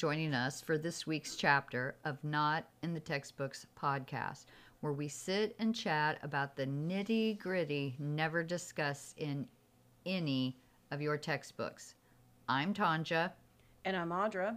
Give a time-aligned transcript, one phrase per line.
[0.00, 4.46] joining us for this week's chapter of Not in the Textbooks podcast,
[4.80, 9.46] where we sit and chat about the nitty gritty never discussed in
[10.06, 10.56] any
[10.90, 11.96] of your textbooks.
[12.48, 13.32] I'm Tanja.
[13.84, 14.56] And I'm Audra.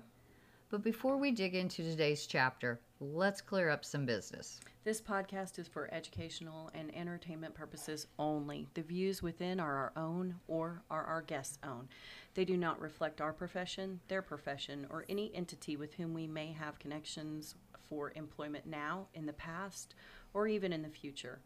[0.69, 4.59] But before we dig into today's chapter, let's clear up some business.
[4.83, 8.67] This podcast is for educational and entertainment purposes only.
[8.73, 11.89] The views within are our own or are our guests' own.
[12.33, 16.53] They do not reflect our profession, their profession, or any entity with whom we may
[16.53, 17.55] have connections
[17.89, 19.95] for employment now, in the past,
[20.33, 21.39] or even in the future.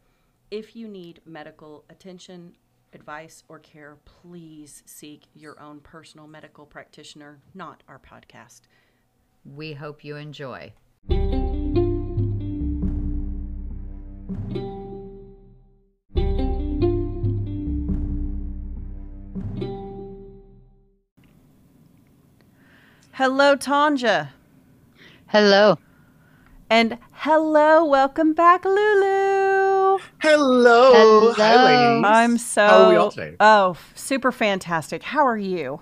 [0.50, 2.54] If you need medical attention,
[2.92, 8.62] advice, or care, please seek your own personal medical practitioner, not our podcast.
[9.44, 10.72] We hope you enjoy.
[23.18, 24.28] Hello, Tanja.
[25.26, 25.76] Hello.
[26.70, 29.98] And hello, welcome back, Lulu.
[30.18, 30.92] Hello.
[30.92, 31.32] Hello.
[31.32, 32.04] Hi, ladies.
[32.06, 33.34] I'm so How are we all today?
[33.40, 35.02] Oh, super fantastic.
[35.02, 35.80] How are you?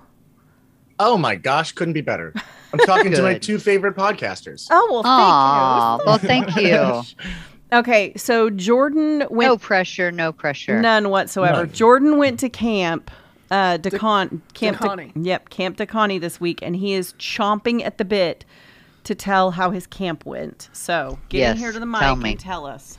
[0.99, 2.33] Oh my gosh, couldn't be better.
[2.73, 4.69] I'm talking to my two favorite podcasters.
[4.71, 6.69] Oh well, Aw, thank well, thank you.
[6.69, 7.03] you.
[7.79, 9.51] Okay, so Jordan went.
[9.51, 10.81] No pressure, no pressure.
[10.81, 11.67] none whatsoever.
[11.67, 11.73] None.
[11.75, 13.11] Jordan went to camp,
[13.51, 18.05] uh, Decon, Camp De- yep, Camp DaKaNi this week, and he is chomping at the
[18.05, 18.45] bit
[19.05, 20.69] to tell how his camp went.
[20.73, 22.31] So get in here to the tell mic me.
[22.33, 22.99] and tell us.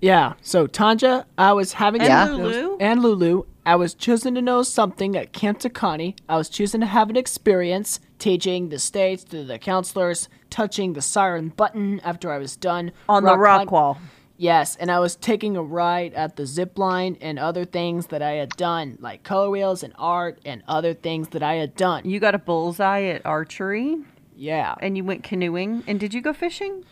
[0.00, 0.34] Yeah.
[0.42, 2.24] So Tanja, I was having And Yeah.
[2.28, 2.76] Lulu.
[2.80, 3.44] and Lulu.
[3.64, 6.14] I was choosing to know something at Camp Takani.
[6.28, 11.02] I was choosing to have an experience teaching the states to the counselors, touching the
[11.02, 13.98] siren button after I was done on the rock climb- wall.
[14.38, 18.20] Yes, and I was taking a ride at the zip line and other things that
[18.20, 22.02] I had done, like color wheels and art and other things that I had done.
[22.08, 23.96] You got a bullseye at archery,
[24.36, 24.74] Yeah.
[24.80, 25.84] and you went canoeing.
[25.86, 26.84] And did you go fishing?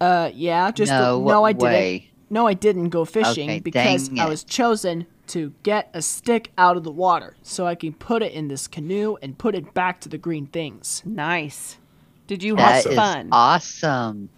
[0.00, 2.04] Uh, yeah, just No no, I didn't.
[2.30, 6.76] No, I didn't go fishing Okay, because I was chosen to get a stick out
[6.76, 10.00] of the water so I can put it in this canoe and put it back
[10.00, 11.02] to the green things.
[11.04, 11.78] Nice.
[12.26, 13.28] Did you That have is fun?
[13.32, 14.30] awesome.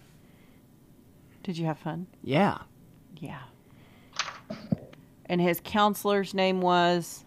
[1.48, 2.06] Did you have fun?
[2.22, 2.58] Yeah.
[3.16, 3.40] Yeah.
[5.24, 7.24] And his counselor's name was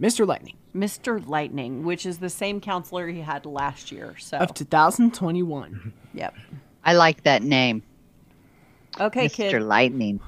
[0.00, 0.26] Mr.
[0.26, 1.22] Lightning Mr.
[1.28, 4.16] Lightning, which is the same counselor he had last year.
[4.18, 5.92] So, of 2021.
[6.14, 6.34] yep.
[6.82, 7.82] I like that name,
[8.98, 9.34] Okay, Mr.
[9.34, 9.62] kid.
[9.62, 10.20] Lightning.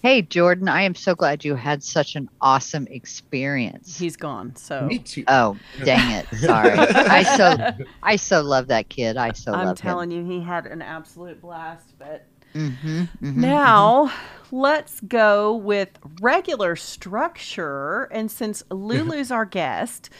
[0.00, 3.98] Hey, Jordan, I am so glad you had such an awesome experience.
[3.98, 4.54] He's gone.
[4.54, 5.24] So, Me too.
[5.26, 6.26] Oh, dang it.
[6.36, 6.78] Sorry.
[6.78, 9.16] I so I so love that kid.
[9.16, 9.62] I so love it.
[9.62, 11.94] I'm love telling you, he had an absolute blast.
[11.98, 12.78] But him.
[12.82, 13.36] Mhm, mhm.
[13.36, 14.12] now,
[14.52, 18.04] let's go with regular structure.
[18.04, 20.10] And since Lulu's our guest,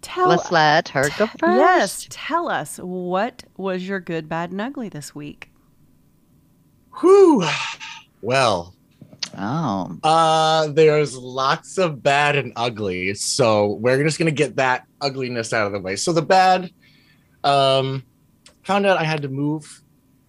[0.00, 1.42] tell Let's let her go first.
[1.42, 5.50] Yes, tell us what was your good, bad, and ugly this week?
[7.00, 7.46] Whew.
[8.22, 8.74] Well,
[9.36, 9.98] Oh.
[10.02, 15.66] uh, there's lots of bad and ugly, so we're just gonna get that ugliness out
[15.66, 15.96] of the way.
[15.96, 16.70] So the bad,
[17.44, 18.04] um,
[18.62, 19.82] found out I had to move.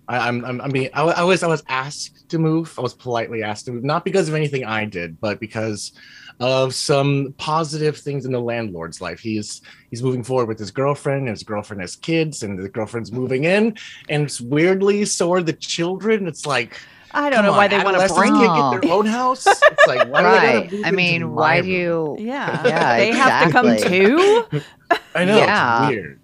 [0.07, 2.73] I, I'm, I'm, I mean, I, I was, I was asked to move.
[2.77, 5.93] I was politely asked to move, not because of anything I did, but because
[6.39, 9.19] of some positive things in the landlord's life.
[9.19, 13.11] He's he's moving forward with his girlfriend, and his girlfriend has kids, and the girlfriend's
[13.11, 13.77] moving in,
[14.09, 16.27] and it's weirdly so are the children.
[16.27, 16.75] It's like
[17.13, 18.39] I don't come know why on, they want to bring it.
[18.39, 19.45] can't get their own house.
[19.45, 20.71] It's like why do they Right.
[20.71, 22.65] move I mean, why do you Yeah.
[22.65, 24.45] Yeah, they have to come too.
[25.15, 25.83] I know Yeah.
[25.87, 26.19] it's weird,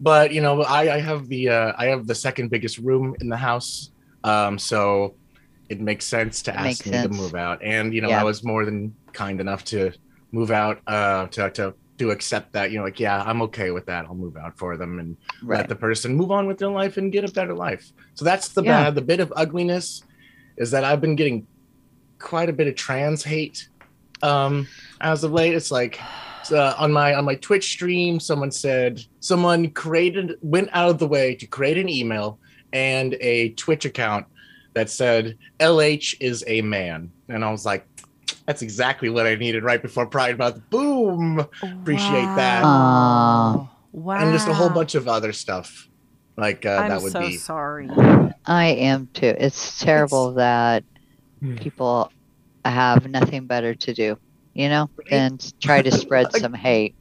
[0.00, 3.28] but you know, I, I have the uh, I have the second biggest room in
[3.28, 3.90] the house,
[4.24, 5.14] um, so
[5.68, 7.08] it makes sense to It ask me sense.
[7.16, 7.62] to move out.
[7.62, 8.20] And you know, Yeah.
[8.20, 9.92] I was more than kind enough to
[10.32, 12.70] move out uh, to to to accept that.
[12.70, 14.04] You know, like yeah, I'm okay with that.
[14.04, 15.58] I'll move out for them and right.
[15.60, 17.90] let the person move on with their life and get a better life.
[18.14, 18.84] So that's the Yeah.
[18.84, 18.94] bad.
[18.96, 20.02] The bit of ugliness
[20.56, 21.46] is that I've been getting
[22.18, 23.68] quite a bit of trans hate
[24.22, 24.66] um,
[25.00, 25.54] as of late.
[25.54, 26.00] It's like
[26.50, 31.08] uh, on my on my Twitch stream, someone said someone created went out of the
[31.08, 32.38] way to create an email
[32.72, 34.26] and a Twitch account
[34.74, 37.86] that said LH is a man, and I was like.
[38.44, 40.62] That's exactly what I needed right before Pride Month.
[40.70, 41.40] Boom!
[41.62, 42.62] Appreciate that.
[42.64, 43.68] Aw.
[43.90, 44.14] Wow.
[44.14, 45.88] And just a whole bunch of other stuff.
[46.36, 47.88] Like uh, I'm that would so be sorry.
[48.46, 49.34] I am too.
[49.38, 50.84] It's terrible that
[51.40, 51.56] Hmm.
[51.56, 52.10] people
[52.64, 54.16] have nothing better to do,
[54.54, 55.10] you know, Right.
[55.10, 56.94] than try to spread Like- some hate.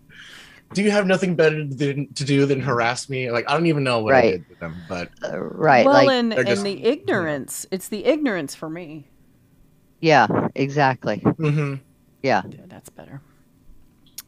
[0.74, 3.32] do you have nothing better than, to do than harass me?
[3.32, 5.86] Like I don't even know what I did to them, but Uh, right.
[5.86, 7.66] well, like, and, and just- the ignorance.
[7.72, 9.08] It's the ignorance for me.
[10.02, 11.20] yeah, exactly.
[11.26, 11.80] mhm.
[12.22, 13.22] Yeah, that's better.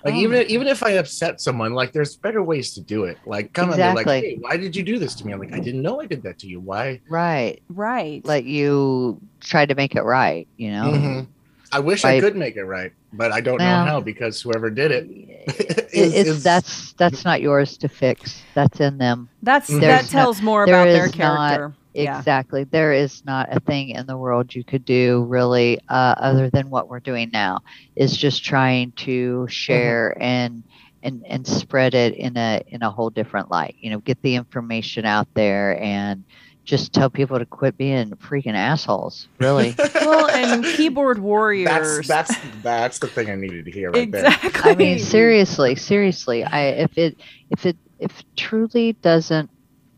[0.07, 3.03] Like Oh even if, even if I upset someone, like there's better ways to do
[3.03, 3.17] it.
[3.25, 5.33] Like come on, they're like, hey, why did you do this to me?
[5.33, 6.59] I'm like, I didn't know I did that to you.
[6.61, 7.01] Why?
[7.09, 7.61] Right.
[7.69, 8.23] Right.
[8.25, 10.91] Let you try to make it right, you know?
[10.93, 11.27] Mhm.
[11.73, 14.69] I wish I could make it right, but I don't Well, know how because whoever
[14.69, 15.03] did it
[15.47, 18.41] It- is, it's is- that's that's not yours to fix.
[18.55, 19.27] That's in them.
[19.43, 21.75] That's There's that not- tells more about their is not character.
[21.93, 22.17] Yeah.
[22.17, 22.63] Exactly.
[22.63, 26.69] There is not a thing in the world you could do really uh, other than
[26.69, 27.61] what we're doing now
[27.95, 30.63] is just trying to share and
[31.03, 33.75] and and spread it in a in a whole different light.
[33.79, 36.23] You know, get the information out there and
[36.67, 39.27] just tell people to quit being freaking assholes.
[39.39, 39.75] Really.
[40.07, 42.07] Well, and keyboard warriors.
[42.07, 44.25] that's that's that's the thing I needed to hear right there.
[44.25, 44.71] exactly.
[44.71, 46.45] I mean, seriously, seriously.
[46.45, 47.17] I if it
[47.49, 49.49] if it if it truly doesn't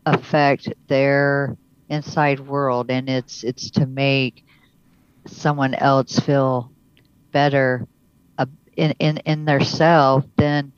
[0.06, 1.56] affect their
[1.90, 4.44] inside world and it's it's to make
[5.26, 6.70] someone else feel
[7.32, 7.86] better
[8.38, 8.46] uh,
[8.76, 10.72] in in in their self, then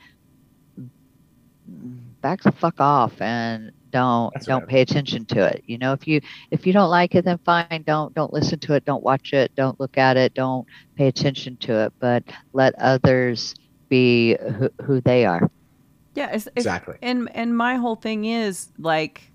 [2.21, 4.69] back the fuck off and don't That's don't right.
[4.69, 5.63] pay attention to it.
[5.67, 6.21] You know, if you
[6.51, 7.85] if you don't like it, then fine.
[7.87, 8.85] Don't don't listen to it.
[8.87, 9.55] Don't watch it.
[9.55, 10.33] Don't look at it.
[10.35, 10.67] Don't
[10.97, 11.93] pay attention to it.
[11.99, 12.25] But
[12.55, 13.55] let others
[13.91, 15.51] be who, who they are.
[16.15, 16.31] Yeah.
[16.31, 16.97] It's, it's, Exactly.
[17.03, 19.31] and and my whole thing is like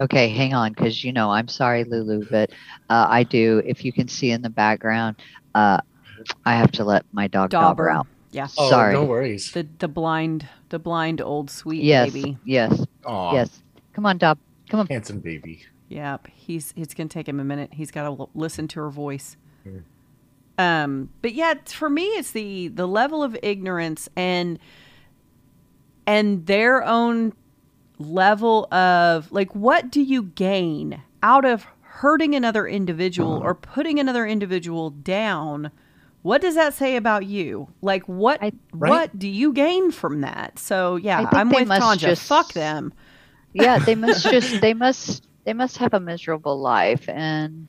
[0.00, 2.50] Okay, hang on, because you know I'm sorry, Lulu, but
[2.90, 3.62] uh, I do.
[3.64, 5.16] If you can see in the background,
[5.54, 5.78] uh,
[6.44, 7.90] I have to let my dog Dauber, Dauber.
[7.90, 8.06] out.
[8.30, 8.48] Yeah.
[8.56, 8.94] Oh, sorry.
[8.94, 9.52] no worries.
[9.52, 12.38] the the blind the blind old sweet yes, baby.
[12.44, 13.62] yes, Oh, yes.
[13.92, 14.38] Come on, Dob.
[14.70, 14.86] Come on.
[14.86, 15.62] handsome baby.
[15.90, 16.28] Yep.
[16.34, 17.74] He's it's gonna take him a minute.
[17.74, 19.36] He's got to l- listen to her voice.
[19.66, 19.82] Mm.
[20.58, 24.58] Um, but yeah, for me, it's the the level of ignorance and
[26.06, 27.32] and their own
[27.98, 34.26] level of like, what do you gain out of hurting another individual or putting another
[34.26, 35.70] individual down?
[36.22, 37.68] What does that say about you?
[37.80, 38.90] Like, what I- Right.
[38.90, 40.58] what do you gain from that?
[40.58, 41.98] So yeah, I think I'm with must Tanja.
[41.98, 42.92] just- Fuck them.
[43.52, 47.66] Yeah, they must just they must they must have a miserable life and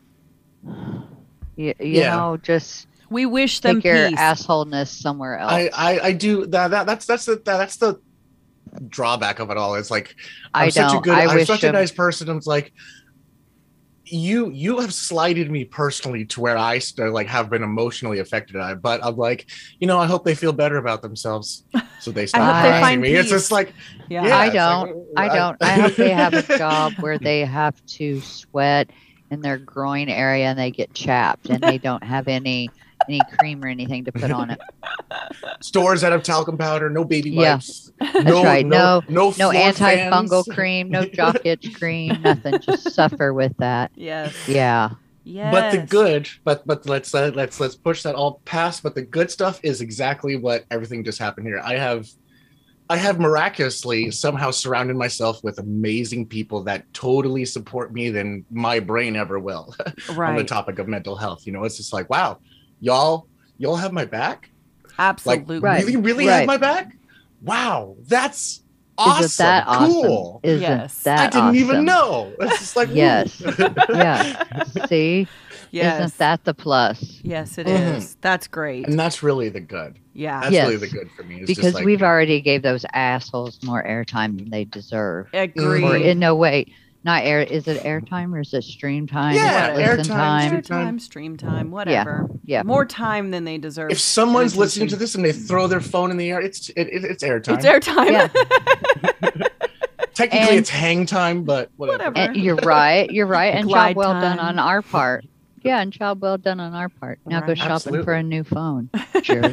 [1.56, 2.16] you, you Yeah.
[2.16, 4.20] know just We wish them take your peace.
[4.20, 5.52] assholeness somewhere else.
[5.52, 8.00] I, I I do that, that that's that's the that, that's the
[8.88, 9.76] drawback of it all.
[9.76, 10.16] It's like
[10.54, 12.30] I'm I such a good I I'm wish such a nice person.
[12.30, 12.74] I'm like
[14.06, 18.58] you you have slighted me personally to where I st- like have been emotionally affected.
[18.58, 19.50] I but I'm like,
[19.80, 21.64] you know, I hope they feel better about themselves.
[22.00, 23.14] So they stop hope harassing find me.
[23.16, 23.74] It's just like
[24.10, 24.28] yeah.
[24.28, 24.92] yeah, I don't.
[24.92, 25.58] uh, I don't.
[25.62, 28.90] I hope they have a job where they have to sweat
[29.32, 32.70] in their groin area and they get chapped and they don't have any
[33.08, 34.60] any cream or anything to put on it.
[35.62, 37.56] stores that have talcum powder, no baby Yeah.
[37.56, 37.92] wipes.
[38.00, 38.66] That's no, right.
[38.66, 40.56] No, no, No floor antifungal fans.
[40.56, 42.60] cream, no jock itch cream, nothing.
[42.60, 43.92] Just suffer with that.
[43.96, 44.36] Yes.
[44.48, 44.92] Yeah.
[45.26, 45.54] Yes.
[45.54, 48.84] But the good, but but let's uh, let's let's push that all past.
[48.84, 51.62] But the good stuff is exactly what everything just happened here.
[51.64, 52.10] I have,
[52.90, 58.82] I have miraculously somehow surrounded myself with amazing people that totally support me than my
[58.82, 59.74] brain ever will
[60.10, 61.44] on the topic of mental health.
[61.48, 62.40] You know, it's just like wow,
[62.84, 63.28] y'all
[63.58, 64.50] y'all have my back.
[64.84, 65.60] Like Absolutely.
[65.60, 65.84] Right.
[65.86, 66.40] really, really right.
[66.40, 66.96] have my back.
[67.42, 68.62] Wow, that's
[68.98, 69.24] awesome.
[69.26, 70.42] Isn't that cool.
[70.44, 70.50] awesome?
[70.50, 71.04] Isn't Yes.
[71.04, 72.34] that I didn't even know.
[72.40, 72.90] It's just like.
[72.92, 73.42] Yes.
[73.90, 74.64] Yeah.
[74.88, 75.28] See?
[75.72, 76.00] yes.
[76.06, 77.20] Isn't that the plus?
[77.24, 78.04] yes, it is.
[78.06, 78.16] Mhm.
[78.22, 78.88] That's great.
[78.88, 79.98] and that's really the good.
[80.14, 80.42] yeah.
[80.42, 80.82] That's really Yes.
[80.82, 81.38] the good for me.
[81.38, 85.28] It's just Because like, we've already gave those assholes more airtime than they deserve.
[85.34, 85.84] Agree.
[85.84, 86.68] Or in no way,
[87.04, 87.42] not air.
[87.42, 89.36] Is it airtime or is it stream time?
[89.36, 90.50] Yeah, is it airtime, time?
[90.50, 92.28] stream time, stream time, whatever.
[92.46, 92.58] Yeah.
[92.60, 93.92] yeah More time than they deserve.
[93.92, 96.88] if someone's listening to this and they throw their phone in the air, it's it,
[96.88, 97.56] it, it's airtime.
[97.58, 98.12] it's airtime.
[98.12, 99.48] Yeah.
[100.14, 102.12] Technically, And- it's hang time, but whatever.
[102.12, 102.38] Whatever.
[102.38, 103.10] You're right.
[103.10, 103.54] You're right.
[103.56, 105.26] And Glide job well done on our part.
[105.64, 107.20] Yeah, and job well done on our part.
[107.26, 107.58] Now go Right.
[107.58, 108.90] shopping for a new phone.
[109.24, 109.46] Jerk.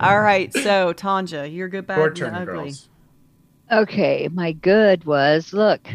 [0.00, 0.52] All right.
[0.54, 2.44] So, Tanja, you're good, bad, Your and turn, ugly.
[2.46, 2.88] girls.
[3.72, 5.86] Okay, my good was look.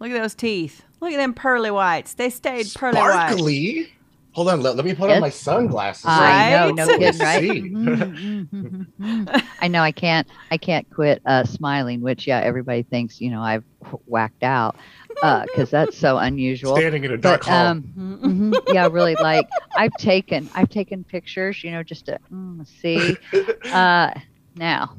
[0.00, 0.82] Look at those teeth.
[1.00, 2.14] Look at them pearly whites.
[2.14, 3.28] They stayed pearly white.
[3.30, 3.88] Sparkly.
[4.32, 5.16] Hold on, let, let me put Yes.
[5.16, 6.04] on my sunglasses.
[6.06, 7.40] I know, no kidding, right?
[7.40, 7.60] see.
[7.62, 9.42] Mhm, mhm, mhm.
[9.60, 13.40] I know I can't I can't quit uh, smiling, which yeah, everybody thinks you know
[13.40, 13.64] I've
[14.04, 14.76] whacked out
[15.22, 16.76] because that's so unusual.
[16.76, 17.66] Standing in a dark But hall.
[17.68, 18.20] um, Mhm.
[18.20, 23.16] mhm, yeah, really like I've taken I've taken pictures, you know, just to mm, see.
[23.72, 24.10] Uh,
[24.54, 24.94] now,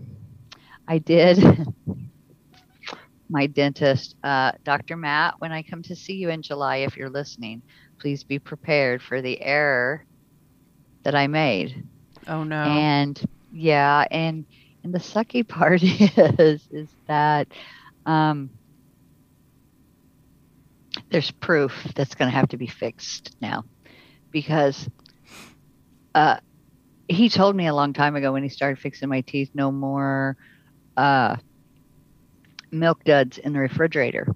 [0.88, 1.39] I did.
[3.29, 4.96] My dentist, uh, Dr.
[4.96, 7.62] Matt, when I come to see you in July, if you're listening,
[8.00, 10.06] please be prepared for the error
[11.03, 11.84] that I made.
[12.27, 12.63] Oh no.
[12.63, 14.46] And yeah, and
[14.84, 17.48] and the sucky part is is that
[18.06, 18.50] um,
[21.10, 23.63] there's proof that's going to have to be fixed now
[24.32, 24.89] because
[26.15, 26.38] uh,
[27.08, 30.38] he told me a long time ago when he started fixing my teeth, no more
[30.97, 31.37] uh,
[32.71, 34.27] milk duds in the refrigerator.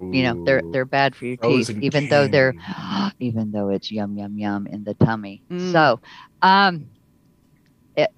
[0.00, 2.54] You know, they're they're bad for your teeth, Frozen even though they're
[3.20, 5.42] even though it's yum yum yum in the tummy.
[5.50, 5.72] Mm.
[5.72, 6.00] So,
[6.42, 6.86] um,
[7.96, 8.10] it,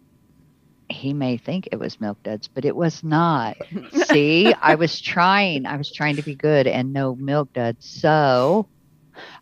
[0.88, 3.56] he may think it was milk duds, but it was not.
[4.06, 5.66] See, I was trying.
[5.66, 7.86] I was trying to be good and no milk duds.
[7.86, 8.66] So,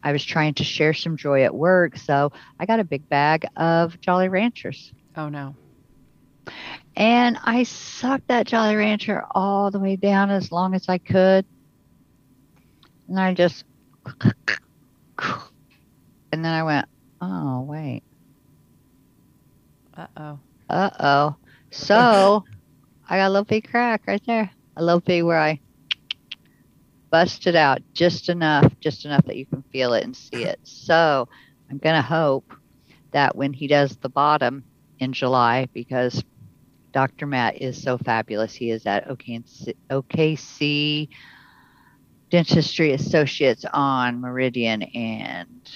[0.02, 1.96] I was trying to share some joy at work.
[1.96, 4.92] So, I got a big bag of Jolly Ranchers.
[5.16, 5.54] Oh no.
[6.96, 11.46] And I sucked that Jolly Rancher all the way down as long as I could.
[13.08, 13.64] And I just,
[16.32, 16.86] and then I went,
[17.20, 18.02] oh, wait,
[19.94, 20.40] Uh oh.
[20.68, 21.36] uh oh.
[21.70, 22.44] So
[23.08, 24.50] I got a little big crack right there.
[24.76, 25.60] A little big where I
[27.10, 30.58] busted out just enough, just enough that you can feel it and see it.
[30.64, 31.28] So
[31.70, 32.52] I'm going to hope
[33.12, 34.64] that when he does the bottom
[34.98, 36.22] in July, because
[36.94, 37.26] Dr.
[37.26, 41.08] Matt is so fabulous, he is at OKC, OKC
[42.30, 45.70] Dentistry Associates on Meridian and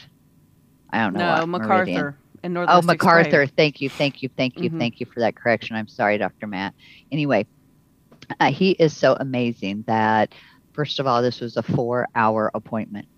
[0.91, 1.19] I don't know.
[1.19, 1.97] No, what, Meridian.
[1.97, 3.43] MacArthur in Oh, MacArthur.
[3.43, 3.51] Express.
[3.57, 4.79] Thank you, thank you, thank you, Mhm.
[4.79, 5.75] thank you for that correction.
[5.75, 6.47] I'm sorry, Dr.
[6.47, 6.73] Matt.
[7.11, 7.47] Anyway,
[8.39, 10.33] uh, he is so amazing that,
[10.73, 13.09] first of all, this was a four hour appointment.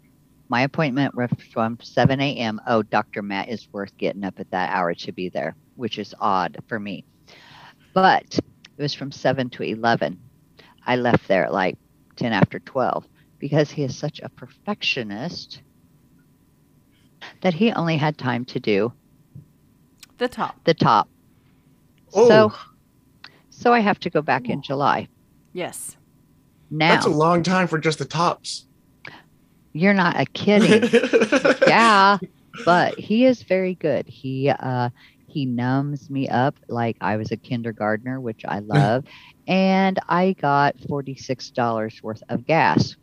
[0.49, 2.61] My appointment was from 7 a.m.
[2.67, 3.21] Oh, Dr.
[3.23, 6.81] Matt is worth getting up at that hour to be there, which is odd for
[6.81, 7.05] me.
[7.93, 10.19] But it was from 7 to 11.
[10.87, 11.77] I left there at like
[12.17, 13.07] 10 after 12
[13.39, 15.63] because he is such a perfectionist
[17.43, 18.93] that he only had time to do
[20.19, 20.57] The top.
[20.65, 21.09] the top.
[22.15, 22.53] Oh, So
[23.51, 25.09] so I have to go back in July.
[25.53, 25.97] Yes.
[26.71, 28.67] Now that's a long time for just the tops.
[29.73, 30.89] you're not a kidding.
[31.67, 32.19] yeah,
[32.65, 34.07] but he is very good.
[34.09, 34.91] He uh
[35.31, 39.05] he numbs me up like I was a kindergartner, which I love,
[39.47, 42.97] and I got forty six dollars worth of gas.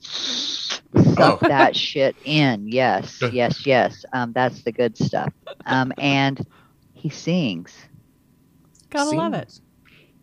[1.15, 1.47] Suck Oh.
[1.47, 2.67] that shit in.
[2.67, 4.05] Yes, yes, yes.
[4.13, 5.33] Um, that's the good stuff.
[5.65, 6.45] Um, and
[6.93, 7.73] he sings.
[8.89, 9.51] Gotta love it.
[9.51, 9.61] Scenes.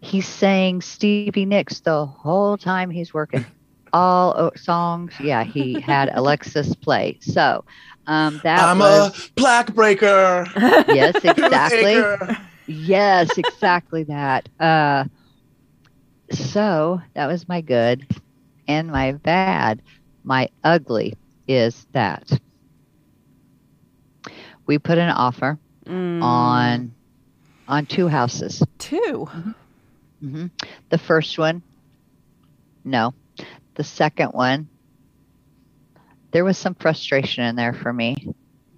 [0.01, 3.45] he sang Stevie Nicks the whole time he's working.
[3.93, 7.19] All songs, yeah, he had Alexis play.
[7.21, 7.65] So
[8.07, 10.47] um, that I'm was a plaque breaker.
[10.87, 12.09] yes, exactly.
[12.67, 14.49] Yes, exactly that.
[14.59, 15.05] Uh,
[16.33, 18.07] so that was my good,
[18.67, 19.83] and my bad.
[20.25, 21.15] My ugly
[21.47, 22.31] is that
[24.67, 26.95] we put an offer Mm, on
[27.69, 28.63] on two houses.
[28.79, 29.27] two.
[30.21, 30.47] hmm
[30.91, 31.63] The first one,
[32.85, 33.15] no.
[33.77, 34.71] The second one,
[36.35, 38.17] there was some frustration in there for me.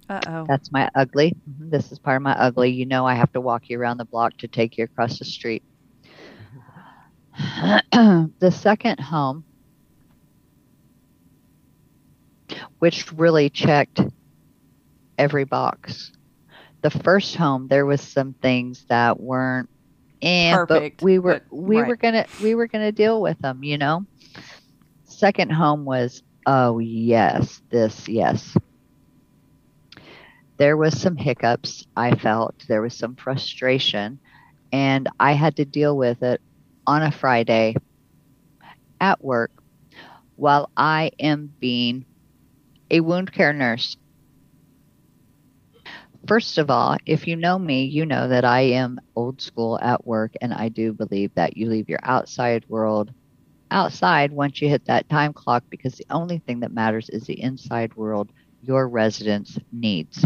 [0.07, 0.45] Uh oh.
[0.47, 1.35] That's my ugly.
[1.49, 2.69] Mhm, This is part of my ugly.
[2.71, 5.25] You know, I have to walk you around the block to take you across the
[5.25, 5.63] street.
[7.91, 9.43] the second home,
[12.79, 13.99] which really checked
[15.17, 16.11] every box.
[16.83, 19.67] The first home, there was some things that weren't
[20.21, 23.63] eh, Perfect, but we were but- we were gonna we were gonna deal with them,
[23.63, 24.05] you know.
[25.05, 28.57] Second home was oh yes, this yes.
[30.59, 31.85] There was some hiccups.
[31.95, 34.21] I felt there was some frustration,
[34.71, 36.41] and I had to deal with it
[36.87, 37.75] on a Friday
[39.01, 39.51] at work
[40.35, 42.05] while I am being
[42.91, 43.97] a wound care nurse.
[46.27, 50.05] First of all, if you know me, you know that I am old school at
[50.05, 53.13] work, and I do believe that you leave your outside world
[53.71, 57.41] outside once you hit that time clock because the only thing that matters is the
[57.41, 58.31] inside world
[58.61, 60.25] your residence needs.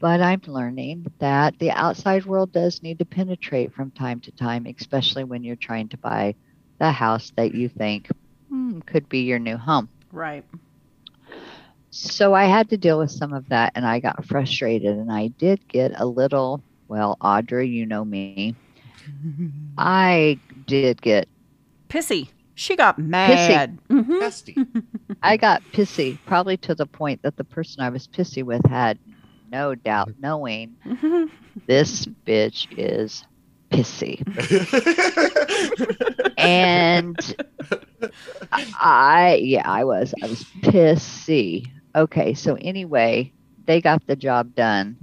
[0.00, 4.66] But I'm learning that the outside world does need to penetrate from time to time,
[4.66, 6.34] especially when you're trying to buy
[6.78, 8.08] the house that you think
[8.48, 9.90] hmm, could be your new home.
[10.12, 10.44] Right.
[11.90, 15.28] So I had to deal with some of that and I got frustrated and I
[15.38, 18.40] did get a little, well, Audrey, you know me.
[19.78, 21.28] I did get
[21.90, 22.28] Pissy.
[22.54, 23.78] She got mad.
[23.90, 24.20] Mhm.
[24.20, 24.56] Nasty.
[25.22, 28.98] I got pissy, probably to the point that the person I was pissy with had
[29.50, 30.76] no doubt knowing
[31.66, 33.24] this bitch is
[33.70, 34.20] pissy.
[36.38, 37.16] And
[38.80, 40.14] I, yeah, I was.
[40.22, 41.66] I was pissy.
[41.94, 43.30] Okay, so anyway,
[43.66, 44.96] they got the job done.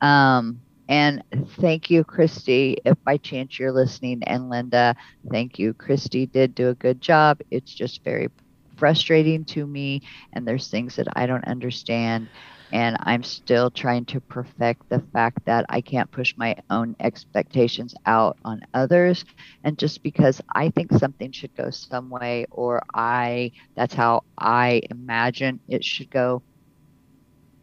[0.00, 1.22] Um, and
[1.60, 2.76] thank you, Christy.
[2.84, 4.94] If by chance you're listening, and Linda,
[5.30, 5.74] thank you.
[5.74, 7.40] Christy did do a good job.
[7.50, 8.28] It's just very
[8.76, 10.00] frustrating to me
[10.32, 12.28] and there's things that I don't understand
[12.72, 17.94] and I'm still trying to perfect the fact that I can't push my own expectations
[18.06, 19.24] out on others
[19.62, 24.82] and just because I think something should go some way or I that's how I
[24.90, 26.42] imagine it should go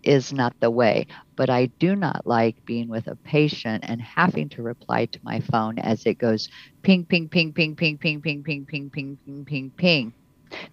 [0.03, 4.49] is not the way but I do not like being with a patient and having
[4.49, 6.49] to reply to my phone as it goes
[6.83, 10.13] ping ping ping ping ping ping ping ping ping ping ping ping ping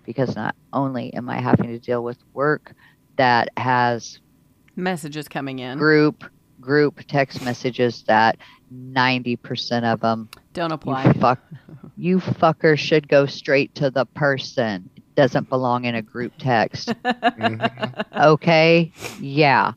[0.05, 2.73] because not only am I having to deal with work
[3.17, 4.19] that has
[4.75, 5.79] Messages coming in.
[5.79, 6.25] group
[6.61, 8.39] group text messages that
[8.73, 11.13] 90% of them Don't you apply.
[11.15, 11.41] fuck
[11.97, 16.95] you fucker should go straight to the person doesn't belong in a group text.
[17.39, 17.95] Mhm.
[18.21, 18.95] okay?
[19.17, 19.73] Yeah.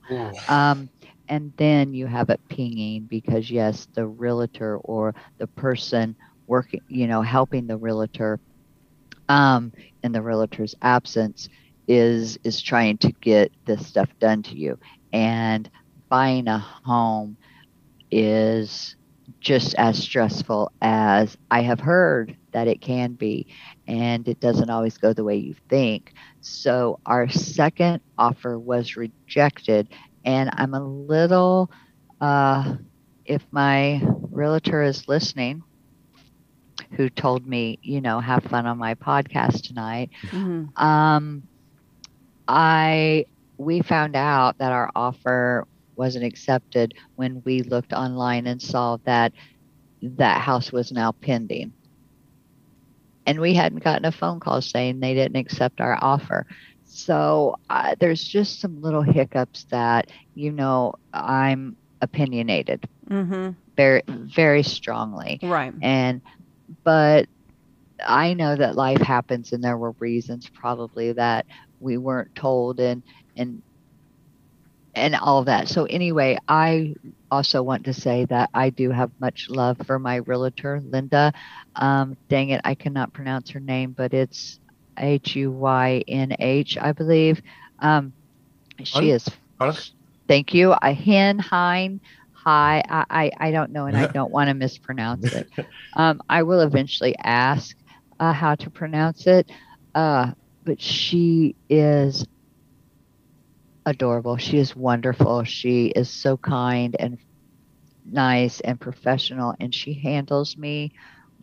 [0.47, 0.89] Um
[1.29, 6.15] and then you have it pinging because yes the realtor or the person
[6.47, 8.39] working you know helping the realtor
[9.29, 9.71] um
[10.03, 11.47] in the realtor's absence
[11.87, 14.77] is is trying to get this stuff done to you.
[15.13, 15.69] And
[16.09, 17.37] buying a home
[18.11, 18.95] is
[19.41, 23.47] just as stressful as I have heard that it can be
[23.89, 26.13] and it doesn't always go the way you think.
[26.41, 29.89] So our second offer was rejected
[30.25, 31.71] and I'm a little
[32.21, 32.75] uh
[33.25, 35.63] if my realtor is listening
[36.97, 40.73] who told me, you know, have fun on my podcast tonight, Mhm.
[40.77, 41.43] um,
[42.47, 43.25] I
[43.57, 49.33] we found out that our offer wasn't accepted when we looked online and saw that
[50.01, 51.73] that house was now pending.
[53.29, 56.45] And we hadn't gotten a phone call saying they didn't accept our offer.
[56.85, 63.57] So uh, there's just some little hiccups that, you know, I'm opinionated Mhm.
[63.77, 65.73] very, very strongly Right.
[65.81, 66.21] and
[66.85, 67.27] but
[68.05, 71.45] i know that life happens and there were reasons probably that
[71.79, 73.03] we weren't told and
[73.37, 73.63] and
[74.99, 76.93] and all that so anyway i
[77.31, 81.31] also want to say that i do have much love for my realtor linda
[81.75, 84.59] um dang it i cannot pronounce her name but it's
[84.99, 87.41] h-u-y-n-h i believe
[87.79, 88.13] um
[88.83, 89.27] she is
[90.29, 90.73] Thank you.
[90.73, 91.99] A hen, hein,
[92.31, 92.83] hi.
[92.87, 95.47] I, I, I don't know, and I don't want to mispronounce it.
[95.95, 97.75] Um, I will eventually ask
[98.19, 99.49] uh, how to pronounce it.
[99.95, 100.31] Uh,
[100.63, 102.25] but she is
[103.89, 104.37] adorable.
[104.37, 105.43] She is wonderful.
[105.43, 107.17] She is so kind and
[108.05, 110.91] nice and professional, and she handles me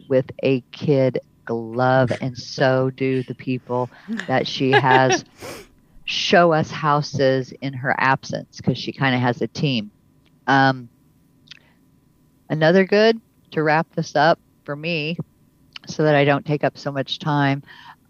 [0.09, 3.91] with a kid glove, and so do the people
[4.29, 5.25] that she has
[6.05, 9.91] show us houses in her absence because she kind of has a team.
[10.47, 10.89] Um,
[12.49, 13.21] another good
[13.53, 15.17] to wrap this up for me
[15.87, 17.63] so that I don't take up so much time.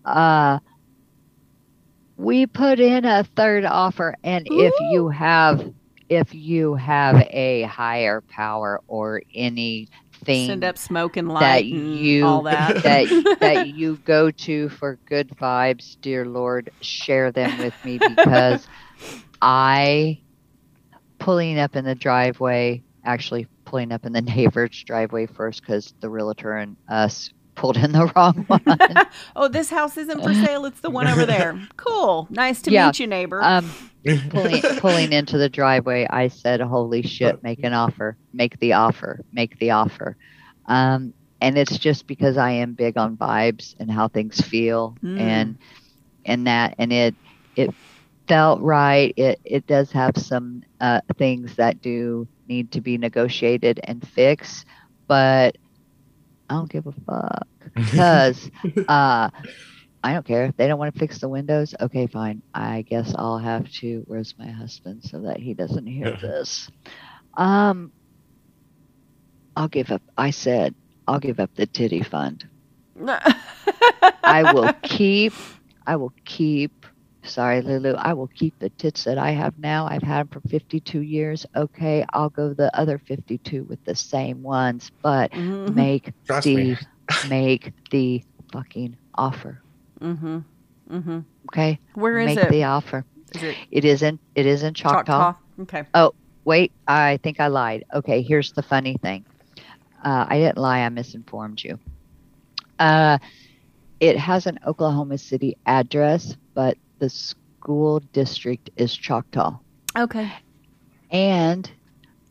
[0.05, 0.59] Uh,
[2.17, 5.73] we put in a third offer, and if you have
[6.09, 9.89] if you have a higher power or anything
[10.25, 12.83] Send up smoke and light that and you all that.
[12.83, 18.67] that that you go to for good vibes, dear Lord, share them with me because
[19.43, 20.21] I
[21.19, 26.09] pulling up in the driveway, actually pulling up in the neighbor's driveway first because the
[26.09, 28.63] realtor and us pulled in the wrong one.
[29.37, 30.65] oh, this house isn't for sale.
[30.67, 31.59] It's the one over there.
[31.77, 32.29] Cool.
[32.31, 32.87] Nice to Yeah.
[32.87, 33.43] meet you, neighbor.
[33.43, 33.69] um,
[34.31, 37.43] pulling pulling into the driveway, I said, "Holy shit!
[37.43, 38.17] Make an offer!
[38.33, 39.21] Make the offer!
[39.33, 40.17] Make the offer!"
[40.67, 45.21] Um, and it's just because I am big on vibes and how things feel, Mm.
[45.21, 45.59] and
[46.25, 47.15] and that, and it
[47.57, 47.71] it
[48.29, 49.13] felt right.
[49.17, 54.67] It it does have some uh, things that do need to be negotiated and fixed,
[55.09, 55.57] but
[56.49, 58.51] I don't give a fuck because
[58.89, 59.31] uh,
[60.03, 61.75] I don't care if they don't want to fix the windows.
[61.81, 62.43] Okay, fine.
[62.55, 64.05] I guess I'll have to.
[64.07, 66.71] Where's my husband so that he doesn't hear this?
[67.37, 67.93] Um,
[69.57, 70.03] I'll give up.
[70.17, 70.75] I said
[71.07, 72.49] I'll give up the titty fund.
[74.25, 75.33] I will keep.
[75.87, 76.86] I will keep.
[77.27, 77.95] Sorry, Lulu.
[77.95, 79.87] I will keep the tits that I have now.
[79.87, 81.45] I've had them for 52 years.
[81.57, 85.75] Okay, I'll go the other 52 with the same ones, but Mhm.
[85.75, 86.77] make Trust the
[87.29, 89.61] make the fucking offer.
[90.01, 90.39] Mm-hmm.
[90.91, 91.19] Mm-hmm.
[91.51, 92.51] Okay, Where is make it?
[92.51, 93.05] the offer.
[93.35, 95.35] Is it It is in it is in Choctaw.
[95.61, 95.85] Okay.
[95.95, 96.13] Oh
[96.45, 97.85] wait, I think I lied.
[97.93, 99.25] Okay, here's the funny thing.
[100.05, 100.81] Uh, I didn't lie.
[100.81, 101.79] I misinformed you.
[102.79, 103.19] Uh,
[103.99, 109.59] it has an Oklahoma City address, but the school district is Choctaw.
[109.97, 110.33] Okay.
[111.11, 111.71] And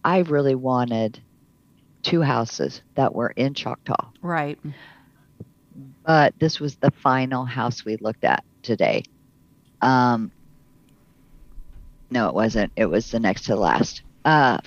[0.03, 1.21] I really wanted
[2.03, 4.09] two houses that were in Choctaw.
[4.21, 4.59] Right.
[6.05, 9.03] but this was the final house we looked at today.
[9.81, 10.31] Um,
[12.09, 12.71] no, it wasn't.
[12.75, 14.03] It was the next to the last.
[14.23, 14.59] Uh,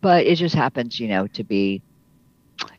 [0.00, 1.82] but it just happens, you know, to be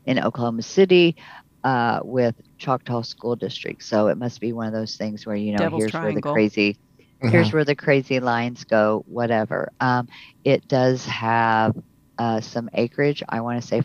[0.06, 1.16] in Oklahoma City
[1.64, 3.84] uh, with Choctaw School District.
[3.84, 6.22] So it must be one of those things where you know Devil's here's where the
[6.22, 6.34] Triangle.
[6.34, 6.78] crazy
[7.22, 9.04] here's where the crazy lines go.
[9.08, 9.72] Whatever.
[9.80, 10.08] Um,
[10.44, 11.76] it does have
[12.18, 13.24] uh, some acreage.
[13.28, 13.84] I want to say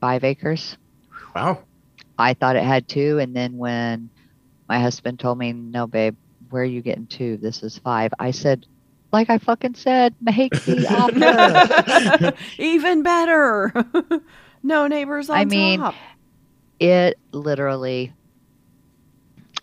[0.00, 0.76] five acres.
[1.34, 1.60] Wow.
[2.18, 4.08] I thought it had two, and then when
[4.68, 6.16] my husband told me, "No, babe,
[6.48, 7.36] where are you getting two?
[7.36, 8.12] This is five.
[8.18, 8.64] I said,
[9.12, 10.86] "Like I fucking said, make the
[12.30, 13.72] offer." Even better.
[14.62, 15.94] no neighbors on I mean, top.
[16.78, 18.12] It literally,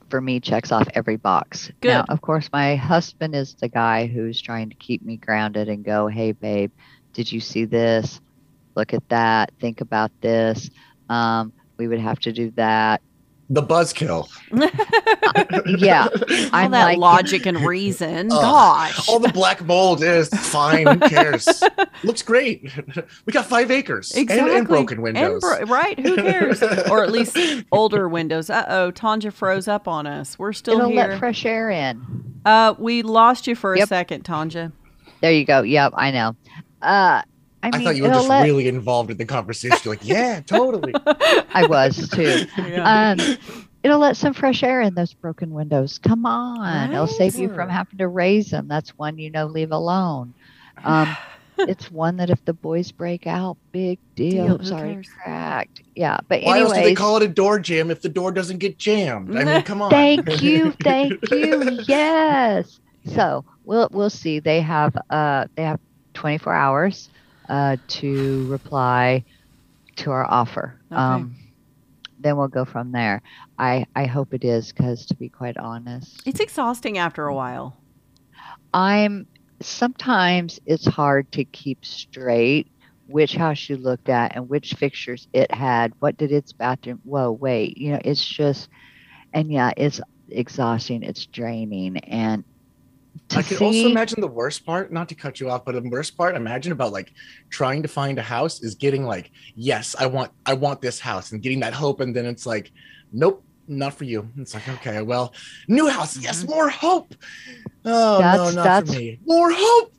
[0.09, 1.71] for me, checks off every box.
[1.83, 5.83] Now, of course, my husband is the guy who's trying to keep me grounded and
[5.83, 6.71] go, "Hey, babe,
[7.13, 8.19] did you see this?
[8.75, 9.51] Look at that.
[9.59, 10.69] Think about this.
[11.09, 13.01] Um, we would have to do that."
[13.49, 14.29] The buzzkill.
[15.79, 18.31] Yeah, All I'm that like, logic and reason.
[18.31, 18.41] Ugh.
[18.41, 19.09] Gosh.
[19.09, 20.87] All the black mold is fine.
[20.87, 21.47] Who cares?
[22.03, 22.71] Looks great.
[23.25, 24.55] We got five acres and- Exactly.
[24.57, 25.41] and, broken And windows.
[25.41, 25.97] bro- right?
[25.99, 26.61] Who cares?
[26.63, 27.37] or at least
[27.71, 28.49] older windows.
[28.49, 30.37] Uh oh, Tanja froze up on us.
[30.39, 31.07] We're still It'll here.
[31.09, 32.01] let fresh air in.
[32.45, 34.71] uh, we lost you for a second, Tanja.
[35.21, 35.61] There you go.
[35.61, 36.35] Yep, I know.
[36.81, 37.21] Uh,
[37.63, 39.77] I I thought you were just let, really involved in the conversation.
[39.83, 40.93] You're like, yeah, totally.
[41.53, 42.45] I was too.
[42.57, 43.15] Yeah.
[43.17, 43.37] Um,
[43.83, 45.97] it'll let some fresh air in those broken windows.
[45.97, 48.67] Come on, it'll save you from having to raise them.
[48.67, 50.33] That's one you know leave alone.
[50.83, 51.15] Um,
[51.57, 54.47] it's one that if the boys break out, big deal.
[54.47, 55.09] Deal, It's already cares?
[55.23, 55.81] cracked.
[55.95, 58.57] Yeah, but Why else do they call it a door jam if the door doesn't
[58.57, 59.37] get jammed?
[59.37, 59.89] I mean, come on.
[59.89, 61.79] Thank you, thank you.
[61.87, 62.81] Yes.
[63.05, 64.39] So we'll we'll see.
[64.39, 65.79] They have uh they have
[66.13, 67.09] 24 hours
[67.53, 69.23] uh to reply
[69.95, 70.79] to our offer.
[70.91, 70.99] Okay.
[71.01, 71.35] Um
[72.19, 73.21] then we'll go from there.
[73.59, 77.77] I I hope it is because to be quite honest, It's exhausting after a while.
[78.73, 79.27] I'm
[79.61, 82.67] sometimes it's hard to keep straight
[83.07, 85.93] which house you looked at and which fixtures it had.
[85.99, 87.01] What did its bathroom?
[87.03, 87.77] Whoa, wait.
[87.77, 88.69] You know, it's just,
[89.33, 91.03] and yeah, it's exhausting.
[91.03, 92.43] It's draining, and
[93.31, 95.89] I can see, also imagine the worst part, not to cut you off, but the
[95.89, 97.13] worst part, imagine about like
[97.49, 101.31] trying to find a house is getting like, yes, I want I want this house
[101.31, 102.71] and getting that hope, and then it's like,
[103.11, 104.29] nope, not for you.
[104.37, 105.33] It's like, okay, well,
[105.67, 107.13] new house, yes, more hope.
[107.85, 108.21] Oh no, Mm-hmm.
[108.21, 109.19] That's- not that's- for me.
[109.25, 109.93] More hope.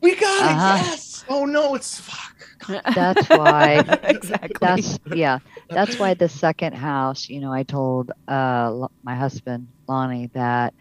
[0.00, 0.76] We got Uh-huh.
[0.80, 1.24] it, yes.
[1.28, 2.36] Oh no, it's fuck.
[2.94, 4.56] That's why- exactly.
[4.60, 5.38] that's yeah,
[5.70, 7.28] that's why the second house.
[7.28, 10.74] You know, I told uh my husband Lonnie that.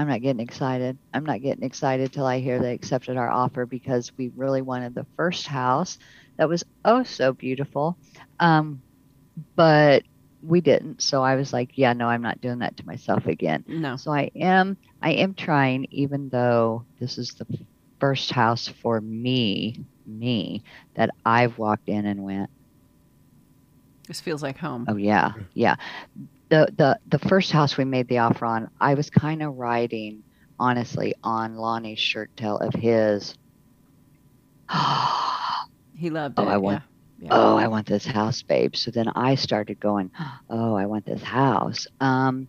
[0.00, 0.98] I'm not getting excited.
[1.12, 4.94] I'm not getting excited till I hear they accepted our offer because we really wanted
[4.94, 5.98] the first house
[6.38, 7.98] that was oh so beautiful.
[8.38, 8.82] Um,
[9.56, 10.04] but
[10.42, 11.02] we didn't.
[11.02, 13.62] So I was like, yeah, no, I'm not doing that to myself again.
[13.68, 13.96] no.
[13.96, 17.46] So I am I am trying even though this is the
[18.00, 20.62] first house for me, me
[20.94, 22.50] that I've walked in and went,
[24.08, 24.86] This feels like home.
[24.88, 25.34] "Oh yeah.
[25.54, 25.76] Yeah."
[26.50, 30.22] The the the first house we made the offer on, I was kind of riding
[30.58, 33.34] honestly on Lonnie's shirt tail of his
[35.96, 36.42] He loved it.
[36.42, 36.48] Oh.
[36.48, 36.82] I want-
[37.18, 37.28] yeah.
[37.32, 38.74] oh, I want this house, babe.
[38.74, 40.10] So then I started going,
[40.48, 41.86] oh, I want this house.
[42.00, 42.48] Um,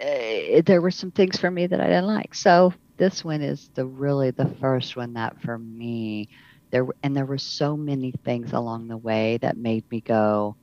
[0.00, 2.34] eh, there were some things for me that I didn't like.
[2.34, 6.28] So this one is the really the first one that for me
[6.70, 10.56] there and there were so many things along the way that made me go,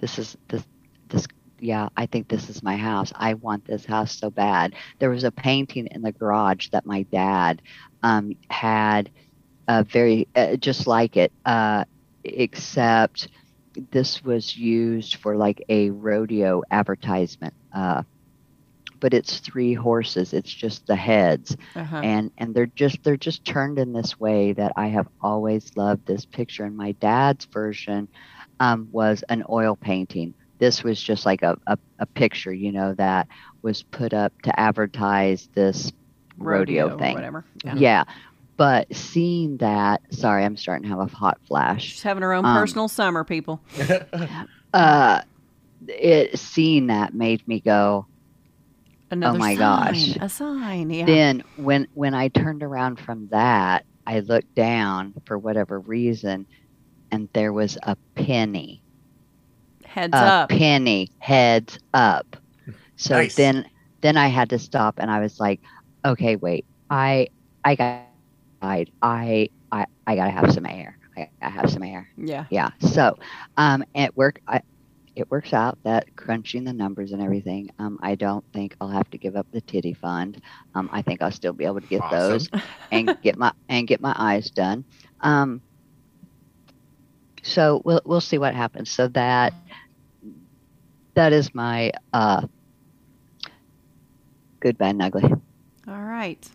[0.00, 0.64] this is this
[1.08, 1.26] this
[1.62, 3.12] yeah, I think this is my house.
[3.16, 4.74] I want this house so bad.
[4.98, 7.62] There was a painting in the garage that my dad
[8.02, 9.10] um, had
[9.68, 11.84] uh, very uh, just like it, uh,
[12.24, 13.28] except
[13.90, 17.54] this was used for like a rodeo advertisement.
[17.72, 18.02] Uh,
[19.00, 20.32] but it's three horses.
[20.32, 22.02] It's just the heads, Uh-huh.
[22.02, 26.06] and and they're just they're just turned in this way that I have always loved
[26.06, 26.64] this picture.
[26.64, 28.08] And my dad's version
[28.60, 30.34] um, was an oil painting.
[30.62, 33.26] This was just like a, a, a picture, you know, that
[33.62, 35.92] was put up to advertise this
[36.38, 37.14] rodeo, or thing.
[37.16, 37.44] Whatever.
[37.74, 38.04] Yeah.
[38.56, 41.82] But seeing that, sorry, I'm starting to have a hot flash.
[41.82, 43.60] She's having her own Um, personal summer, people.
[44.74, 45.20] Uh,
[45.86, 48.06] it seeing that made me go.
[49.10, 50.16] Another oh my sign, gosh.
[50.18, 50.88] A sign.
[50.88, 51.04] Yeah.
[51.04, 56.46] Then when when I turned around from that, I looked down for whatever reason,
[57.10, 58.81] and there was a penny,
[59.94, 60.50] Heads a up.
[60.50, 62.36] penny heads up.
[62.96, 63.36] So Nice.
[63.36, 63.66] then
[64.02, 65.60] then I had to stop, and I was like,
[66.04, 67.28] okay, wait, I
[67.64, 70.98] I got I I I, I gotta have some air.
[71.16, 72.08] I, I have some air.
[72.16, 72.46] yeah.
[72.48, 73.16] yeah so
[73.56, 74.60] um at work i
[75.14, 79.08] it works out that crunching the numbers and everything, um, I don't think I'll have
[79.10, 80.38] to give up the titty fund.
[80.74, 82.46] Um, I think I'll still be able to get Awesome.
[82.46, 82.48] those
[82.90, 84.84] and get my and get my eyes done.
[85.20, 85.62] Um,
[87.42, 88.90] so we'll we'll see what happens.
[88.90, 89.54] So that
[91.14, 92.46] that is my uh,
[94.60, 95.24] good, bad, and ugly.
[95.88, 96.48] All right.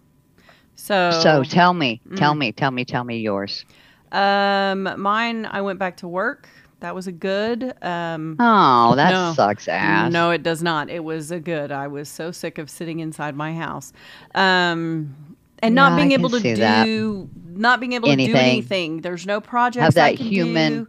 [0.76, 2.38] So, So tell me, tell Mm.
[2.38, 3.66] me, tell me, tell me yours.
[4.12, 6.48] um, mine, I went back to work.
[6.80, 7.74] That was a good.
[7.82, 9.34] Um, Oh, that No.
[9.34, 10.12] sucks ass.
[10.14, 10.90] No, it does not.
[10.90, 11.72] It was a good.
[11.72, 13.92] I was so sick of sitting inside my house,
[14.36, 17.60] um, and not being can able to do, that.
[17.60, 18.36] not being able to do Anything.
[18.36, 19.02] anything.
[19.02, 20.88] There's no projects Have I that can human do.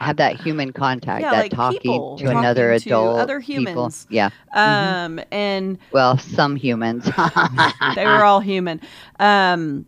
[0.00, 3.40] Have that human contact, Yeah, that like talking people, to another talking to adult, other
[3.40, 3.64] people.
[3.74, 4.06] humans.
[4.10, 4.30] Yeah.
[4.54, 7.04] Um, and Well, some humans.
[7.94, 8.80] they were all human.
[9.18, 9.86] Um,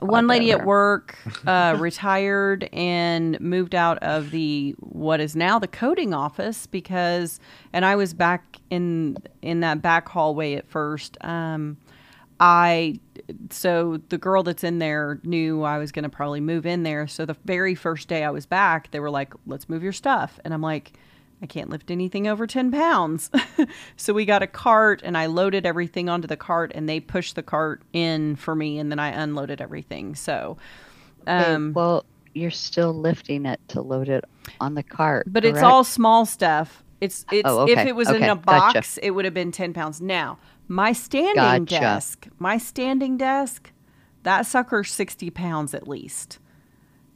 [0.00, 5.68] one lady at work uh, retired and moved out of the what is now the
[5.68, 7.38] coding office because,
[7.74, 11.18] and I was back in in that back hallway at first.
[11.20, 11.76] Um,
[12.40, 12.98] I
[13.50, 17.06] so the girl that's in there knew I was going to probably move in there.
[17.06, 20.38] So the very first day I was back, they were like, "Let's move your stuff,"
[20.44, 20.92] and I'm like.
[21.42, 23.30] I can't lift anything over 10 pounds.
[23.96, 27.34] so we got a cart and I loaded everything onto the cart and they pushed
[27.34, 30.14] the cart in for me and then I unloaded everything.
[30.16, 30.58] So,
[31.22, 34.26] Okay, um, well, you're still lifting it to load it
[34.60, 35.28] on the cart.
[35.32, 36.84] but it's all small stuff.
[37.00, 38.74] It's, it's, Oh, if it was in okay, a gotcha.
[38.78, 40.00] box, it would have been 10 pounds.
[40.00, 41.80] Now, my standing Gotcha.
[41.80, 43.72] desk, my standing desk,
[44.22, 46.38] that sucker's 60 pounds at least.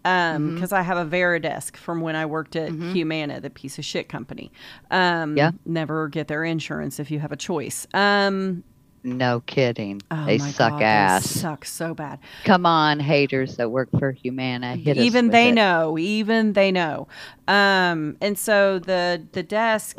[0.06, 0.54] Um, Mm-hmm.
[0.54, 4.08] because I have a Varidesk from when I worked at Humana, the piece of shit
[4.08, 4.52] company.
[4.90, 5.52] Um, Yeah.
[5.64, 7.86] never get their insurance if you have a choice.
[7.94, 8.64] Um,
[9.04, 10.00] No kidding.
[10.10, 11.28] oh they suck God, they ass.
[11.30, 12.18] suck so bad.
[12.44, 14.76] Come on, haters that work for Humana.
[14.76, 15.52] Hit even they it.
[15.52, 17.06] know even they know
[17.46, 19.98] um and so the the desk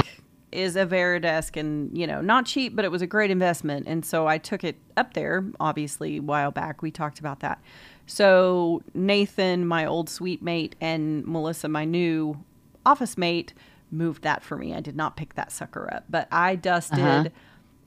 [0.52, 4.04] is a Varidesk and you know not cheap but it was a great investment and
[4.06, 7.62] so I took it up there obviously a while back we talked about that
[8.08, 12.44] so Nathan my old suite mate and Melissa my new
[12.86, 13.54] office mate
[13.92, 17.30] moved that for me I did not pick that sucker up but I dusted Uh-huh.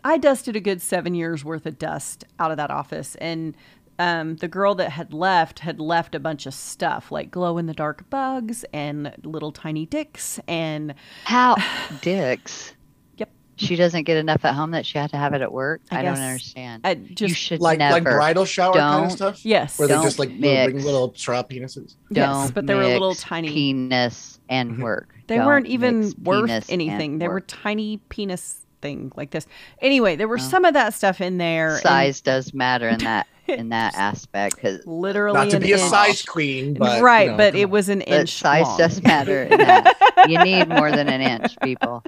[0.09, 3.15] I dusted a good seven years worth of dust out of that office.
[3.17, 3.55] And
[3.99, 7.67] um, the girl that had left had left a bunch of stuff like glow in
[7.67, 10.41] the dark bugs and little tiny dicks.
[10.49, 10.95] And
[11.25, 11.57] How
[12.01, 12.75] dicks?
[13.19, 13.29] Yep.
[13.57, 15.83] She doesn't get enough at home that she had to have it at work.
[15.91, 16.83] I I, don't understand.
[16.87, 17.95] I you just, should Like never.
[17.95, 19.45] like bridal shower kind of stuff.
[19.45, 19.79] yes.
[19.79, 20.85] Where they Don't just like little, big mix.
[20.87, 21.97] little straw penises.
[22.09, 23.49] yes, don't but they were little tiny.
[23.53, 24.83] penis and Mhm.
[24.83, 25.15] work.
[25.27, 27.19] they Don't weren't even worth anything.
[27.19, 29.47] They were tiny penis thing like this.
[29.81, 30.43] Anyway, there were Oh.
[30.43, 31.73] some of that stuff in there.
[31.75, 35.73] and size does matter in that in that aspect because literally Not to an be
[35.73, 37.71] a size queen, but right, you know, but it on.
[37.71, 38.79] was an inch size long.
[38.79, 39.97] does matter in that.
[40.29, 42.03] you need more than an inch, people.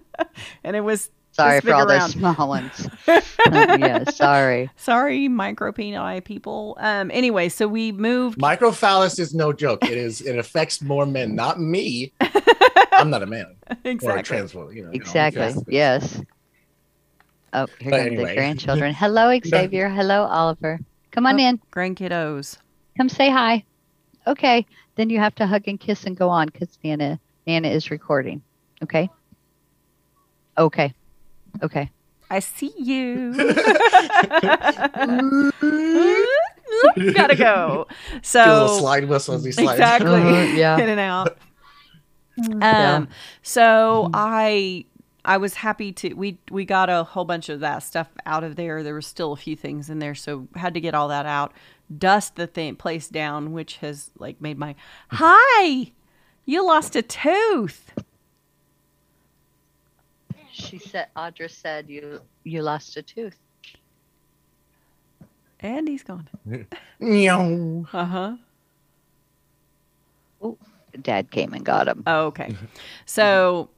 [0.64, 2.88] and it was Sorry for all big those small ones.
[3.48, 4.68] yeah, sorry.
[4.76, 6.76] sorry micro peni people.
[6.80, 9.82] Um anyway, so we moved Microphallus is no joke.
[9.84, 10.20] It is.
[10.20, 12.12] It affects more men, not me.
[12.92, 14.22] I'm not a man or a exactly.
[14.24, 14.76] trans woman.
[14.76, 15.46] You know, Exactly.
[15.48, 16.20] You know, Yes.
[17.52, 18.24] Oh, here But come anyway.
[18.30, 18.94] the grandchildren.
[18.98, 19.88] Hello, Xavier.
[19.88, 20.80] Hello, Oliver.
[21.10, 21.44] Come on Oh.
[21.44, 21.60] in.
[21.70, 22.58] Grand kiddos.
[22.96, 23.64] Come say hi.
[24.26, 24.66] Okay.
[24.96, 28.42] Then you have to hug and kiss and go on because Nana Nana is recording.
[28.82, 29.08] Okay.
[30.58, 30.94] Okay.
[31.62, 31.90] Okay.
[32.30, 33.34] I see you.
[37.14, 37.36] Gotta go.
[37.36, 37.88] Get a little
[38.22, 39.72] So slide whistle as he slides.
[39.72, 40.78] exactly, Uh, yeah.
[40.78, 41.36] in and out.
[42.36, 42.94] Yeah.
[42.96, 43.08] Um,
[43.42, 44.84] so I
[45.24, 48.56] I was happy to we we got a whole bunch of that stuff out of
[48.56, 48.82] there.
[48.82, 51.52] There was still a few things in there, so had to get all that out.
[51.96, 54.74] Dust the thing place down, which has like made my
[55.08, 55.92] hi.
[56.46, 57.92] You lost a tooth.
[60.52, 63.36] She said Audra said you you lost a tooth.
[65.60, 66.28] And he's gone.
[66.98, 67.86] Meow.
[67.92, 68.36] Uh huh.
[70.42, 70.56] Oh,
[71.02, 72.02] Dad came and got him.
[72.06, 72.56] Oh, okay.
[73.04, 73.68] So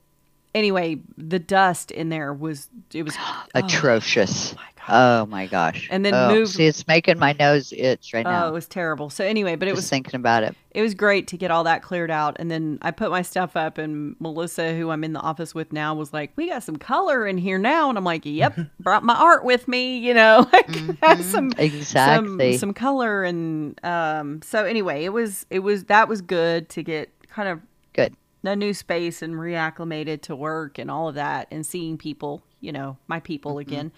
[0.55, 3.17] anyway, the dust in there was it was
[3.55, 4.53] Atrocious.
[4.55, 5.87] Oh, my Oh my gosh.
[5.93, 8.49] And then oh, moved- See, it's making my nose itch right Oh, now.
[8.49, 9.11] it was terrible.
[9.11, 10.57] So anyway, but it Just was thinking about it.
[10.73, 13.57] it was great to get all that cleared out and then i put my stuff
[13.57, 16.77] up and melissa who i'm in the office with now was like we got some
[16.77, 20.45] color in here now and i'm like yep brought my art with me you know
[20.53, 20.69] like
[21.03, 22.53] have some Exactly.
[22.55, 26.83] some some color and um so anyway it was it was that was good to
[26.83, 27.61] get kind of.
[28.45, 32.73] A new space and reacclimated to work and all of that and seeing people you
[32.73, 33.93] know my people again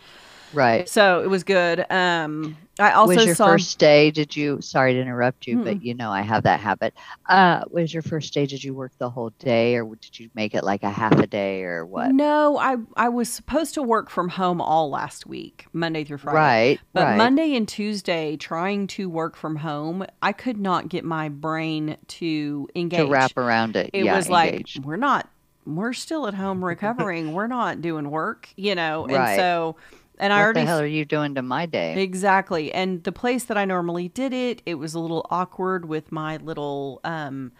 [0.55, 0.89] Right.
[0.89, 1.85] So it was good.
[1.91, 3.47] Um, I also was your saw.
[3.47, 4.11] first day?
[4.11, 4.61] Did you?
[4.61, 5.65] Sorry to interrupt you, Mm-mm.
[5.65, 6.95] but you know I have that habit.
[7.29, 8.47] Uh, was your first day?
[8.47, 11.27] Did you work the whole day, or did you make it like a half a
[11.27, 12.13] day, or what?
[12.13, 16.37] No, I I was supposed to work from home all last week, Monday through Friday.
[16.37, 16.81] Right.
[16.93, 17.17] But right.
[17.17, 22.69] Monday and Tuesday, trying to work from home, I could not get my brain to
[22.75, 23.01] engage.
[23.01, 23.91] to wrap around it.
[23.93, 25.29] it yeah, was like we're not
[25.67, 29.37] we're still at home recovering we're not doing work you know and Right.
[29.37, 29.77] so
[30.19, 32.01] and i already the hell are you doing to my day?
[32.03, 36.13] exactly and the place that i normally did it it was a little awkward with
[36.13, 37.53] my little um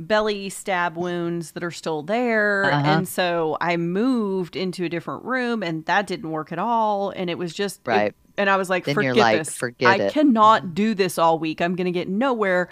[0.00, 2.86] belly stab wounds that are still there Uh-huh.
[2.86, 7.28] and so i moved into a different room and that didn't work at all and
[7.28, 8.14] it was just it- Right.
[8.36, 11.38] and i was like Then forget like, this "Forget i it." cannot do this all
[11.40, 12.68] week i'm gonna get nowhere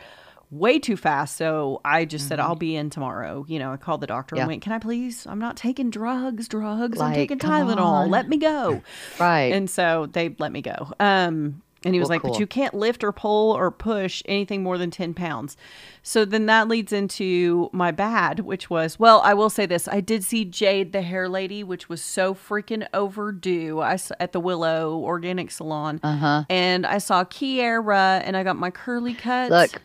[0.50, 2.42] way too fast so i just said Mhm.
[2.44, 4.42] i'll be in tomorrow you know i called the doctor Yeah.
[4.42, 8.10] and went can i please i'm not taking drugs drugs i'm taking tylenol on.
[8.10, 8.80] let me go
[9.20, 9.52] right.
[9.52, 10.92] and so they let me go.
[11.00, 14.64] Um, and he was Well, like, but you can't lift or pull or push anything
[14.64, 15.56] more than 10 pounds.
[16.02, 19.86] So then that leads into my bad, which was, well, I will say this.
[19.86, 24.40] I did see Jade, the hair lady, which was so freaking overdue I, at the
[24.40, 26.00] Willow Organic Salon.
[26.02, 26.44] uh huh.
[26.50, 29.50] And I saw Kiara and I got my curly cuts.
[29.52, 29.80] Look,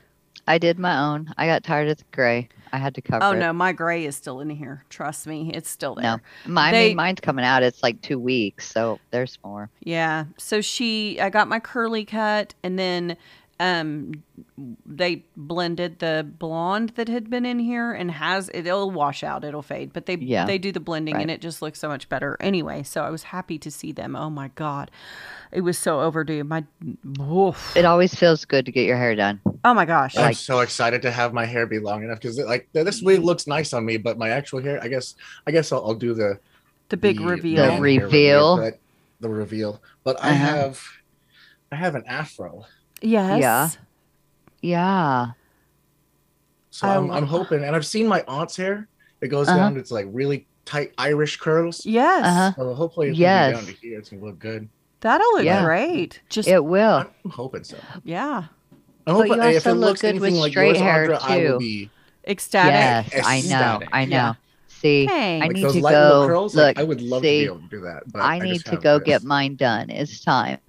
[0.51, 1.33] I did my own.
[1.37, 2.49] I got tired of the gray.
[2.73, 3.37] I had to cover Oh, it.
[3.37, 4.83] no, my gray is still in here.
[4.89, 6.03] Trust me, it's still there.
[6.03, 7.63] No, my, I They- mean, mine's coming out.
[7.63, 9.69] It's like two weeks, so there's more.
[9.79, 10.25] Yeah.
[10.37, 13.15] So she, I got my curly cut, and then
[13.61, 14.23] um,
[14.85, 19.61] they blended the blonde that had been in here, and has it'll wash out, it'll
[19.61, 20.45] fade, but they Yeah.
[20.45, 22.81] they do the blending, and it just looks so much better anyway.
[22.83, 24.15] So I was happy to see them.
[24.15, 24.89] Oh my god,
[25.51, 26.43] it was so overdue.
[26.43, 26.63] My,
[27.19, 27.75] oof.
[27.77, 29.39] It always feels good to get your hair done.
[29.63, 30.17] oh my gosh.
[30.17, 33.21] I'm Like- so excited to have my hair be long enough because like this wig
[33.21, 36.13] looks nice on me, but my actual hair, I guess, I guess I'll, I'll do
[36.15, 36.39] the
[36.89, 37.57] the big the reveal.
[37.57, 38.57] The man hair reveal.
[38.57, 38.79] but
[39.19, 39.81] the reveal.
[40.03, 40.45] But I Uh-huh.
[40.55, 40.83] have,
[41.71, 42.65] I have an afro,
[43.01, 43.41] yes.
[43.41, 43.69] Yeah.
[44.61, 45.31] Yeah.
[46.69, 48.87] so I I'm, I'm hoping, and I've seen my aunt's hair.
[49.21, 49.57] It goes Uh-huh.
[49.57, 49.77] down.
[49.77, 51.85] It's like really tight Irish curls.
[51.85, 52.25] Yes.
[52.25, 52.51] Uh-huh.
[52.55, 53.53] So hopefully, it's Yes.
[53.53, 53.99] gonna down to here.
[53.99, 54.69] It's gonna look good.
[55.01, 55.63] That'll look Yeah.
[55.63, 56.21] great.
[56.29, 57.05] Just It will.
[57.25, 57.77] I'm hoping so.
[58.03, 58.43] yeah.
[59.07, 60.79] I'm But hoping you if it also look looks good with anything like straight yours,
[60.79, 61.59] hair, Audra, I will too.
[61.59, 61.89] be
[62.27, 63.11] Ecstatic.
[63.13, 63.81] Yes, I know.
[63.91, 64.15] I know.
[64.15, 64.33] Yeah.
[64.67, 65.43] See, Thanks.
[65.43, 66.27] I like need those to go.
[66.27, 66.55] curls.
[66.55, 68.39] Look, like, I would love to see, be able to do that, but I I
[68.39, 69.05] need just to go this.
[69.07, 69.89] get mine done.
[69.89, 70.59] It's time.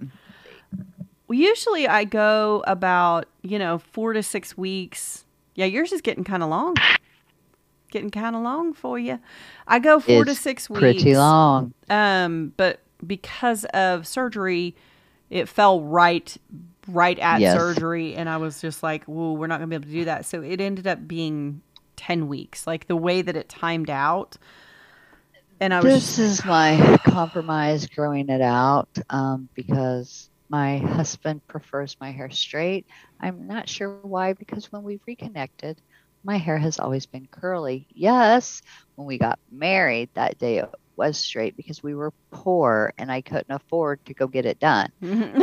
[1.27, 5.25] Well, usually I go about, you know, four to six weeks.
[5.55, 6.75] Yeah, yours is getting kind of long.
[7.91, 9.19] Getting kind of long for you.
[9.67, 10.79] I go four to six weeks.
[10.81, 11.73] Pretty long.
[11.89, 14.75] Um, but because of surgery,
[15.29, 16.35] it fell right,
[16.87, 17.53] right at Yes.
[17.53, 20.25] surgery, and I was just like, "Whoa, we're not gonna be able to do that."
[20.25, 21.61] So it ended up being
[21.95, 24.37] ten weeks, like the way that it timed out.
[25.59, 31.97] And I was This is my compromise growing it out um, because my husband prefers
[32.09, 32.97] my hair straight.
[33.21, 35.81] I'm not sure why, because when we reconnected,
[36.23, 37.87] my hair has always been curly.
[37.93, 38.61] Yes,
[38.95, 43.21] when we got married, that day it was straight because we were poor and I
[43.21, 44.89] couldn't afford to go get it done.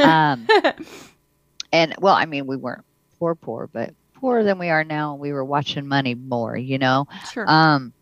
[0.02, 0.50] Um,
[1.72, 2.84] and well, I mean, we weren't
[3.18, 5.12] poor, poor, but poorer than we are now.
[5.12, 7.06] And we were watching money more, you know?
[7.22, 7.46] sure.
[7.46, 7.92] Um,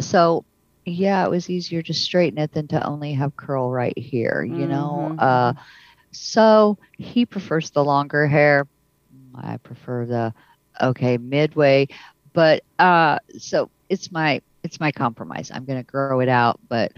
[0.00, 0.44] so
[0.86, 4.66] yeah, it was easier to straighten it than to only have curl right here, you
[4.68, 5.08] know.
[5.08, 5.54] Mhm, Uh,
[6.18, 8.66] so he prefers the longer hair.
[9.34, 10.34] I prefer the
[10.80, 11.88] okay midway,
[12.32, 15.50] but uh, so it's my it's my compromise.
[15.52, 16.92] I'm gonna grow it out, but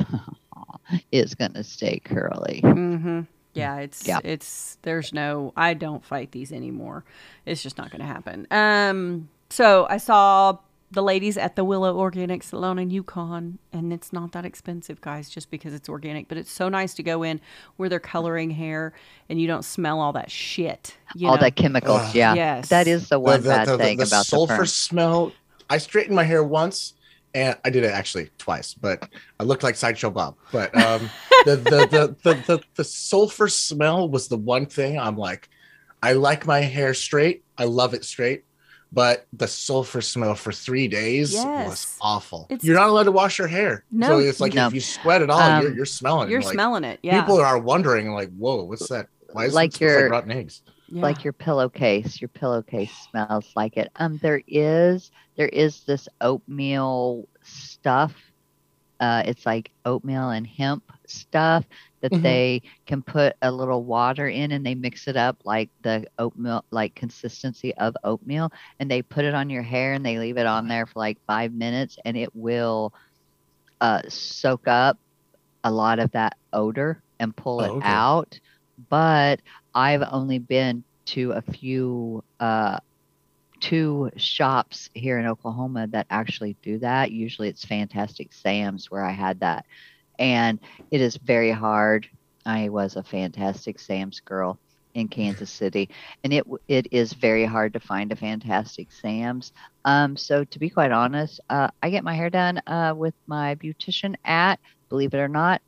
[1.12, 2.60] it's gonna stay curly.
[2.64, 3.20] Mm-hmm.
[3.54, 4.20] Yeah, it's Yeah.
[4.24, 7.04] it's there's no I don't fight these anymore.
[7.46, 8.46] It's just not going to happen.
[8.50, 10.58] Um, so I saw
[10.92, 15.30] the ladies at the Willow Organic Salon in Yukon, and it's not that expensive, guys,
[15.30, 16.26] just because it's organic.
[16.28, 17.40] But it's so nice to go in
[17.76, 18.92] where they're coloring hair,
[19.28, 20.96] and you don't smell all that shit.
[21.14, 21.42] You All know?
[21.42, 22.14] that chemicals, Ugh.
[22.14, 22.34] yeah.
[22.34, 22.68] Yes.
[22.70, 25.32] That is the The- one the, bad the, the, thing the about the sulfur smell.
[25.68, 26.94] I straightened my hair once,
[27.34, 30.34] and I did it actually twice, but I looked like sideshow Bob.
[30.50, 31.08] But um,
[31.44, 35.48] the, the, the, the the the sulfur smell was the one thing I'm like,
[36.02, 37.44] I like my hair straight.
[37.56, 38.42] I love it straight.
[38.92, 42.46] But the sulfur smell for three days was awful.
[42.50, 43.84] It's- you're not allowed to wash your hair.
[43.92, 44.08] No.
[44.08, 44.66] So it's like No.
[44.66, 46.28] if you sweat at all, you're, Um, you're smelling.
[46.30, 47.20] You're like, smelling it, yeah.
[47.20, 49.06] People are wondering, like, whoa, what's that?
[49.32, 50.62] Why is Like it smells like your- rotten eggs?
[50.88, 51.02] yeah.
[51.02, 52.20] like your pillowcase.
[52.20, 53.92] Your pillowcase smells like it.
[53.94, 58.12] Um, there is there is this oatmeal stuff.
[58.98, 61.64] Uh, it's like oatmeal and hemp stuff
[62.02, 62.22] that Mhm.
[62.22, 66.64] they can put a little water in and they mix it up like the oatmeal
[66.70, 70.46] like consistency of oatmeal and they put it on your hair and they leave it
[70.46, 72.92] on there for like five minutes and it will
[73.80, 74.98] uh, soak up
[75.64, 77.82] a lot of that odor and pull Oh, it okay.
[77.82, 78.38] out.
[78.90, 79.40] But
[79.74, 82.78] I've only been to a few uh
[83.60, 87.10] two shops here in Oklahoma that actually do that.
[87.12, 89.64] Usually it's Fantastic Sam's where I had that.
[90.20, 90.60] And
[90.90, 92.08] it is very hard.
[92.46, 94.58] I was a Fantastic Sam's girl
[94.94, 95.88] in Kansas City
[96.24, 99.52] and it it is very hard to find a Fantastic Sam's.
[99.84, 103.54] Um so to be quite honest, uh I get my hair done uh with my
[103.54, 104.58] beautician at
[104.88, 105.62] believe it or not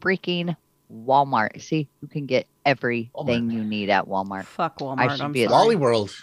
[0.00, 0.56] freaking
[0.92, 1.60] Walmart.
[1.60, 4.44] See, you can get everything you need at Walmart.
[4.44, 5.10] Fuck Walmart.
[5.12, 5.50] should I'm be at.
[5.50, 6.14] Wally World.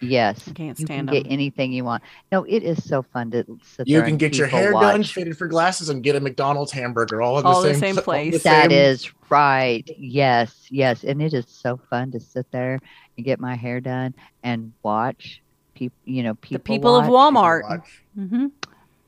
[0.00, 0.40] Yes.
[0.48, 2.02] I can't You can stand get anything you want.
[2.30, 4.98] No, it is so fun to sit You there can get your people hair done,
[5.00, 5.12] watch.
[5.14, 8.04] fitted for glasses, and get a McDonald's hamburger all in All the the same, same
[8.04, 8.32] pl- all place.
[8.34, 9.88] the That same- is right.
[9.98, 12.80] Yes, yes, and it is so fun to sit there
[13.16, 15.40] and get my hair done and watch
[15.74, 15.96] people.
[16.04, 16.58] You know, people.
[16.58, 17.32] the people of watch.
[17.34, 17.62] Walmart.
[17.68, 18.02] watch.
[18.14, 18.46] hmm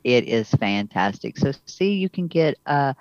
[0.04, 1.36] It is fantastic.
[1.36, 2.94] So see, you can get a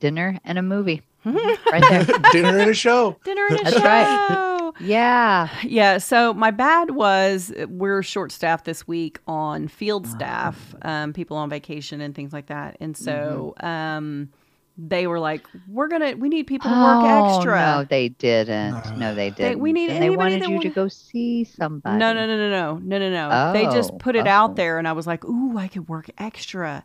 [0.00, 2.04] dinner and a movie right there.
[2.32, 3.18] dinner and a show.
[3.24, 3.84] Dinner and a That's show.
[3.84, 4.46] right.
[4.82, 5.48] Yeah.
[5.62, 11.36] Yeah, so my bad was we're short staffed this week on field staff, um, people
[11.36, 12.76] on vacation and things like that.
[12.80, 14.30] And so um,
[14.78, 17.60] they were like, we're going to, we need people to work Oh, extra.
[17.60, 18.98] No, they didn't.
[18.98, 19.60] No, they They- didn't.
[19.60, 21.98] we need and they wanted that you to go see somebody.
[21.98, 23.52] No, no, no, no, no, no, no, no.
[23.52, 24.30] they just Oh, put it oh.
[24.30, 26.82] out there, and I was like, "Ooh, I could work extra,"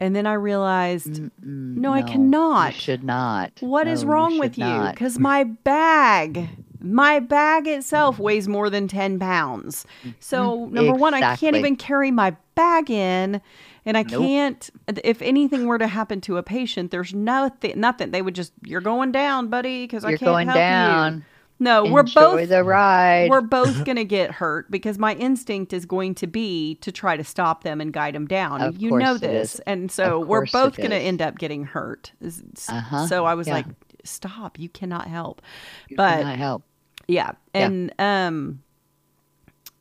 [0.00, 1.30] and then I realized, Mm-mm,
[1.76, 2.74] No, I cannot.
[2.74, 3.52] You should not.
[3.60, 4.88] what is No, you wrong should with you?
[4.90, 6.48] Because my bag,
[6.82, 8.24] my bag itself mm-hmm.
[8.24, 9.86] weighs more than ten pounds.
[10.00, 10.10] Mm-hmm.
[10.20, 10.74] So mm-hmm.
[10.74, 13.40] number one, I can't even carry my bag in.
[13.84, 14.22] And I Nope.
[14.22, 14.70] can't.
[15.02, 17.80] If anything were to happen to a patient, there's nothing.
[17.80, 18.12] Nothing.
[18.12, 20.60] They would just, "You're going down, buddy," because I can't going help you.
[20.60, 21.24] down.
[21.62, 23.30] No, we're both the ride.
[23.30, 27.16] we're both going to get hurt because my instinct is going to be to try
[27.16, 28.60] to stop them and guide them down.
[28.60, 29.54] Of you know this.
[29.54, 29.60] is.
[29.60, 32.12] And so we're both going to end up getting hurt.
[32.20, 33.06] Uh-huh.
[33.06, 33.54] So I was Yeah.
[33.54, 33.66] like,
[34.02, 34.58] stop.
[34.58, 35.40] You cannot help.
[35.88, 36.62] You but cannot help.
[37.08, 37.32] Yeah.
[37.54, 37.66] Yeah.
[37.66, 38.62] And um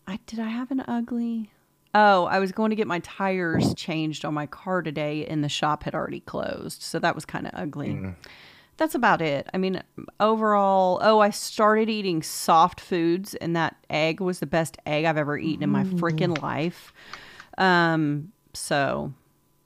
[0.08, 1.52] I did I have an ugly
[1.94, 5.50] Oh, I was going to get my tires changed on my car today and the
[5.50, 6.82] shop had already closed.
[6.82, 7.90] So that was kind of ugly.
[7.90, 8.16] Mm.
[8.78, 9.48] That's about it.
[9.54, 9.84] I mean,
[10.20, 15.18] overall, oh, I started eating soft foods and that egg was the best egg I've
[15.18, 16.94] ever eaten in my freaking life.
[17.58, 19.14] Um, so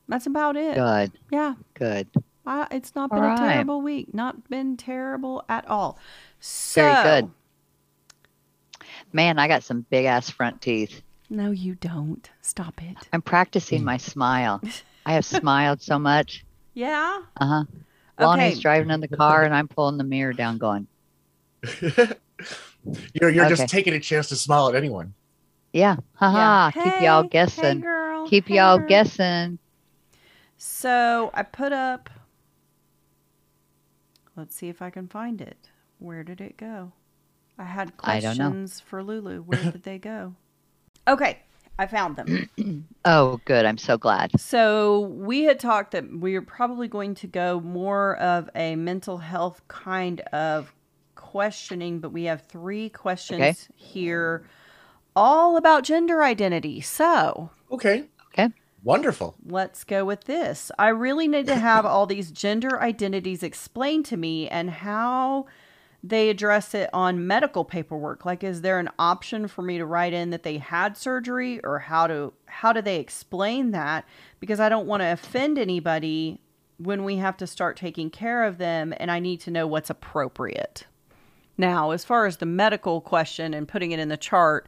[0.07, 0.75] that's about it.
[0.75, 1.11] Good.
[1.31, 1.53] Yeah.
[1.75, 2.07] Good.
[2.47, 3.53] I, it's not All been a right.
[3.53, 4.13] terrible week.
[4.13, 5.99] Not been terrible at all.
[6.39, 7.31] So, Very good.
[9.15, 11.01] Man, I got some big ass front teeth.
[11.29, 12.29] No, you don't.
[12.41, 12.97] Stop it.
[13.13, 14.61] I'm practicing my smile.
[15.05, 16.43] I have smiled so much.
[16.73, 17.21] Yeah.
[17.39, 17.63] Uh huh.
[18.19, 18.61] Lonnie's Okay.
[18.61, 20.85] driving in the car and I'm pulling the mirror down, going,
[21.81, 23.55] You're you're Okay.
[23.55, 25.13] just taking a chance to smile at anyone.
[25.71, 26.83] "Yeah, haha." Yeah.
[26.83, 27.77] Keep y'all guessing.
[27.77, 28.27] Hey, girl.
[28.27, 28.87] Keep Hey, y'all girl.
[28.89, 29.59] guessing.
[30.57, 32.09] So I put up.
[34.35, 35.69] Let's see if I can find it.
[35.99, 36.91] Where did it go?
[37.57, 38.45] I had I don't know.
[38.49, 39.41] questions for Lulu.
[39.41, 40.33] Where did they go?
[41.07, 41.37] Okay,
[41.77, 42.49] I found them.
[43.05, 43.63] Oh, good.
[43.65, 44.39] I'm so glad.
[44.39, 49.19] So we had talked that we are probably going to go more of a mental
[49.19, 50.73] health kind of
[51.13, 53.55] questioning, but we have three questions Okay.
[53.75, 54.47] here,
[55.15, 56.81] all about gender identity.
[56.81, 58.05] So Okay.
[58.33, 58.49] Okay.
[58.83, 59.35] Wonderful.
[59.45, 60.71] let's go with this.
[60.79, 65.45] I really need to have all these gender identities explained to me and how
[66.07, 68.25] they address it on medical paperwork.
[68.25, 71.79] Like is there an option for me to write in that they had surgery or
[71.79, 74.05] how to how do they explain that?
[74.39, 76.39] Because I don't want to offend anybody
[76.77, 79.89] when we have to start taking care of them and I need to know what's
[79.89, 80.85] appropriate.
[81.57, 84.67] Now, as far as the medical question and putting it in the chart,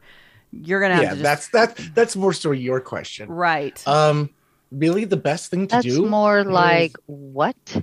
[0.52, 3.30] you're going to have Yeah, to just that's that that's more so your question.
[3.30, 3.86] right.
[3.86, 4.30] Um,
[4.72, 6.06] really, the best thing to That's do.
[6.06, 7.82] more is- like what?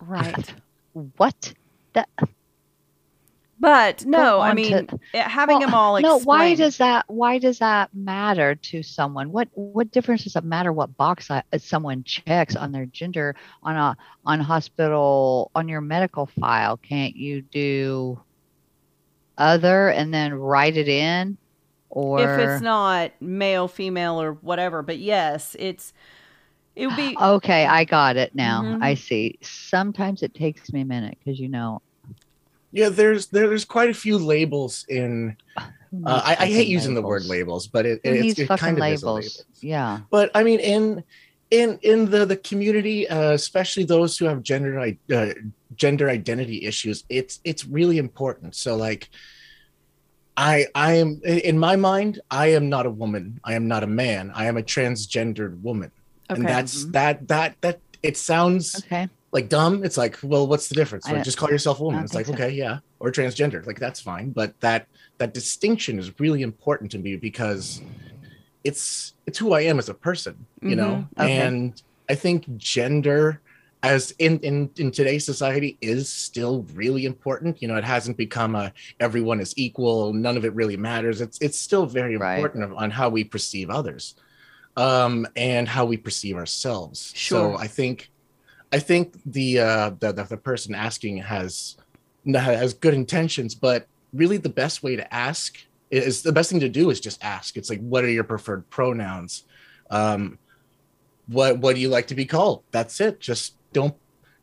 [0.00, 0.54] right.
[1.16, 1.52] What?
[1.94, 2.08] That
[3.64, 6.18] But no, I mean, to- having Well, them all no.
[6.18, 7.06] Why does that?
[7.08, 9.32] Why does that matter to someone?
[9.32, 13.34] What What difference does it matter what box I, uh, someone checks on their gender
[13.62, 13.96] on a
[14.26, 16.76] on hospital on your medical file?
[16.76, 18.20] Can't you do
[19.38, 21.38] other and then write it in?
[21.88, 24.82] Or if it's not male, female, or whatever?
[24.82, 25.94] But yes, it's
[26.76, 28.62] it would be Okay, I got it now.
[28.62, 28.82] Mhm.
[28.82, 29.38] I see.
[29.40, 31.80] Sometimes it takes me a minute because you know.
[32.74, 35.36] Yeah, there's there's quite a few labels in.
[35.56, 37.30] Uh, I, I hate fucking using the word labels?
[37.30, 39.36] labels, but it, Who it's, it kind of is a labels?
[39.38, 39.46] label.
[39.60, 40.00] Yeah.
[40.10, 41.04] But I mean, in
[41.52, 44.80] in in the the community, uh, especially those who have gender
[45.14, 45.32] uh,
[45.76, 48.56] gender identity issues, it's it's really important.
[48.56, 49.08] So like,
[50.36, 53.38] I I am in my mind, I am not a woman.
[53.44, 54.32] I am not a man.
[54.34, 55.92] I am a transgendered woman,
[56.28, 56.52] and Okay.
[56.52, 56.92] that's Mhm.
[56.92, 59.08] that that that it sounds Okay.
[59.34, 59.84] Like dumb.
[59.84, 61.06] It's like, well, what's the difference?
[61.06, 62.04] Like, just call yourself a woman.
[62.04, 62.32] It's like, so.
[62.32, 63.66] okay, yeah, or transgender.
[63.66, 64.86] Like that's fine, but that
[65.18, 67.82] that distinction is really important to me because
[68.62, 71.06] it's it's who I am as a person, you know.
[71.16, 71.22] Mhm.
[71.24, 71.38] Okay.
[71.38, 73.40] And I think gender,
[73.82, 77.60] as in in in today's society, is still really important.
[77.60, 80.12] You know, it hasn't become a everyone is equal.
[80.12, 81.20] None of it really matters.
[81.20, 84.14] It's it's still very important of- on how we perceive others,
[84.76, 87.12] um, and how we perceive ourselves.
[87.14, 87.54] Sure.
[87.54, 88.10] So I think,
[88.72, 91.76] I think the uh, the, the the person asking has
[92.34, 95.58] has good intentions, but really the best way to ask
[95.90, 97.56] is the best thing to do is just ask.
[97.56, 99.44] It's like, what are your preferred pronouns?
[99.90, 100.38] Um,
[101.26, 102.62] what what do you like to be called?
[102.70, 103.20] That's it.
[103.20, 103.94] Just don't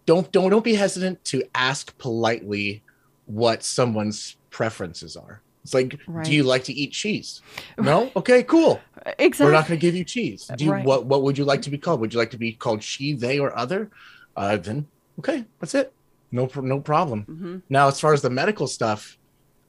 [0.05, 2.83] don't don't don't be hesitant to ask politely
[3.25, 5.41] what someone's preferences are.
[5.63, 6.25] It's like, Right.
[6.25, 7.41] do you like to eat cheese?
[7.77, 8.11] No?
[8.15, 8.81] Okay, cool.
[9.19, 9.45] Exactly.
[9.45, 10.49] We're not going to give you cheese.
[10.55, 10.85] Do you, Right.
[10.85, 11.99] what what would you like to be called?
[12.01, 13.91] Would you like to be called she, they, or other?
[14.35, 14.87] Uh, then
[15.19, 15.93] okay, that's it.
[16.31, 17.23] No no problem.
[17.23, 19.17] hmm Now, as far as the medical stuff,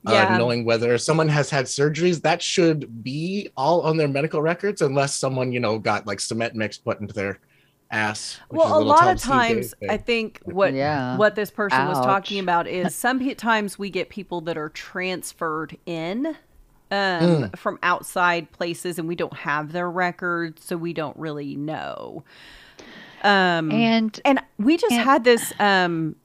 [0.05, 0.35] Yeah.
[0.35, 4.81] uh, knowing whether someone has had surgeries, that should be all on their medical records,
[4.83, 7.39] unless someone you know got like cement mix put into their
[7.93, 8.41] ass.
[8.51, 9.55] Well, a little lot of Tom C.
[9.55, 9.75] times.
[9.89, 11.17] I think what Yeah.
[11.17, 15.77] what this person was talking about is some times we get people that are transferred
[15.87, 16.35] in um,
[16.91, 17.57] Mm.
[17.59, 22.23] from outside places, and we don't have their records, so we don't really know.
[23.23, 26.17] Um, And and we just and- had this um,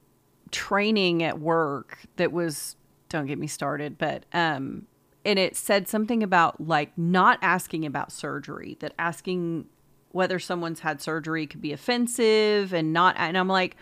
[0.50, 2.76] training at work that was
[3.08, 4.86] don't get me started, but um,
[5.24, 9.66] and it said something about like not asking about surgery, that asking
[10.12, 13.14] whether someone's had surgery could be offensive and not.
[13.18, 13.76] And I'm like,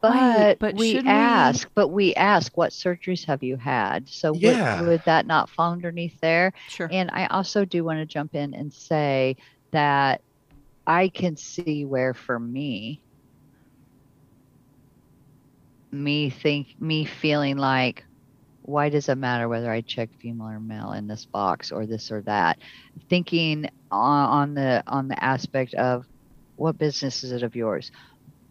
[0.00, 4.08] but, but we should we- ask, but we ask, what surgeries have you had?
[4.08, 4.82] So would- Yeah.
[4.82, 6.52] would, that not fall underneath there?
[6.68, 9.36] sure, And I also do want to jump in and say
[9.72, 10.22] that
[10.86, 13.02] I can see where for me,
[15.92, 18.04] me think me feeling like
[18.70, 22.10] why does it matter whether I check female or male in this box or this
[22.10, 22.58] or that?
[23.08, 26.04] Thinking on, on the on the aspect of
[26.56, 27.90] what business is it of yours?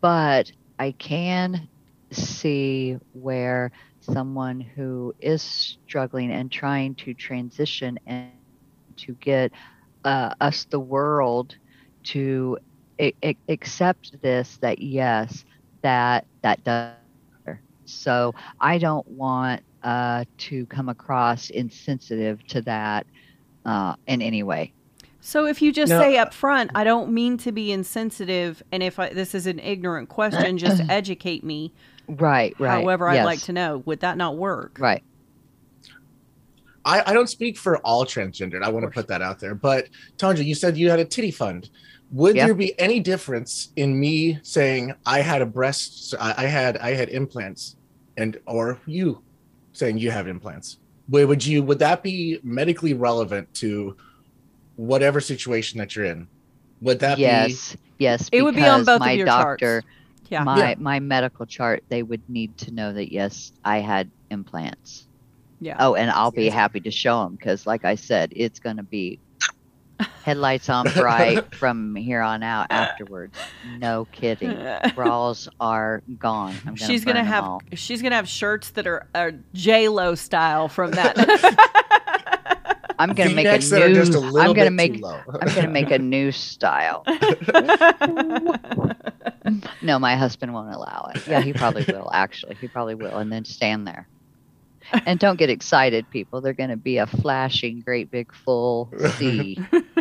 [0.02, 1.70] But I can
[2.12, 8.32] see where someone who is struggling and trying to transition and
[8.98, 9.52] to get
[10.04, 11.56] uh, us the world
[12.04, 12.58] to
[13.50, 15.46] accept this that yes
[15.82, 16.94] that that does
[17.86, 23.08] so i don't want uh, to come across insensitive to that
[23.66, 24.74] uh, in any way
[25.22, 28.84] So if you just No, say up front, I don't mean to be insensitive, and
[28.84, 31.74] if I, this is an ignorant question, just educate me.
[32.08, 33.80] right right However, I'd like to know.
[33.86, 34.80] Would that not work?
[34.80, 35.04] right
[36.86, 38.64] I, I don't speak for all transgendered.
[38.64, 39.54] I want to put that out there.
[39.56, 41.70] But Tanja, you said you had a titty fund.
[42.12, 42.48] Would Yeah.
[42.48, 46.94] there be any difference in me saying I had a breast, I, I had I
[46.96, 47.76] had implants,
[48.18, 49.24] and or you
[49.80, 50.78] saying you have implants?
[51.10, 53.96] Would, would you would that be medically relevant to
[54.76, 56.28] whatever situation that you're in?
[56.82, 59.82] Would that be yes yes It would be on because both of my your doctor
[59.82, 59.88] charts.
[60.30, 60.44] Yeah.
[60.44, 60.76] my Yeah.
[60.78, 65.08] my medical chart they would need to know that yes i had implants
[65.60, 65.76] Yeah.
[65.80, 68.84] oh and i'll be happy to show them because like i said it's going to
[68.84, 69.20] be
[70.24, 73.38] headlights on bright from here on out afterwards.
[73.78, 74.58] No kidding.
[74.96, 76.56] Bras are gone.
[76.66, 77.62] I'm gonna she's gonna have all.
[77.74, 81.16] she's gonna have shirts that are, are J Lo style from that.
[83.00, 85.56] i'm gonna make a V-necks that are new just a little i'm gonna make i'm
[85.56, 87.06] gonna make a new style.
[89.82, 91.26] No my husband won't allow it.
[91.26, 92.56] Yeah he probably will actually.
[92.56, 94.08] He probably will and then stand there.
[95.06, 96.42] And don't get excited people.
[96.42, 99.58] They're gonna be a flashing great big full c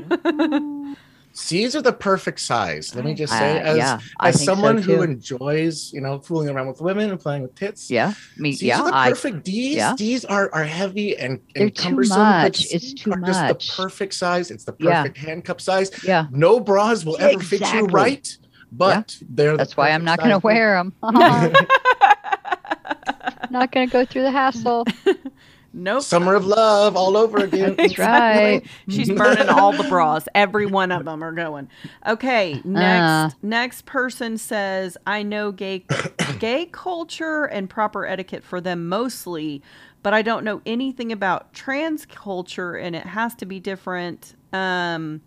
[1.33, 2.95] C's are the perfect size.
[2.97, 6.19] Let me just say, Uh, as yeah as think so, someone who enjoys, you know,
[6.19, 7.89] fooling around with women and playing with tits.
[7.91, 9.77] yeah me C's yeah are the i perfect D's.
[9.77, 9.95] yeah.
[9.97, 12.17] D's are, are heavy and, They're and too cumbersome.
[12.17, 12.67] but much.
[12.73, 13.69] It's too are Just much.
[13.69, 14.51] the perfect size.
[14.51, 15.03] It's the Yeah.
[15.03, 15.91] perfect handcuff size.
[16.03, 18.37] yeah No bras will ever fit you right,
[18.73, 19.53] but they're.
[19.53, 20.93] the That's why I'm not going to size for- wear them.
[23.51, 24.85] not going to go through the hassle.
[25.73, 26.03] Nope.
[26.03, 27.75] Summer of love all over again.
[27.79, 28.63] That's right.
[28.89, 30.27] She's burning all the bras.
[30.35, 31.69] Every one of them are going.
[32.07, 33.37] Okay, next Uh.
[33.43, 35.85] next person says, "I know gay
[36.39, 39.63] gay culture and proper etiquette for them mostly,
[40.03, 45.21] but I don't know anything about trans culture and it has to be different." Um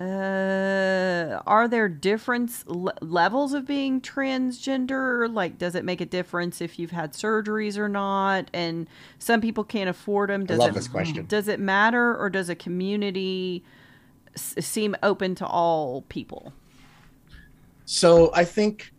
[0.00, 5.32] uh, are there different le- levels of being transgender?
[5.32, 8.48] Like, does it make a difference if you've had surgeries or not?
[8.54, 8.88] And
[9.18, 10.42] some people can't afford them.
[10.42, 11.26] I Does love it, this question.
[11.26, 13.64] Does it matter, or does a community
[14.36, 16.52] s- seem open to all people?
[17.84, 18.92] So I think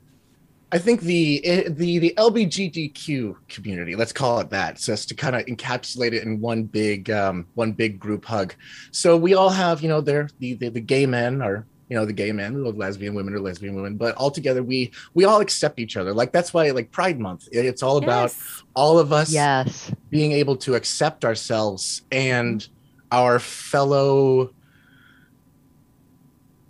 [0.71, 5.15] I think the eh, the the LBGTQ community, let's call it that, so as to
[5.15, 8.53] kind of encapsulate it in one big um, one big group hug.
[8.91, 12.05] So we all have, you know, there the, the the gay men are you know
[12.05, 15.41] the gay men the lesbian women are lesbian women but all together we we all
[15.41, 18.61] accept each other like that's why like pride month it's all about Yes.
[18.75, 19.91] all of us Yes.
[20.11, 22.67] being able to accept ourselves and
[23.11, 24.51] our fellow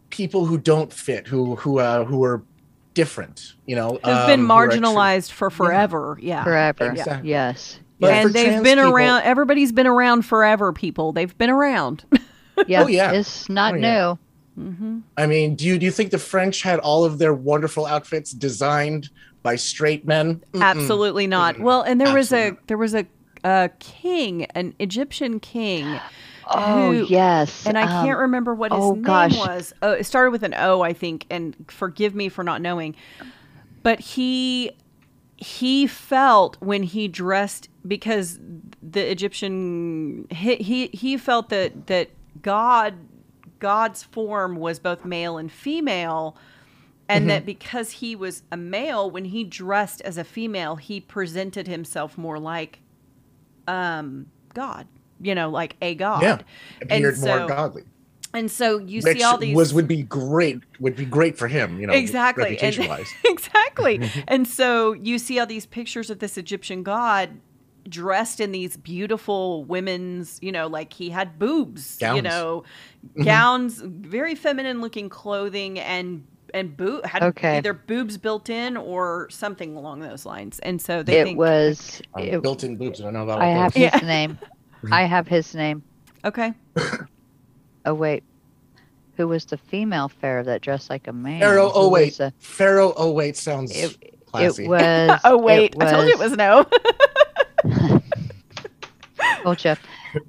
[0.10, 2.46] people who don't fit who who uh who are
[2.94, 6.18] different you know Who've been um, who marginalized for forever.
[6.22, 6.44] Yeah.
[6.44, 6.92] Forever.
[6.92, 7.30] Exactly.
[7.30, 7.80] Yes.
[8.00, 9.24] But and they've been people- around.
[9.24, 10.72] Everybody's been around forever.
[10.74, 12.04] People, they've been around.
[12.68, 12.84] Yeah.
[12.84, 13.14] Oh, yeah.
[13.14, 14.16] It's not Oh, yeah.
[14.58, 14.64] new.
[14.66, 17.86] hmm i mean do you do you think the french had all of their wonderful
[17.86, 19.10] outfits designed
[19.44, 20.62] by straight men Mm-mm.
[20.62, 21.56] Absolutely not.
[21.56, 21.62] Mm-mm.
[21.62, 23.06] Well, and there was a there was a,
[23.46, 25.86] a king, an Egyptian king,
[26.50, 27.66] Oh Who- yes.
[27.66, 29.38] and I um, can't remember what his oh, name gosh.
[29.38, 29.74] was.
[29.82, 32.96] Oh, it started with an O, I think, and forgive me for not knowing.
[33.84, 34.72] But he
[35.38, 38.40] he felt when he dressed because
[38.82, 42.10] the Egyptian he he, he felt that that
[42.42, 42.96] God
[43.60, 46.36] God's form was both male and female
[47.08, 51.68] and that because he was a male when he dressed as a female he presented
[51.68, 52.80] himself more like
[53.68, 54.88] um God
[55.22, 56.40] you know like a god yeah
[56.82, 57.84] and appeared so- more godly
[58.34, 61.48] and so you which see all these was would be great would be great for
[61.48, 66.10] him you know exactly and- reputation wise exactly and so you see all these pictures
[66.10, 67.30] of this egyptian god
[67.88, 72.64] dressed in these beautiful women's you know like he had boobs you know
[73.18, 73.26] Mhm.
[73.26, 77.58] gowns very feminine looking clothing and and boo had Okay.
[77.58, 82.02] either boobs built in or something along those lines and so they It think was.
[82.16, 83.84] Um, It, built-in boobs i don't know about I have those.
[83.84, 84.08] his Yeah.
[84.08, 84.38] name.
[84.92, 85.84] I have his name.
[86.24, 86.54] okay
[87.86, 88.24] Oh wait.
[89.18, 91.40] Who was the female pharaoh that dressed like a man?
[91.42, 95.20] pharaoh Who oh was wait the- pharaoh oh wait sounds It- classy It was.
[95.26, 96.66] oh wait It i told you it was no
[99.44, 99.76] Told you.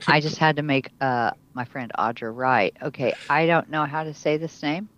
[0.06, 2.74] I just had to make uh my friend Audra right.
[2.82, 4.88] Okay, I don't know how to say this name.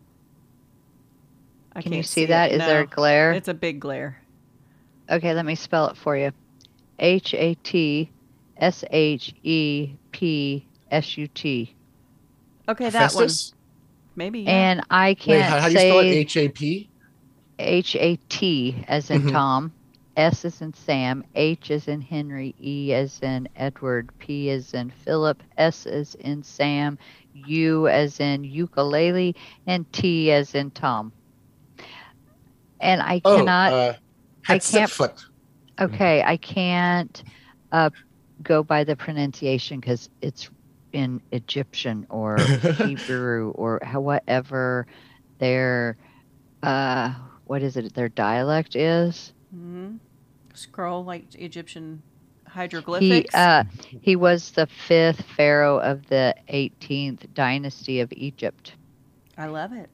[1.74, 2.28] I Can you can't see it.
[2.28, 2.53] that?
[2.53, 2.90] Is there a No.
[2.90, 3.32] glare?
[3.32, 4.18] it's a big glare
[5.11, 6.32] Okay, let me spell it for you.
[6.98, 8.11] H A T
[8.63, 11.75] S H E P S U T.
[12.69, 13.29] okay that one
[14.15, 14.51] maybe yeah.
[14.51, 16.89] And I can't how, how do you spell it say h-a-p
[17.59, 19.33] H A T as in Mhm.
[19.33, 19.73] Tom,
[20.17, 24.91] S as in Sam, H as in Henry, E as in Edward, P as in
[24.91, 26.99] Philip, S as in Sam,
[27.47, 29.35] U as in ukulele,
[29.67, 31.13] and T as in Tom.
[32.81, 33.73] And I oh cannot.
[33.73, 33.93] uh
[34.49, 35.25] I can't- Hatshepsut.
[35.81, 37.23] Okay, I can't
[37.73, 37.91] uh,
[38.43, 40.51] go by the pronunciation because it's
[40.93, 42.36] in Egyptian or
[42.78, 44.86] Hebrew or however
[45.38, 45.97] their
[46.62, 47.12] uh,
[47.45, 47.93] what is it?
[47.95, 49.32] Their dialect is.
[49.53, 49.97] hmm
[50.55, 52.03] Scroll like Egyptian
[52.47, 53.34] He hieroglyphics.
[53.34, 53.64] uh,
[54.03, 58.74] he was the fifth pharaoh of the 18th dynasty of Egypt.
[59.38, 59.88] I love it.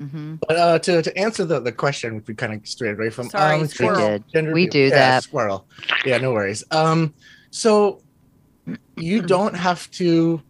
[0.00, 3.28] hmm But uh, to, to answer the, the question, we kind of strayed away from.
[3.28, 3.68] Sorry, um.
[3.78, 4.24] We did.
[4.52, 5.22] We people- do yeah, that.
[5.24, 5.68] Squirrel.
[6.06, 6.64] Yeah, no worries.
[6.70, 7.14] Um,
[7.50, 8.00] so
[8.96, 10.42] you don't have to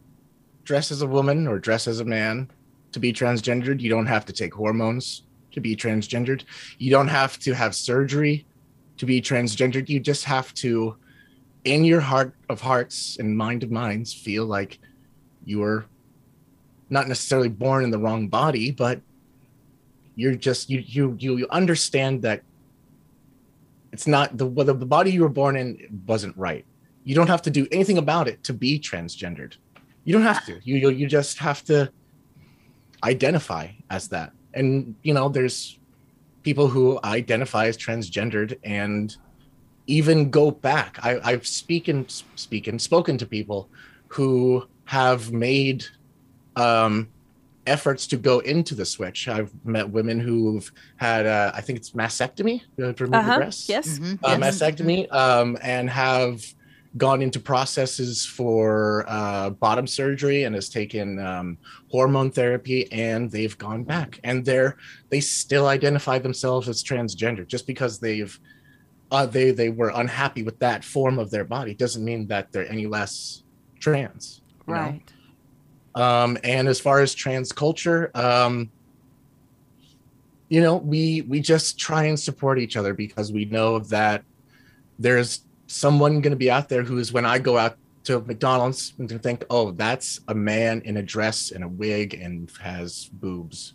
[0.64, 2.50] dress as a woman or dress as a man
[2.92, 3.80] to be transgendered.
[3.80, 5.22] You don't have to take hormones
[5.52, 6.44] to be transgendered.
[6.78, 8.46] You don't have to have surgery
[8.98, 9.88] to be transgendered.
[9.88, 10.96] You just have to,
[11.64, 14.78] in your heart of hearts and mind of minds, feel like
[15.44, 15.86] you're
[16.90, 19.00] not necessarily born in the wrong body, but
[20.16, 22.42] you're just you you you, you understand that
[23.92, 26.64] it's not the whether the body you were born in wasn't right.
[27.04, 29.54] You don't have to do anything about it to be transgendered.
[30.04, 30.60] You don't have to.
[30.62, 31.92] You you, you just have to
[33.04, 34.32] identify as that.
[34.54, 35.78] And you know, there's
[36.42, 39.14] people who identify as transgendered and
[39.86, 40.98] even go back.
[41.02, 43.70] I, I've speaking speaking spoken to people
[44.08, 45.84] who have made
[46.56, 47.10] um,
[47.66, 49.28] efforts to go into the switch.
[49.28, 53.36] I've met women who've had, uh, I think it's mastectomy to remove Uh the huh.
[53.36, 53.98] breasts, Yes.
[53.98, 54.60] Mhm, uh, yes.
[54.60, 56.42] mastectomy, um, and have
[56.96, 61.56] gone into processes for uh, bottom surgery and has taken um,
[61.90, 64.76] hormone therapy, and they've gone back, and they're
[65.08, 68.38] they still identify themselves as transgender just because they've
[69.10, 72.70] uh, they they were unhappy with that form of their body doesn't mean that they're
[72.70, 73.42] any less
[73.78, 74.40] trans.
[74.66, 74.74] know?
[74.74, 75.02] Right.
[75.96, 78.70] um and as far as trans culture um
[80.48, 84.22] you know we we just try and support each other because we know that
[85.00, 88.92] there's someone going to be out there who is when i go out to mcdonald's
[88.98, 93.08] and to think oh that's a man in a dress and a wig and has
[93.12, 93.74] boobs.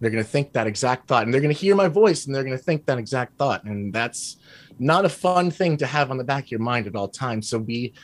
[0.00, 2.34] They're going to think that exact thought and they're going to hear my voice and
[2.34, 4.36] they're going to think that exact thought and that's
[4.80, 7.48] not a fun thing to have on the back of your mind at all times.
[7.48, 7.94] So be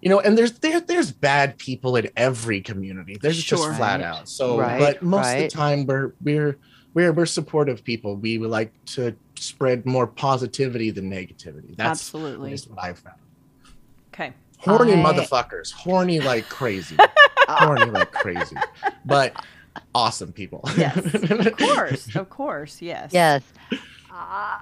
[0.00, 3.18] you know and there's there there's bad people in every community.
[3.20, 3.58] There's Sure.
[3.58, 4.06] just flat Right.
[4.06, 4.28] out.
[4.28, 6.58] So Right, but most of the time we're we're
[6.94, 8.16] we're we're supportive people.
[8.16, 12.52] We would like to spread more positivity than negativity that's Absolutely.
[12.52, 13.16] is what i've found
[14.12, 14.32] Okay.
[14.58, 16.96] horny I- motherfuckers horny like crazy
[17.48, 18.56] horny like crazy
[19.04, 19.34] but
[19.94, 20.96] awesome people Yes.
[21.30, 22.14] Of course.
[22.16, 22.80] Of course.
[22.80, 23.10] Yes.
[23.12, 23.42] Yes.
[24.12, 24.58] Uh,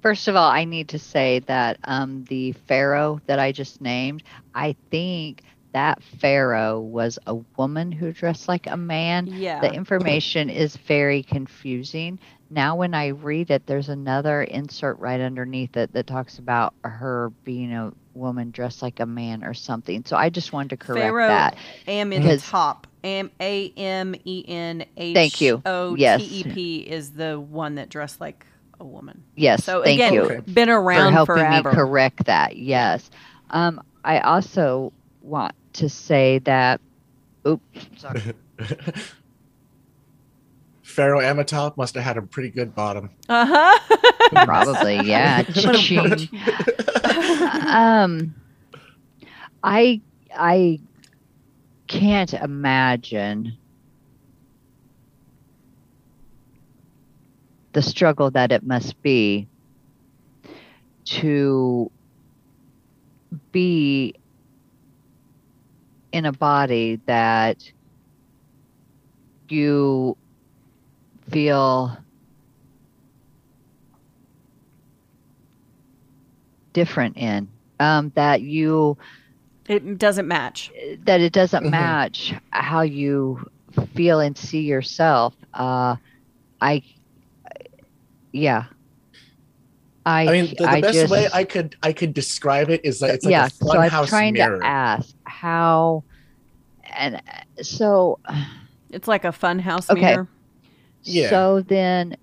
[0.00, 4.22] first of all, I need to say that um, the pharaoh that I just named,
[4.54, 5.42] I think
[5.72, 9.26] that pharaoh was a woman who dressed like a man.
[9.26, 9.60] Yeah.
[9.60, 12.18] The information is very confusing.
[12.52, 17.30] Now, when I read it, there's another insert right underneath it that talks about her
[17.44, 20.04] being a woman dressed like a man or something.
[20.04, 21.56] So I just wanted to correct Pharaoh that.
[21.86, 22.88] Am in the top.
[23.04, 25.62] Am A M E N H Thank you.
[25.64, 26.20] O T Yes.
[26.22, 28.44] E P is the one that dressed like
[28.80, 29.22] a woman.
[29.36, 30.22] Yes, So thank again, you.
[30.22, 30.40] Okay.
[30.40, 31.70] been for around helping forever.
[31.70, 32.56] me correct that.
[32.56, 33.08] Yes.
[33.50, 34.92] Um, I also
[35.22, 36.80] want to say that.
[37.46, 38.22] Oops, sorry.
[40.82, 43.10] Pharaoh Amitop must have had a pretty good bottom.
[43.28, 43.78] Uh huh.
[44.44, 45.42] Probably, yeah.
[47.66, 48.34] Um,
[49.62, 50.00] I
[50.34, 50.80] I
[51.86, 53.56] can't imagine
[57.72, 59.46] the struggle that it must be
[61.04, 61.90] to
[63.52, 64.14] be
[66.12, 67.58] in a body that
[69.48, 70.16] you
[71.30, 71.96] feel
[76.72, 77.48] different in
[77.78, 78.96] um, that you
[79.68, 80.70] It doesn't match.
[81.04, 81.70] that it doesn't Mhm.
[81.70, 83.44] match how you
[83.94, 85.96] feel and see yourself uh
[86.60, 86.82] i
[88.32, 88.64] yeah
[90.06, 92.80] i I mean, the, the I best just, way I could I could describe it
[92.84, 94.58] is that it's like yeah a so i'm trying mirror.
[94.58, 96.04] to ask how
[96.94, 98.18] and uh, so
[98.90, 100.00] It's like a fun house Okay.
[100.00, 100.28] mirror.
[101.04, 101.30] Yeah.
[101.30, 102.16] so then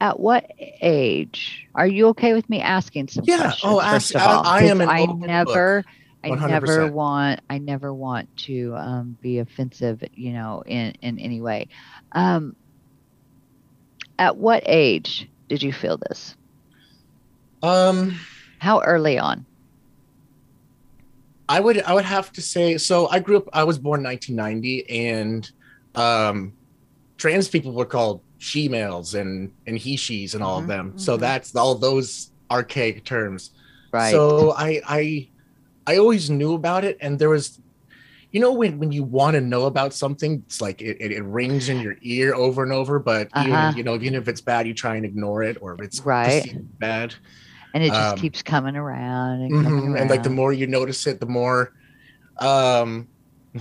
[0.00, 3.38] at what age are you okay with me asking some Yeah.
[3.42, 4.46] questions Oh, first ask- of I- all?
[4.46, 5.26] I am 'Cause an I open book.
[5.28, 5.84] never
[6.24, 11.40] I never want I never want to um, be offensive, you know, in in any
[11.40, 11.66] way.
[12.12, 12.54] Um,
[14.20, 16.34] at what age did you feel this?
[17.62, 18.18] Um,
[18.60, 19.46] How early on?
[21.48, 23.08] I would I would have to say so.
[23.08, 23.48] I grew up.
[23.52, 25.50] I was born 1990, and
[25.94, 26.54] um,
[27.18, 30.94] trans people were called she males and and he she's and all Mhm, of them.
[30.96, 31.20] So mhm.
[31.20, 33.50] that's all those archaic terms.
[33.92, 34.12] Right.
[34.12, 35.30] So I I
[35.86, 37.60] I always knew about it, and there was,
[38.32, 41.22] you know, when when you want to know about something, it's like it, it, it
[41.24, 42.98] rings in your ear over and over.
[42.98, 43.46] But Uh-huh.
[43.46, 46.02] even you know, even if it's bad, you try and ignore it, or if it's
[46.04, 46.56] Right.
[46.80, 47.14] bad.
[47.74, 50.00] and it just um, keeps coming around and coming Mhm, around.
[50.00, 51.72] And like the more you notice it, the more,
[52.40, 53.10] um,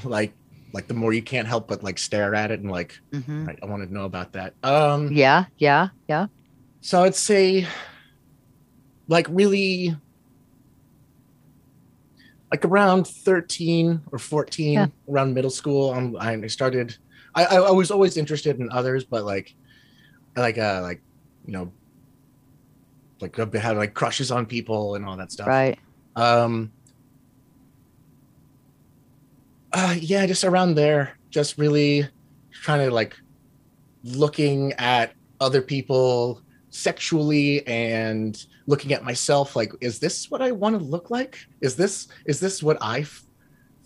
[0.04, 0.36] like
[0.74, 3.50] like the more you can't help but like stare at it and like Mhm.
[3.50, 4.56] I, I want to know about that.
[4.64, 6.28] Um, Yeah, yeah, yeah.
[6.82, 7.68] so I'd say,
[9.08, 9.96] like really,
[12.52, 14.88] like around thirteen or fourteen, Yeah.
[15.10, 15.92] around middle school.
[15.92, 16.98] Um, I started.
[17.34, 19.56] I, I I was always interested in others, but like,
[20.36, 21.02] like uh like,
[21.46, 21.72] you know,
[23.22, 25.48] like I've had like crushes on people and all that stuff.
[25.48, 25.80] Right.
[26.16, 26.72] Um.
[29.74, 32.06] Uh, yeah, just around there, just really
[32.52, 33.16] trying to like
[34.04, 40.74] looking at other people sexually and looking at myself like is this what i want
[40.78, 41.34] to look like?
[41.68, 43.24] Is this is this what i f-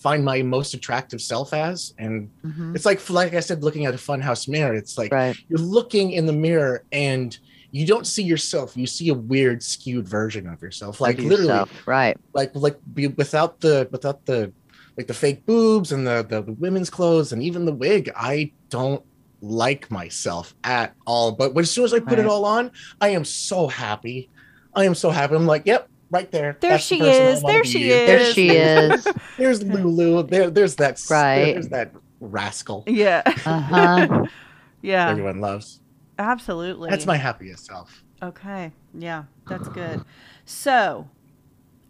[0.05, 1.91] find my most attractive self as?
[1.97, 5.35] And hmm it's like like i said looking at a funhouse mirror it's like Right.
[5.49, 7.29] you're looking in the mirror and
[7.71, 11.59] you don't see yourself you see a weird skewed version of yourself like Of literally
[11.59, 12.17] yourself, Right.
[12.39, 14.53] like like be, without the without the
[14.97, 18.51] like the fake boobs and the, the the women's clothes and even the wig i
[18.69, 19.03] don't
[19.41, 21.31] like myself at all.
[21.39, 24.29] But as soon as i put it all on i am so happy
[24.75, 27.29] i am so happy i'm like yep right there There That's the she person I
[27.29, 27.41] is.
[27.43, 27.67] There be.
[27.69, 28.33] she There is.
[28.33, 29.07] she is.
[29.37, 31.53] there's lulu there there's that s- Right.
[31.53, 33.21] there's that rascal Yeah.
[33.45, 34.25] Uh huh.
[34.81, 35.09] yeah.
[35.09, 35.81] everyone loves
[36.19, 36.89] Absolutely.
[36.89, 38.71] that's my happiest self Okay.
[38.97, 40.03] Yeah, that's good.
[40.45, 41.09] So,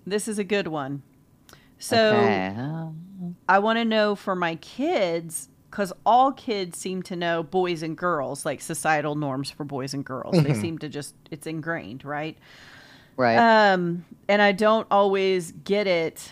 [0.08, 1.04] this is a good one.
[1.78, 2.56] So, okay.
[3.48, 7.96] I want to know for my kids because all kids seem to know boys and
[7.96, 10.34] girls, like societal norms for boys and girls.
[10.44, 10.62] They Mhm.
[10.62, 12.38] seem to just, it's ingrained, right?
[13.18, 13.38] Right.
[13.38, 16.32] Um, and I don't always get it.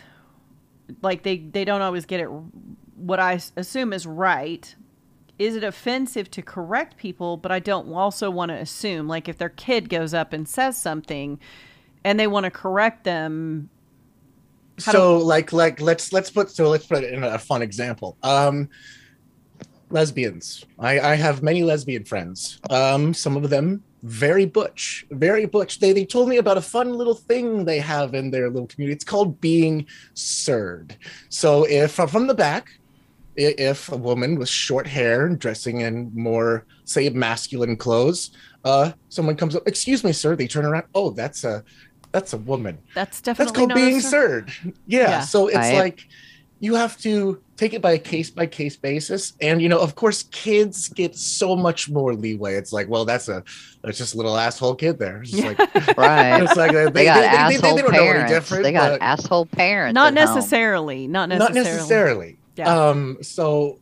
[1.02, 2.28] Like they, they don't always get it.
[2.96, 4.74] What I assume is right
[5.40, 7.38] is it offensive to correct people?
[7.38, 10.78] But I don't also want to assume, like, if their kid goes up and says
[10.78, 11.40] something
[12.04, 13.70] and they want to correct them,
[14.78, 18.68] so like like let's let's put so let's put it in a fun example um
[19.92, 25.80] lesbians i i have many lesbian friends um some of them very butch very butch
[25.80, 28.94] they they told me about a fun little thing they have in their little community
[28.94, 30.98] it's called being sirred
[31.30, 32.68] so if from the back
[33.36, 38.32] if a woman with short hair and dressing in more say masculine clothes
[38.66, 41.64] uh someone comes up excuse me sir they turn around oh that's a
[42.12, 44.52] that's a woman that's definitely that's called being sir- sirred.
[44.86, 45.00] Yeah.
[45.10, 45.20] Yeah.
[45.22, 45.78] So it's Right.
[45.78, 46.08] like
[46.64, 49.34] you have to take it by a case by case basis.
[49.42, 52.56] And you know, of course, kids get so much more leeway.
[52.56, 53.44] It's like, well, that's a
[53.84, 55.22] that's just a little asshole kid there.
[55.24, 55.58] It's just like
[55.98, 56.42] Right.
[56.42, 58.32] it's like uh, They got they, asshole don't know any parents.
[58.32, 58.64] different.
[58.64, 59.94] they got asshole parents.
[59.94, 60.36] Not at home.
[60.36, 61.08] necessarily.
[61.08, 61.60] Not necessarily.
[61.60, 62.38] not necessarily.
[62.56, 62.74] Yeah.
[62.90, 63.80] Um, so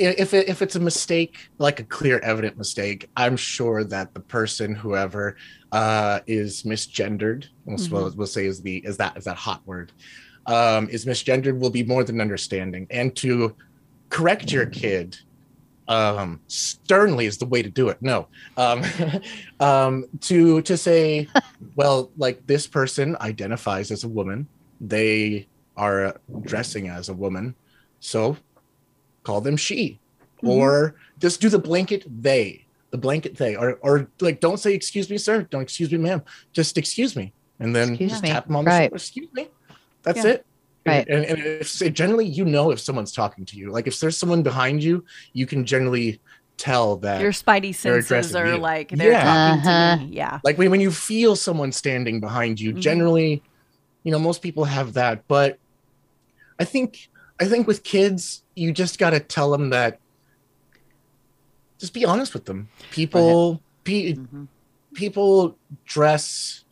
[0.00, 4.18] if it, if it's a mistake, like a clear, evident mistake, I'm sure that the
[4.18, 5.36] person, whoever,
[5.70, 7.46] uh, is misgendered.
[7.64, 7.90] We'll, Mhm.
[7.92, 9.92] we'll, we'll say is the is that is that hot word,
[10.46, 13.54] um, is misgendered will be more than understanding, and to
[14.10, 15.16] correct your kid
[15.86, 17.98] um sternly is the way to do it.
[18.00, 18.26] No.
[18.56, 18.82] Um
[19.60, 21.28] um to to say
[21.76, 24.48] well like this person identifies as a woman.
[24.80, 27.54] They are dressing as a woman.
[28.00, 28.36] So
[29.24, 30.00] call them she.
[30.42, 30.48] Mhm.
[30.48, 32.64] or just do the blanket they.
[32.90, 33.54] The blanket they.
[33.56, 35.42] Or or like don't say excuse me sir.
[35.50, 36.22] Don't excuse me ma'am.
[36.54, 37.34] Just excuse me.
[37.60, 38.30] And then Excuse just me.
[38.30, 38.84] tap them on the Right.
[38.84, 38.96] shoulder.
[38.96, 39.48] Excuse me
[40.04, 40.30] that's Yeah.
[40.32, 40.46] it
[40.86, 41.08] Right.
[41.08, 44.42] and, and if generally you know if someone's talking to you like if there's someone
[44.42, 45.02] behind you
[45.32, 46.20] you can generally
[46.58, 48.58] tell that Your spidey They're senses are you.
[48.58, 49.24] like they're Yeah.
[49.24, 49.96] talking Uh-huh.
[49.96, 50.14] to me.
[50.14, 50.40] Yeah.
[50.44, 52.80] like when, when you feel someone standing behind you Mhm.
[52.80, 53.42] generally
[54.04, 55.58] you know most people have that but
[56.60, 57.08] i think
[57.40, 59.98] i think with kids you just got to tell them that
[61.80, 64.48] just be honest with them people pe- Mhm.
[64.94, 66.63] people dress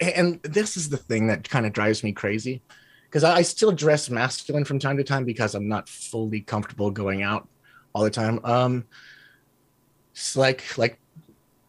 [0.00, 2.62] and this is the thing that kind of drives me crazy
[3.04, 6.90] because I, I still dress masculine from time to time because i'm not fully comfortable
[6.90, 7.48] going out
[7.94, 8.38] all the time.
[8.44, 8.84] Um
[10.12, 10.98] it's like like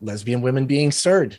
[0.01, 1.37] lesbian women being sirred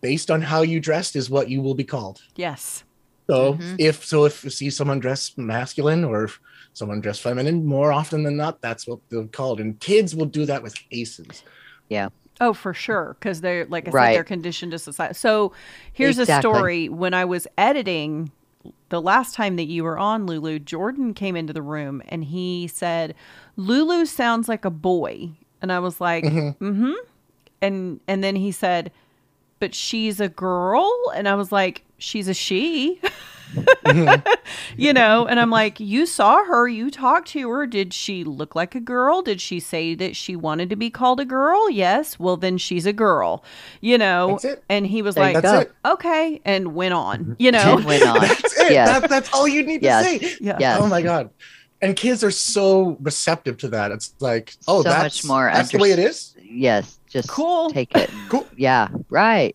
[0.00, 2.20] based on how you dressed is what you will be called.
[2.36, 2.84] Yes.
[3.30, 3.76] so Mhm.
[3.78, 6.28] if so if you see someone dressed masculine or
[6.72, 9.60] someone dressed feminine more often than not that's what they're called.
[9.60, 11.42] And kids will do that with aces
[12.40, 15.14] Oh, for sure, because they're like I said, they're conditioned to society.
[15.14, 15.52] So
[15.92, 16.50] here's Exactly.
[16.50, 16.88] a story.
[16.88, 18.32] When I was editing
[18.88, 22.66] the last time that you were on, Lulu, Jordan came into the room and he
[22.68, 23.14] said,
[23.56, 25.30] "Lulu sounds like a boy,"
[25.60, 26.56] and I was like, Mhm.
[26.58, 26.92] "Mm-hmm,"
[27.60, 28.90] and and then he said,
[29.60, 33.00] "But she's a girl," and I was like, "She's a she."
[34.76, 37.66] you know, and I'm like, you saw her, you talked to her.
[37.66, 39.22] Did she look like a girl?
[39.22, 41.68] Did she say that she wanted to be called a girl?
[41.70, 42.18] Yes.
[42.18, 43.44] Well, then she's a girl,
[43.80, 44.32] you know.
[44.32, 44.64] That's it.
[44.68, 45.58] And he was There like, That's go.
[45.60, 45.72] it.
[45.84, 47.82] okay, and went on, you know.
[47.84, 48.20] Went on.
[48.20, 48.72] That's it.
[48.72, 49.00] Yes.
[49.00, 50.06] That, that's all you need Yes.
[50.20, 50.36] to say.
[50.40, 50.56] yeah.
[50.58, 50.78] Yes.
[50.80, 51.30] Oh my god.
[51.80, 53.90] And kids are so receptive to that.
[53.90, 56.36] It's like, oh, So that's much more That's the way it is.
[56.40, 57.00] Yes.
[57.08, 57.70] Just Cool.
[57.70, 58.08] take it.
[58.28, 58.46] Cool.
[58.56, 58.86] Yeah.
[59.10, 59.52] Right.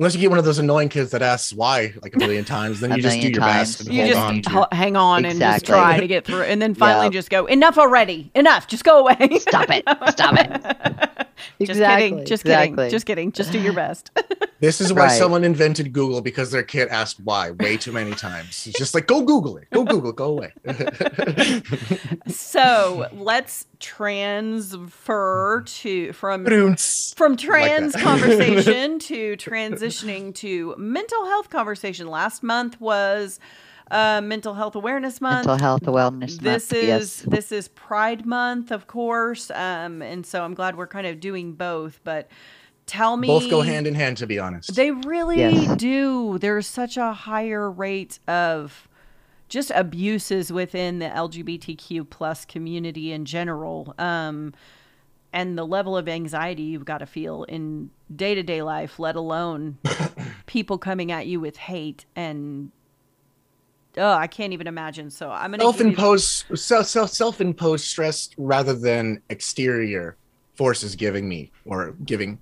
[0.00, 2.80] Unless you get one of those annoying kids that asks why like a million times,
[2.80, 3.76] then A you just do your times.
[3.76, 4.60] best and You hold just on to.
[4.72, 7.12] h- hang on and just try to get through, and then finally Yep.
[7.12, 9.38] just go, enough already, enough, just go away.
[9.38, 9.84] Stop it.
[10.10, 11.26] Stop it.
[11.60, 12.76] just kidding, just exactly.
[12.76, 13.32] kidding, just kidding.
[13.32, 14.10] Just do your best.
[14.60, 15.12] This is why Right.
[15.18, 18.66] someone invented Google because their kid asked why way too many times.
[18.66, 19.70] It's just like go Google it.
[19.70, 20.10] Go Google.
[20.10, 20.52] it, Go away.
[22.28, 26.44] so let's transfer to from
[27.16, 28.02] from trans that.
[28.02, 32.06] conversation to transitioning to mental health conversation.
[32.08, 33.40] Last month was
[33.90, 35.46] uh, Mental Health Awareness Month.
[35.46, 36.82] Mental health awareness this month.
[36.84, 37.22] is yes.
[37.22, 41.52] this is Pride Month, of course, um, and so I'm glad we're kind of doing
[41.52, 42.00] both.
[42.04, 42.28] But
[42.86, 44.74] tell me, Both go hand in hand, to be honest.
[44.74, 45.76] They really Yes.
[45.76, 46.38] do.
[46.38, 48.88] There's such a higher rate of
[49.48, 53.94] just abuses within the LGBTQ plus community in general.
[53.98, 54.54] Um,
[55.32, 59.14] and the level of anxiety you've got to feel in day to day life, let
[59.16, 59.78] alone
[60.46, 62.70] people coming at you with hate and
[63.96, 65.10] oh, I can't even imagine.
[65.10, 70.16] So I'm gonna self-imposed self self self-imposed stress rather than exterior
[70.54, 72.38] forces giving me or giving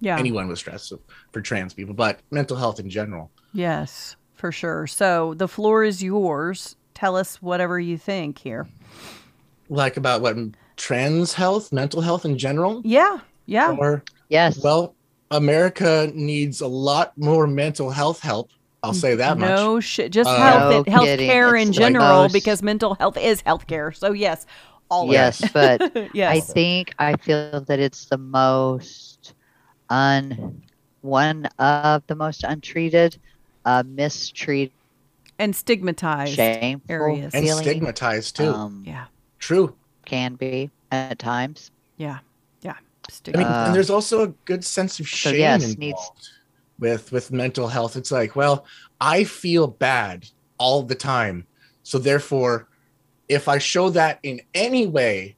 [0.00, 0.18] yeah.
[0.18, 0.92] anyone with stress
[1.32, 3.30] for trans people, but mental health in general.
[3.52, 4.86] Yes, for sure.
[4.86, 6.76] So the floor is yours.
[6.94, 8.66] Tell us whatever you think here.
[9.68, 10.36] Like about what
[10.76, 13.76] trans health, mental health in general, Yeah, yeah.
[13.78, 14.62] or Yes.
[14.62, 14.94] well,
[15.30, 18.50] America needs a lot more mental health help.
[18.82, 19.48] I'll say that much.
[19.48, 20.10] No shit.
[20.12, 23.92] Just Uh, health, No health care in general, most- because mental health is health care.
[23.92, 24.46] So yes,
[24.90, 26.32] All of yes, but yes.
[26.36, 29.34] I think I feel that it's the most
[29.88, 30.62] un
[31.02, 33.16] one of the most untreated,
[33.64, 34.72] uh, mistreated,
[35.38, 36.34] and stigmatized.
[36.34, 37.34] shameful areas.
[37.34, 37.62] and feeling.
[37.64, 38.48] stigmatized too.
[38.52, 39.06] Um, Yeah.
[39.38, 39.74] True.
[40.04, 41.70] can be at times.
[41.96, 42.18] Yeah.
[42.62, 42.74] Yeah.
[43.32, 46.32] I mean, Uh, and there's also a good sense of so shame yes, involved needs-
[46.80, 47.96] with with mental health.
[47.96, 48.66] It's like, well,
[49.00, 50.26] I feel bad
[50.58, 51.46] all the time,
[51.82, 52.68] so therefore,
[53.28, 55.36] if I show that in any way,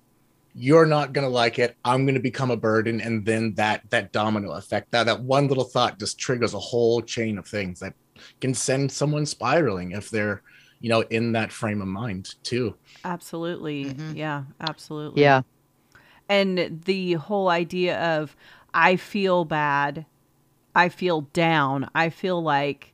[0.55, 1.77] you're not gonna like it.
[1.85, 5.65] I'm gonna become a burden, and then that that domino effect, that that one little
[5.65, 7.95] thought just triggers a whole chain of things that
[8.41, 10.43] can send someone spiraling if they're,
[10.81, 12.77] you know, in that frame of mind too.
[13.05, 13.95] absolutely.
[13.95, 14.17] Mhm.
[14.17, 14.45] Yeah.
[14.61, 15.23] Absolutely.
[15.23, 15.43] Yeah,
[16.29, 18.37] and the whole idea of
[18.75, 20.07] I feel bad,
[20.75, 22.93] I feel down, I feel like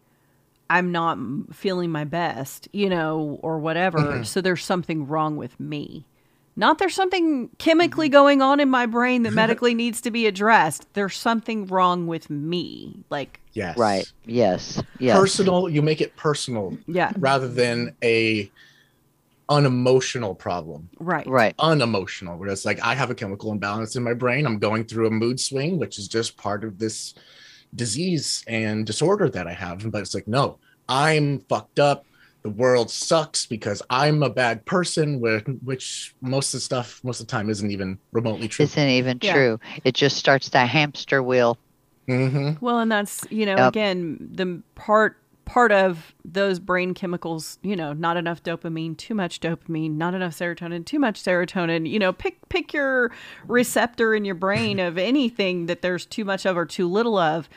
[0.71, 1.19] I'm not
[1.53, 3.99] feeling my best, you know, or whatever.
[3.99, 4.27] Mhm.
[4.27, 6.05] So there's something wrong with me.
[6.57, 10.93] Not there's something chemically going on in my brain that medically needs to be addressed.
[10.95, 13.05] There's something wrong with me.
[13.11, 13.79] Like, Yes.
[13.79, 14.13] right.
[14.27, 15.17] Yes, yes.
[15.19, 15.69] Personal.
[15.69, 18.51] You make it personal yeah, rather than a
[19.49, 20.89] unemotional problem.
[20.99, 21.27] right.
[21.27, 21.55] Right.
[21.59, 24.45] Unemotional, where it's like I have a chemical imbalance in my brain.
[24.47, 27.15] I'm going through a mood swing, which is just part of this
[27.75, 29.91] disease and disorder that I have.
[29.91, 30.59] But it's like, no,
[30.89, 32.05] I'm fucked up.
[32.45, 37.21] The world sucks because I'm a bad person, where, which most of the stuff, most
[37.21, 38.65] of the time, isn't even remotely true.
[38.65, 39.33] Isn't even Yeah.
[39.33, 39.61] true.
[39.85, 41.59] It just starts that hamster wheel.
[42.07, 43.69] hmm Well, and that's you know Yep.
[43.71, 45.17] again the part
[45.49, 47.59] part of those brain chemicals.
[47.63, 51.89] You know, not enough dopamine, too much dopamine, not enough serotonin, too much serotonin.
[51.89, 53.11] You know, pick pick your
[53.47, 57.49] receptor in your brain of anything that there's too much of or too little of,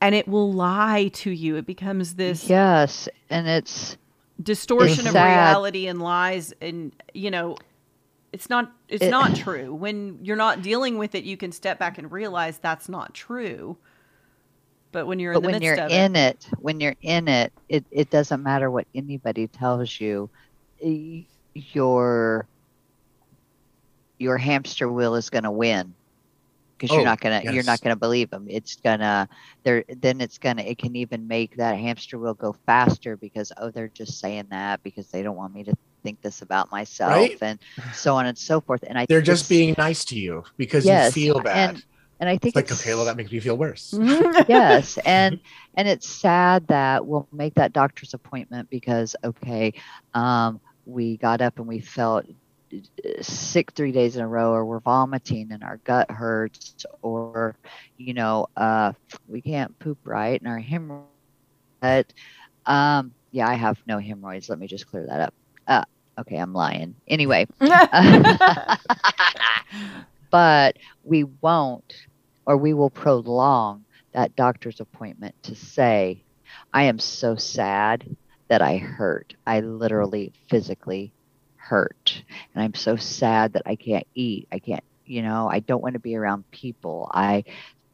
[0.00, 1.56] and it will lie to you.
[1.56, 3.96] It becomes this Yes, and it's
[4.42, 7.56] distortion It's of reality and lies, and you know.
[8.32, 8.72] It's not.
[8.88, 9.74] It's It- not true.
[9.74, 13.76] When you're not dealing with it, you can step back and realize that's not true.
[14.92, 17.28] But when you're in the when midst you're of it, in it, when you're in
[17.28, 20.30] it, it it doesn't matter what anybody tells you.
[21.54, 22.48] Your
[24.18, 25.94] your hamster wheel is going to win
[26.78, 28.46] because Oh, you're not gonna you're not gonna believe them.
[28.48, 29.28] It's gonna
[29.64, 33.70] there then it's gonna it can even make that hamster wheel go faster because oh
[33.70, 37.38] they're just saying that because they don't want me to think this about myself Right.
[37.42, 37.60] and
[37.94, 38.82] so on and so forth.
[38.86, 41.70] And I They're just being nice to you because Yes, you feel bad.
[41.70, 41.82] and
[42.22, 43.92] and I it's think like, it's okay, well, that makes me feel worse.
[44.48, 44.96] yes.
[45.04, 45.40] And
[45.74, 49.74] and it's sad that we'll make that doctor's appointment because okay
[50.14, 52.24] um we got up and we felt
[52.72, 52.76] uh,
[53.22, 57.56] sick three days in a row or we're vomiting and our gut hurts or
[57.98, 58.92] you know uh
[59.26, 61.08] we can't poop right and our hemorrhoids
[61.80, 62.12] but
[62.66, 64.48] um yeah i have no hemorrhoids.
[64.48, 65.34] Let me just clear that up.
[65.66, 65.84] Uh
[66.20, 66.94] okay i'm lying.
[67.08, 67.48] Anyway.
[70.32, 71.94] But we won't
[72.46, 73.84] or we will prolong
[74.14, 76.24] that doctor's appointment to say,
[76.72, 78.08] I am so sad
[78.48, 79.34] that I hurt.
[79.46, 81.14] I literally physically
[81.56, 82.22] hurt.
[82.54, 84.48] And I'm so sad that I can't eat.
[84.52, 87.10] I can't, you know, I don't want to be around people.
[87.12, 87.44] I,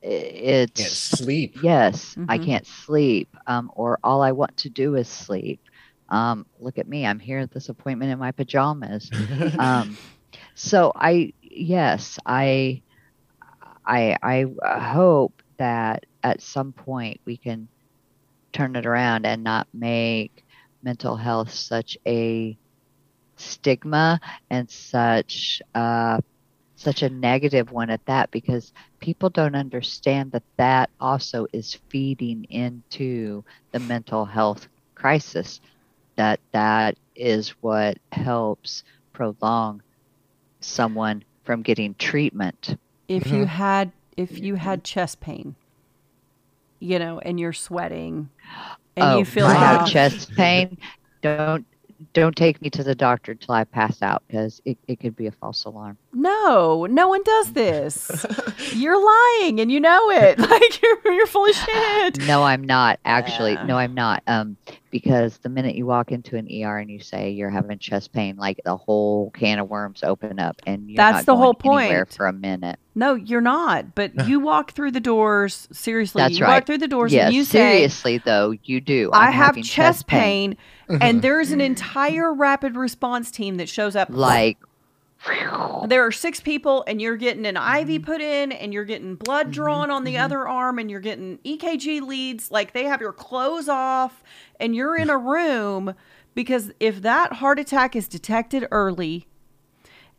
[0.03, 1.55] it's, Can't sleep.
[1.55, 2.39] yes, I Mhm.
[2.39, 3.29] can't sleep.
[3.47, 5.61] Um, or all I want to do is sleep.
[6.09, 7.07] Um, look at me.
[7.07, 9.11] I'm here at this appointment in my pajamas
[9.59, 9.99] um,
[10.55, 12.83] so I yes I
[13.89, 17.69] I I uh, hope that at some point we can
[18.53, 20.45] turn it around and not make
[20.83, 22.59] mental health such a
[23.37, 24.21] stigma
[24.51, 26.21] and such uh,
[26.77, 32.45] such a negative one at that because people don't understand that that also is feeding
[32.51, 35.61] into the mental health crisis
[36.17, 39.83] that that is what helps prolong
[40.61, 42.77] someone from getting treatment.
[43.09, 43.39] If Mhm.
[43.39, 45.55] you had if you had chest pain
[46.81, 48.29] you know and you're sweating
[48.97, 50.77] and oh, you feel I have off, chest pain.
[51.23, 51.65] Don't
[52.13, 55.27] don't take me to the doctor till I pass out because it, it could be
[55.27, 55.99] a false alarm.
[56.13, 58.25] no no one does this
[58.75, 63.01] you're lying and you know it like you're, you're full of shit No, I'm not
[63.05, 63.53] actually.
[63.55, 63.65] Yeah.
[63.67, 64.23] No, I'm not.
[64.29, 64.57] Um,
[64.91, 68.37] because the minute you walk into an ER and you say you're having chest pain,
[68.37, 71.55] like the whole can of worms open up, and you're That's not the going whole
[71.55, 72.13] point.
[72.15, 72.79] for a minute.
[72.95, 76.89] no you're not but you walk through the doors seriously That's you walk through the
[76.89, 79.11] doors Yes, and you say seriously though, you do.
[79.13, 80.57] i I'm have having chest pain,
[80.89, 84.59] and there's an entire rapid response team that shows up like
[85.89, 88.05] there are six people and you're getting an IV mm-hmm.
[88.05, 89.53] put in and you're getting blood mm-hmm.
[89.53, 90.25] drawn on the mm-hmm.
[90.25, 92.51] other arm and you're getting EKG leads.
[92.51, 94.23] Like they have your clothes off
[94.61, 95.95] and you're in a room
[96.35, 99.27] because if that heart attack is detected early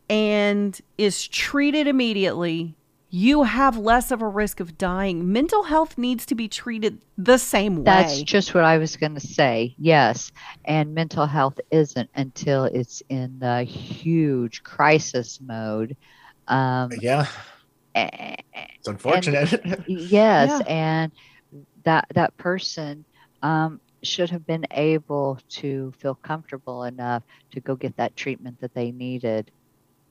[0.08, 2.74] and is treated immediately,
[3.10, 5.32] you have less of a risk of dying.
[5.32, 7.82] Mental health needs to be treated the same way.
[7.82, 9.74] That's just what I was going to say.
[9.78, 10.30] Yes.
[10.64, 15.96] And mental health isn't until it's in the huge crisis mode.
[16.46, 17.26] Um, Yeah,
[17.94, 19.60] it's unfortunate.
[19.88, 20.10] yes.
[20.10, 20.60] Yeah.
[20.68, 21.12] And
[21.82, 23.04] that, that person
[23.42, 28.72] um, should have been able to feel comfortable enough to go get that treatment that
[28.74, 29.50] they needed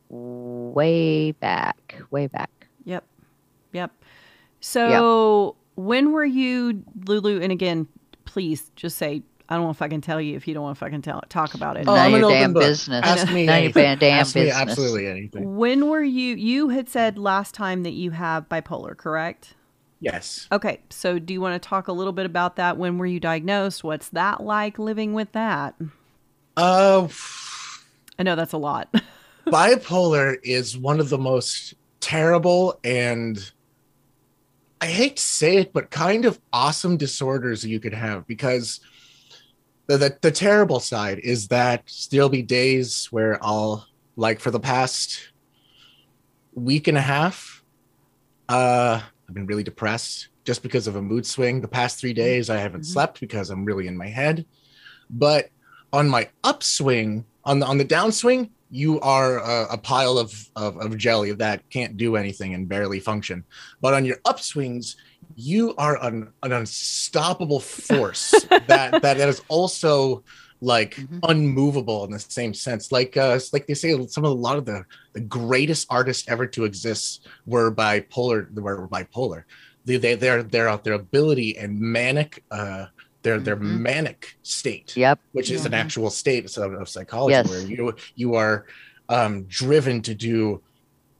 [0.09, 2.58] way back, way back.
[2.85, 3.03] Yep.
[3.73, 3.91] Yep.
[4.61, 7.41] So when were you, Lulu?
[7.41, 7.87] And again,
[8.25, 10.77] please just say, I don't know if I can tell you if you don't want
[10.77, 11.87] if I can tell talk about it.
[11.87, 12.63] Oh, None I'm of an your open damn book.
[12.63, 13.05] business.
[13.05, 14.61] Ask me None of your damn Ask me business.
[14.61, 15.57] absolutely anything.
[15.57, 19.55] When were you you had said last time that you have bipolar, correct?
[20.01, 20.47] Yes.
[20.51, 20.81] Okay.
[20.89, 22.77] So do you want to talk a little bit about that?
[22.77, 23.83] When were you diagnosed?
[23.83, 25.75] What's that like living with that?
[26.55, 27.07] Uh,
[28.17, 28.93] I know that's a lot.
[29.47, 33.51] bipolar is one of the most terrible and
[34.81, 38.79] I hate to say it, but kind of awesome disorders you could have because
[39.87, 43.85] the, the the terrible side is that there'll be days where I'll
[44.15, 45.31] like for the past
[46.53, 47.63] week and a half,
[48.47, 51.61] uh, I've been really depressed just because of a mood swing.
[51.61, 52.85] The past three days I haven't Mhm.
[52.93, 54.45] slept because I'm really in my head.
[55.09, 55.49] But
[55.91, 60.77] on my upswing, on the on the downswing, you are a, a pile of, of
[60.77, 63.45] of jelly that can't do anything and barely function.
[63.81, 64.95] But on your upswings,
[65.35, 70.23] you are an, an unstoppable force that that is also
[70.61, 71.19] like Mhm.
[71.23, 72.91] unmovable in the same sense.
[72.91, 76.45] Like uh like they say some of a lot of the the greatest artists ever
[76.47, 79.43] to exist were bipolar were bipolar.
[79.85, 82.87] They they their their their ability and manic uh
[83.21, 83.79] their their Mhm.
[83.79, 85.19] manic state Yep.
[85.33, 87.49] which is an actual state of, of psychology Yes.
[87.49, 88.65] where you you are
[89.09, 90.61] um, driven to do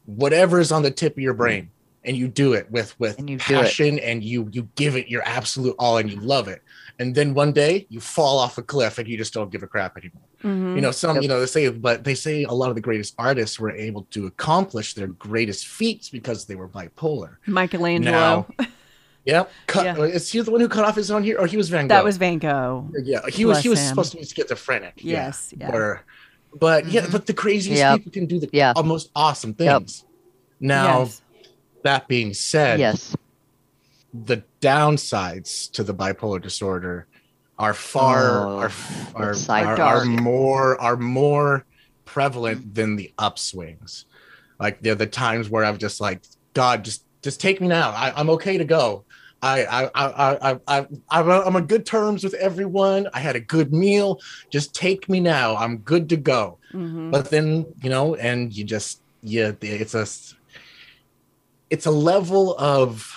[0.05, 1.69] whatever is on the tip of your brain
[2.05, 5.23] and you do it with with And you passion and you you give it your
[5.23, 6.61] absolute all and you love it
[6.99, 9.67] and then one day you fall off a cliff and you just don't give a
[9.67, 10.75] crap anymore Mhm.
[10.75, 11.23] you know some Yep.
[11.23, 14.03] you know they say but they say a lot of the greatest artists were able
[14.11, 18.11] to accomplish their greatest feats because they were bipolar Michelangelo.
[18.11, 18.47] now
[19.31, 20.03] yep cut, Yeah.
[20.17, 21.95] is he the one who cut off his own here or he was van gogh
[21.95, 22.89] that was Van Gogh.
[23.03, 23.87] yeah, he was he was him.
[23.89, 24.93] supposed to be schizophrenic.
[24.97, 25.71] Yes, yeah.
[25.75, 26.01] Or,
[26.65, 27.11] but yeah, Mhm.
[27.13, 27.97] but the craziest Yep.
[27.97, 28.73] people can do the Yeah.
[28.95, 29.77] most awesome Yep.
[29.81, 29.91] things.
[30.59, 31.21] Now, Yes.
[31.83, 33.15] that being said, Yes.
[34.13, 37.07] the downsides to the bipolar disorder
[37.57, 38.71] are far Oh, are
[39.15, 41.65] are, are, are more are more
[42.05, 44.05] prevalent than the upswings.
[44.59, 46.21] Like the the times where I'm just like,
[46.53, 47.91] God, just just take me now.
[47.91, 49.03] I, I'm okay to go.
[49.41, 53.07] I I I I I I I'm I'm on good terms with everyone.
[53.13, 54.19] I had a good meal.
[54.49, 55.55] Just take me now.
[55.55, 57.09] I'm good to go Mhm.
[57.11, 60.05] but then you know and you just yeah it's a
[61.71, 63.11] it's a level of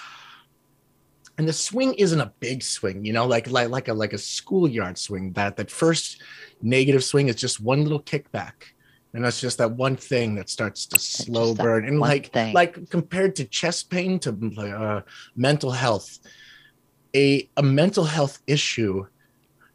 [1.38, 4.18] and the swing isn't a big swing you know like like like a like a
[4.18, 6.22] schoolyard swing that that first
[6.62, 8.71] negative swing is just one little kickback
[9.14, 12.54] and that's just that one thing that starts to slow burn and like thing.
[12.54, 15.00] like compared to chest pain to uh,
[15.36, 16.18] mental health
[17.14, 19.04] a a mental health issue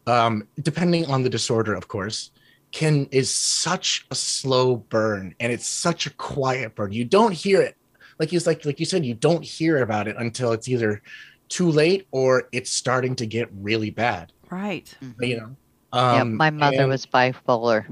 [0.06, 2.30] um depending on the disorder of course
[2.72, 7.60] can is such a slow burn and it's such a quiet burn you don't hear
[7.62, 7.76] it
[8.18, 11.00] like you like like you said you don't hear about it until it's either
[11.48, 14.94] too late or it's starting to get really bad Right.
[15.20, 15.56] you know
[15.94, 17.86] yeah, um my mother and- was bipolar.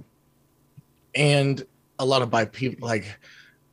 [1.17, 1.67] And
[1.99, 3.05] a lot of bi people like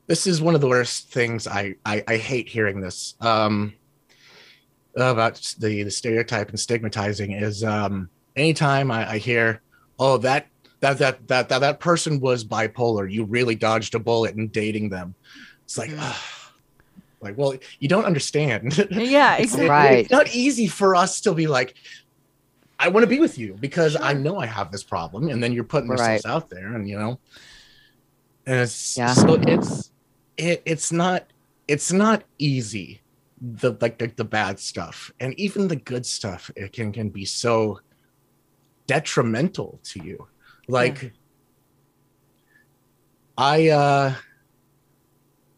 [0.08, 3.74] this is one of the worst things I, I i hate hearing this um
[4.96, 9.62] about the the stereotype and stigmatizing is um anytime i, I hear
[10.00, 10.48] oh that
[10.80, 14.90] that, that that that that person was bipolar you really dodged a bullet in dating
[14.90, 15.16] them
[15.64, 16.52] it's like ah.
[17.22, 19.66] like well you don't understand Yeah, It's- exactly.
[19.66, 20.00] it- Right.
[20.00, 21.76] it's not easy for us to be like
[22.84, 25.52] i want to be with you because i know i have this problem and then
[25.54, 27.20] you're putting yourselves out there and you know
[28.46, 29.14] and it's Yeah.
[29.14, 29.92] so it's
[30.38, 31.20] it it's not
[31.68, 33.02] it's not easy
[33.42, 37.26] the like the, the bad stuff and even the good stuff it can can be
[37.26, 37.80] so
[38.88, 40.28] detrimental to you
[40.68, 41.14] like
[43.38, 44.14] i uh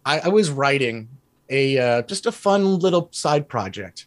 [0.06, 1.10] I, I was writing
[1.50, 4.06] a uh, just a fun little side project.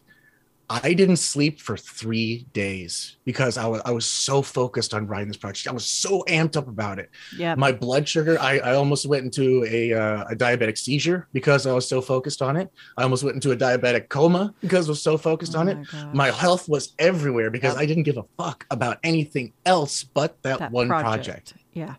[0.69, 5.27] I didn't sleep for three days because I was I was so focused on writing
[5.27, 5.67] this project.
[5.67, 7.09] I was so amped up about it.
[7.35, 7.55] Yeah.
[7.55, 11.73] My blood sugar, I, I almost went into a uh, a diabetic seizure because I
[11.73, 12.69] was so focused on it.
[12.97, 15.77] I almost went into a diabetic coma because I was so focused Oh on it.
[16.13, 17.81] My health was everywhere because Yep.
[17.81, 21.53] I didn't give a fuck about anything else but that, one project.
[21.73, 21.95] Yeah.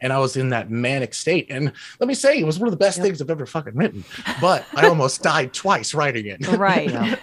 [0.00, 1.46] And I was in that manic state.
[1.50, 3.06] And let me say, it was one of the best Yep.
[3.06, 4.04] things I've ever fucking written.
[4.40, 6.46] But I almost died twice writing it.
[6.48, 6.90] Right.
[6.90, 7.16] Yeah.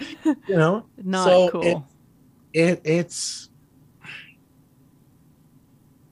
[0.48, 1.88] you know, Not So cool.
[2.54, 3.50] it it's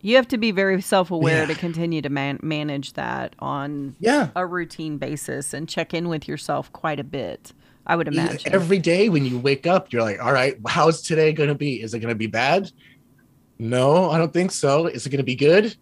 [0.02, 1.46] you have to be very self-aware Yeah.
[1.48, 4.30] to continue to man- manage that on yeah.
[4.36, 7.54] a routine basis and check in with yourself quite a bit.
[7.88, 8.54] I would imagine.
[8.54, 11.82] Every day when you wake up, you're like, all right, how's today going to be?
[11.82, 12.72] Is it going to be bad?
[13.60, 14.88] No, I don't think so.
[14.88, 15.76] Is it going to be good?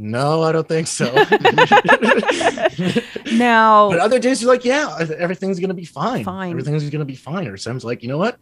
[0.00, 1.06] No, I don't think so.
[3.32, 6.24] now, but other days you're like, yeah, everything's going to be fine.
[6.24, 6.52] Fine.
[6.52, 7.48] Everything's going to be fine.
[7.48, 8.38] Or someone's like, you know what?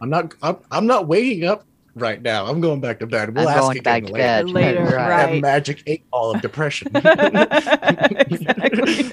[0.00, 0.34] I'm not.
[0.42, 1.64] I'm, I'm not waking up
[1.94, 2.46] right now.
[2.46, 3.36] I'm going back to bed.
[3.36, 4.24] We'll I'm ask going again back to later.
[4.24, 4.50] bed.
[4.50, 5.08] Later, right.
[5.08, 5.32] right.
[5.34, 6.88] That magic eight ball of depression.
[6.94, 9.12] exactly.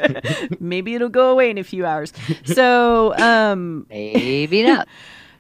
[0.59, 2.11] Maybe it'll go away in a few hours.
[2.45, 4.87] So, um, Maybe not.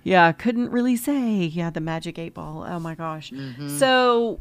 [0.03, 1.45] yeah, couldn't really say.
[1.45, 2.63] Yeah, the magic eight ball.
[2.67, 3.31] Oh my gosh.
[3.31, 3.79] Mhm.
[3.79, 4.39] So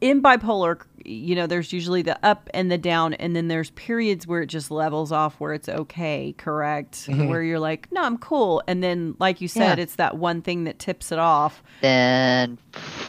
[0.00, 4.26] in bipolar, you know, there's usually the up and the down, and then there's periods
[4.26, 7.06] where it just levels off where it's okay, correct?
[7.06, 7.28] Mhm.
[7.28, 8.62] Where you're like, no, I'm cool.
[8.66, 9.82] And then, like you said, Yeah.
[9.82, 11.62] it's that one thing that tips it off.
[11.82, 12.58] Then,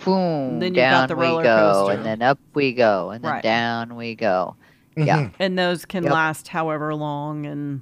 [0.06, 1.94] boom, Then you've got down the we roller go, coaster.
[1.98, 3.44] and then up we go, and then Right.
[3.44, 4.56] down we go.
[4.98, 5.18] Yeah.
[5.20, 5.34] Mhm.
[5.40, 6.14] And those can Yep.
[6.14, 7.46] last however long.
[7.46, 7.82] And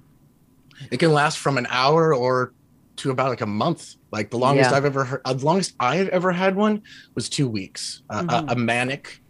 [0.91, 2.53] It can last from an hour or
[2.99, 3.95] to about like a month.
[4.11, 4.77] Like the longest Yeah.
[4.77, 6.81] I've ever heard, the longest I've ever had one
[7.15, 8.03] was two weeks.
[8.09, 8.49] Uh, Mhm.
[8.49, 9.21] a, a manic,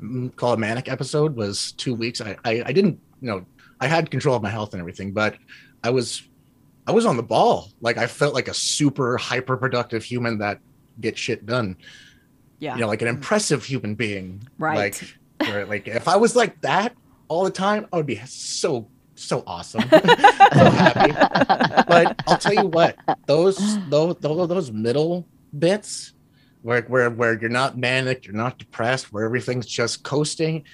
[0.00, 2.20] mm, call it manic episode was two weeks.
[2.20, 3.46] I, I, I didn't, you know,
[3.80, 5.36] I had control of my health and everything, but
[5.82, 6.22] I was,
[6.86, 7.70] I was on the ball.
[7.80, 10.58] Like I felt like a super hyper productive human that
[11.00, 11.76] gets shit done.
[12.60, 14.46] yeah, You know, like an impressive human being.
[14.58, 14.76] Right.
[14.76, 16.94] Like, where, like if I was like that
[17.28, 19.98] all the time, I would be so so awesome, so
[20.70, 21.12] happy
[21.88, 22.96] but I'll tell you what,
[23.26, 23.56] those
[23.88, 26.12] those those, those middle bits
[26.62, 30.64] where where where you're not manic, you're not depressed, where everything's just coasting.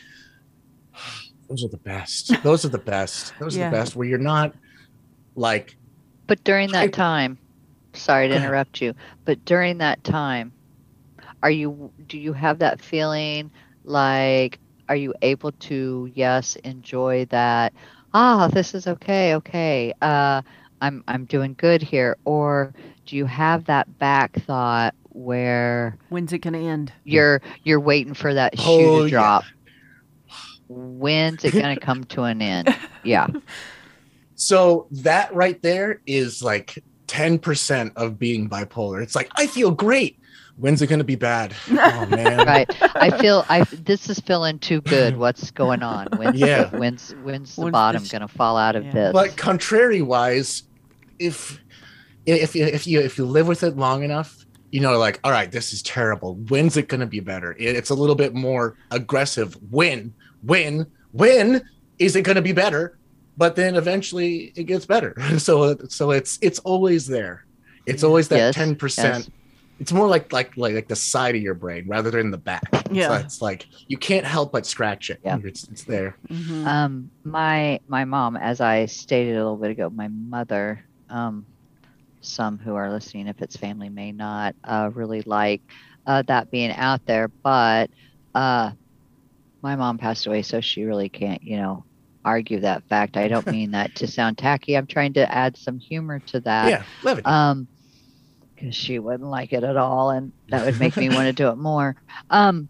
[1.48, 2.32] Those are the best.
[2.44, 3.32] Those are the best.
[3.40, 3.66] Those Yeah.
[3.66, 4.54] are the best where you're not
[5.34, 5.76] like
[6.28, 7.38] But during that I- time,
[7.92, 8.94] sorry to interrupt you,
[9.24, 10.52] but during that time,
[11.42, 13.50] are you do you have that feeling
[13.84, 14.58] like
[14.88, 17.72] are you able to yes enjoy that
[18.14, 20.42] ah this is okay okay uh
[20.80, 22.72] I'm I'm doing good here or
[23.06, 26.92] do you have that back thought where when's it going to end?
[27.04, 29.10] you're you're waiting for that shoe Oh, to yeah.
[29.10, 29.44] drop
[30.68, 32.74] when's it going to come to an end
[33.04, 33.26] yeah
[34.36, 39.02] so that right there is like 10% of being bipolar.
[39.02, 40.19] It's like I feel great.
[40.60, 41.54] When's it gonna be bad?
[41.70, 42.46] Oh man.
[42.46, 46.64] right i feel i this is feeling too good what's going on when's Yeah.
[46.64, 48.92] the, when's when's the When's bottom gonna fall out of Yeah.
[48.92, 50.64] this But contrary wise,
[51.18, 51.60] if
[52.26, 55.32] if you if you if you live with it long enough, you know, like, all
[55.32, 56.34] right, this is terrible.
[56.48, 57.52] When's it gonna be better?
[57.58, 59.56] It- It's a little bit more aggressive.
[59.70, 60.12] When,
[60.42, 61.62] when, when
[61.98, 62.98] is it gonna be better?
[63.36, 65.14] But then eventually it gets better.
[65.38, 67.46] So so it's it's always there.
[67.86, 69.28] It's always that Yes, ten percent.
[69.80, 69.82] Yes.
[69.82, 72.62] It's more like, like like like the side of your brain rather than the back.
[72.90, 73.08] Yeah.
[73.08, 75.20] like- it's like you can't help but scratch it.
[75.24, 75.38] Yeah.
[75.42, 76.16] It's it's there.
[76.28, 76.66] Mhm.
[76.66, 81.44] um my my mom as i stated a little bit ago my mother um
[82.20, 85.62] some who are listening if it's family may not uh really like
[86.06, 87.88] uh that being out there but
[88.34, 88.70] uh
[89.62, 91.84] my mom passed away so she really can't you know
[92.24, 95.78] argue that fact i don't mean that to sound tacky i'm trying to add some
[95.78, 97.24] humor to that yeah, levity.
[97.26, 97.66] um
[98.60, 101.48] because she wouldn't like it at all and that would make me want to do
[101.48, 101.96] it more
[102.30, 102.68] um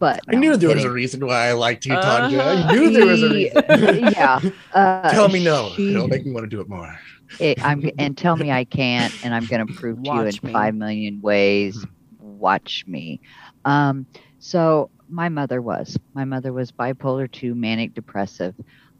[0.00, 2.28] but I no, knew I'm there was a reason why I liked you, Uh-huh.
[2.28, 2.68] Tanja.
[2.68, 4.10] I knew there was a reason.
[4.12, 4.40] yeah
[4.72, 5.70] uh, Tell me no.
[5.76, 6.98] she- It'll make me want to do it more.
[7.40, 10.38] it, I'm and tell me I can't, and I'm going to prove to you in
[10.42, 10.52] me.
[10.52, 11.84] five million ways.
[12.18, 13.20] Watch me.
[13.64, 14.06] Um,
[14.38, 18.54] so my mother was my mother was bipolar two, manic depressive.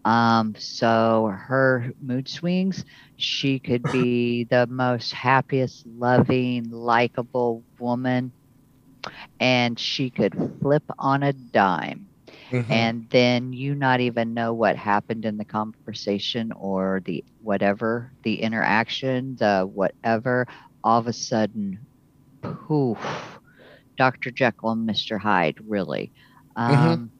[0.05, 2.85] Um, so her mood swings,
[3.17, 8.33] she could be the most happiest, loving, likable woman,
[9.41, 12.09] and she could flip on a dime.
[12.51, 12.71] Mhm.
[12.71, 18.41] and then you not even know what happened in the conversation or the whatever the
[18.43, 20.47] interaction the whatever.
[20.83, 21.87] All of a sudden
[22.43, 23.41] poof
[23.97, 26.13] dr jekyll and mr hyde really.
[26.57, 27.13] Um,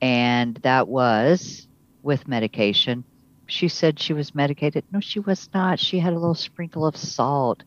[0.00, 1.68] and that was
[2.04, 3.02] with medication
[3.46, 6.96] she said she was medicated no she was not she had a little sprinkle of
[6.96, 7.62] salt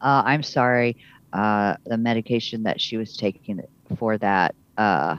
[0.00, 0.96] uh, i'm sorry
[1.32, 3.60] uh, the medication that she was taking
[3.96, 5.16] for that uh,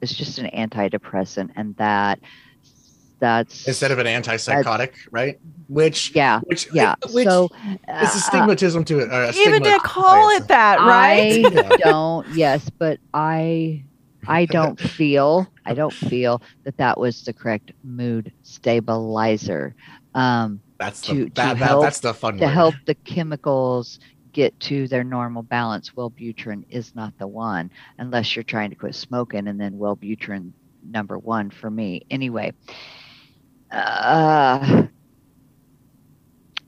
[0.00, 2.20] it's just an antidepressant and that
[3.20, 5.38] that's Instead of an antipsychotic, right?
[5.68, 7.50] Which, yeah which, yeah which so
[7.86, 9.12] it's uh, a stigmatism to it.
[9.12, 11.44] Or Even stigma to call it that, right?
[11.44, 13.84] I don't yes but I
[14.30, 19.74] I don't feel I don't feel that that was the correct mood stabilizer.
[20.14, 22.50] Um, That's to- the to that, that, help- that's the fun to word.
[22.52, 23.98] help the chemicals
[24.32, 28.94] get to their normal balance, Wellbutrin is not the one unless you're trying to quit
[28.94, 30.52] smoking, and then Wellbutrin
[30.88, 32.02] number one for me.
[32.10, 32.52] Anyway,
[33.72, 34.84] uh,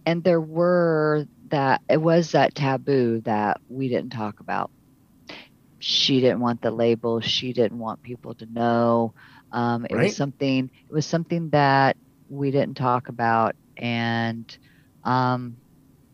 [0.04, 4.70] and there were that it was that taboo that we didn't talk about.
[5.82, 7.20] She didn't want the label.
[7.20, 9.14] She didn't want people to know.
[9.52, 10.10] Um, it Right.
[10.10, 10.66] was something.
[10.90, 11.96] It was something that
[12.28, 14.46] we didn't talk about, and
[15.04, 15.58] um,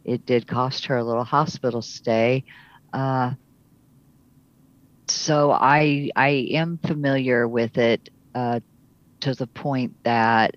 [0.05, 2.45] it did cost her a little hospital stay.
[2.93, 3.35] Uh,
[5.09, 8.61] so I I am familiar with it uh,
[9.23, 10.57] to the point that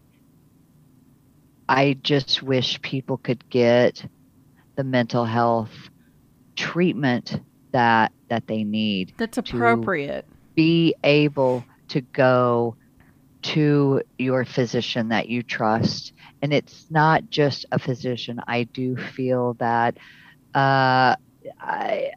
[1.69, 4.05] I just wish people could get
[4.75, 5.89] the mental health
[6.57, 7.39] treatment
[7.71, 10.25] that that they need That's appropriate.
[10.55, 12.75] be able to go
[13.41, 16.13] to your physician that you trust.
[16.41, 18.39] And it's not just a physician.
[18.47, 19.97] I do feel that
[20.53, 21.15] uh,
[21.59, 22.11] I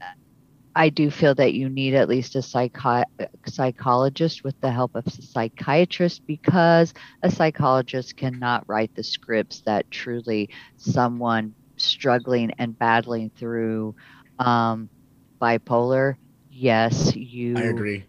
[0.76, 3.04] I do feel that you need at least a psychi-
[3.46, 9.88] psychologist with the help of a psychiatrist because a psychologist cannot write the scripts that
[9.90, 13.94] truly someone struggling and battling through
[14.40, 14.88] um,
[15.40, 16.14] bipolar.
[16.48, 18.08] Yes, you I agree.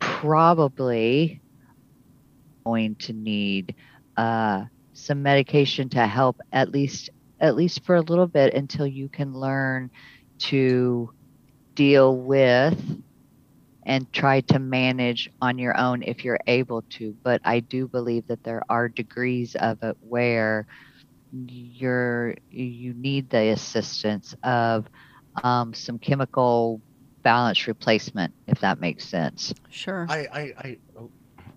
[0.00, 1.42] probably
[2.64, 3.74] going to need
[4.16, 7.10] uh, some medication to help at least
[7.40, 9.90] at least for a little bit until you can learn
[10.38, 11.10] to
[11.74, 12.78] deal with
[13.86, 18.26] and try to manage on your own if you're able to but i do believe
[18.26, 20.66] that there are degrees of it where
[21.48, 24.86] you're you need the assistance of
[25.42, 26.82] um, some chemical
[27.24, 30.08] balance replacement if that makes sense Sure.
[30.08, 30.78] I I I,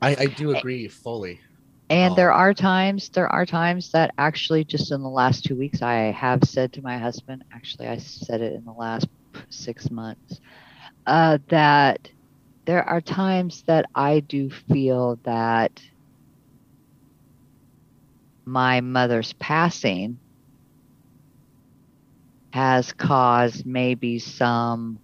[0.02, 1.42] I, I do agree fully.
[1.90, 2.34] And there Oh.
[2.34, 6.44] are times, there are times that actually just in the last two weeks, I have
[6.44, 9.08] said to my husband, actually, I said it in the last
[9.50, 10.40] six months,
[11.06, 12.08] uh, that
[12.66, 15.80] there are times that I do feel that
[18.46, 20.20] my mother's passing
[22.54, 25.00] has caused maybe some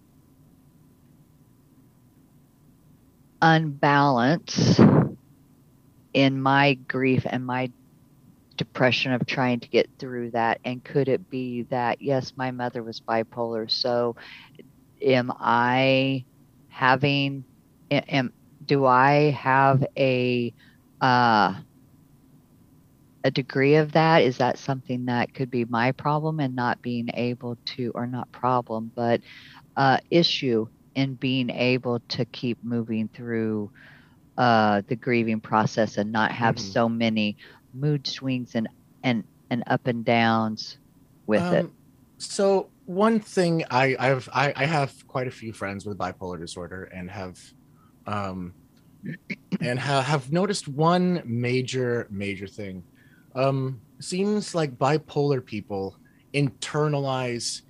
[3.42, 4.80] unbalance
[6.14, 7.72] in my grief and my
[8.58, 10.60] depression of trying to get through that.
[10.64, 14.16] And could it be that yes my mother was bipolar so
[15.02, 16.26] am i
[16.68, 17.46] having
[17.92, 18.32] am
[18.64, 20.54] do i have a
[21.02, 21.56] uh
[23.30, 27.10] a degree of that is that something that could be my problem and not being
[27.14, 29.22] able to or not problem but
[29.78, 30.66] uh issue
[30.96, 33.72] in being able to keep moving through
[34.38, 36.74] uh, the grieving process and not have Mhm.
[36.74, 37.38] so many
[37.74, 38.68] mood swings and
[39.04, 40.78] and and up and downs
[41.28, 41.66] with it.
[41.66, 41.74] Um,
[42.20, 46.84] So one thing I I've I, I have quite a few friends with bipolar disorder
[46.86, 47.38] and have
[48.06, 48.56] um
[49.62, 52.86] and ha- have noticed one major major thing.
[53.36, 55.98] Um seems like bipolar people
[56.34, 57.64] internalize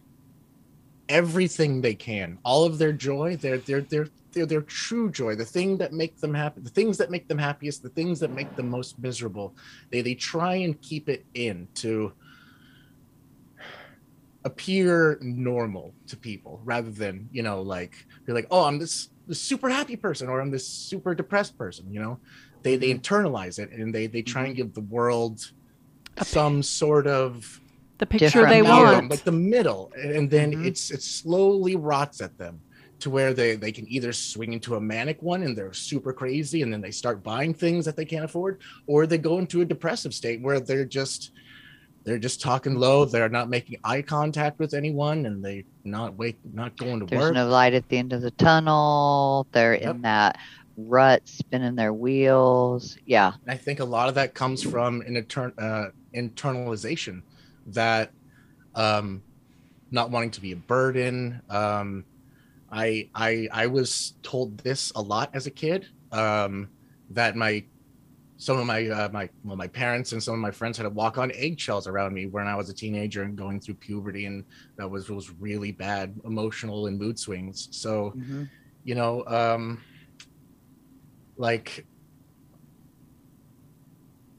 [1.08, 2.38] everything they can.
[2.44, 6.20] All of their joy, their their their their, their true joy, the thing that make
[6.20, 9.56] them happy, the things that make them happiest, the things that make them most miserable.
[9.92, 12.14] They they try and keep it in to
[14.46, 19.42] appear normal to people rather than you know like you're like oh i'm this, this
[19.42, 22.18] super happy person or i'm this super depressed person you know
[22.64, 25.40] they they internalize it and they they try and give the world
[26.24, 27.60] some sort of
[27.98, 29.10] the picture they middle, want.
[29.10, 30.66] like the middle and then Mhm.
[30.66, 32.62] it's it slowly rots at them
[33.00, 36.62] to where they they can either swing into a manic one and they're super crazy
[36.62, 39.66] and then they start buying things that they can't afford or they go into a
[39.66, 41.32] depressive state where they're just
[42.06, 46.40] they're just talking low they're not making eye contact with anyone and they not wake
[46.54, 49.48] not going to There's work no light at the end of the tunnel.
[49.52, 50.38] They're in that
[50.88, 52.98] rut, spinning their wheels.
[53.06, 55.86] Yeah, I think a lot of that comes from an intern uh,
[56.16, 57.22] internalization
[57.68, 58.12] that
[58.76, 59.24] um,
[59.92, 61.42] not wanting to be a burden.
[61.50, 62.06] Um,
[62.72, 66.70] I I I was told this a lot as a kid um,
[67.12, 67.66] that my
[68.38, 70.90] some of my uh, my well my parents and some of my friends had to
[70.90, 74.46] walk on eggshells around me when I was a teenager and going through puberty and
[74.78, 77.68] that was was really bad emotional and mood swings.
[77.72, 78.14] So
[78.84, 79.82] you know um
[81.40, 81.88] like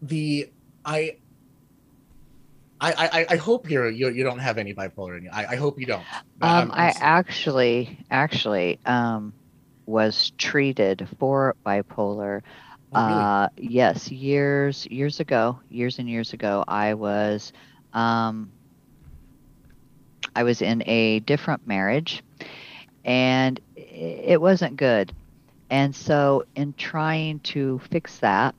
[0.03, 0.53] the
[0.85, 1.17] i
[2.81, 2.93] I,
[3.31, 5.31] I, I hope you're, you you don't have any bipolar in you.
[5.33, 6.09] I, I hope you don't.
[6.43, 9.35] um, I'm- I'm I s- actually, actually, um,
[9.87, 12.43] was treated for bipolar.
[12.93, 13.31] Oh, really?
[13.31, 17.53] Uh, yes, years years ago, years and years ago, I was
[17.93, 18.53] um,
[20.35, 22.23] I was in a different marriage,
[23.05, 25.15] and it wasn't good.
[25.71, 28.55] And so, in trying to fix that,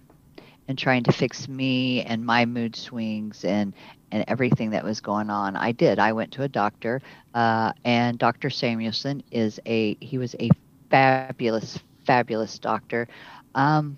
[0.68, 3.74] and trying to fix me and my mood swings and
[4.14, 6.00] and everything that was going on, I did.
[6.00, 7.02] I went to a doctor,
[7.34, 8.50] uh, and Dr.
[8.50, 10.50] Samuelson is a he was a
[10.90, 13.08] fabulous, fabulous doctor.
[13.56, 13.98] Um,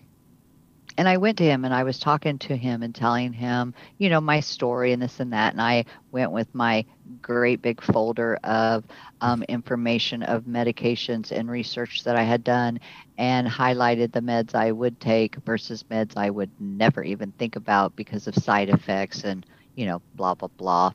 [0.98, 4.10] and I went to him and I was talking to him and telling him, you
[4.10, 5.54] know, my story and this and that.
[5.54, 6.86] And I went with my
[7.22, 8.84] great big folder of
[9.22, 12.80] um, information of medications and research that I had done
[13.18, 17.96] and highlighted the meds I would take versus meds I would never even think about
[17.96, 19.46] because of side effects and,
[19.76, 20.92] you know, blah, blah, blah.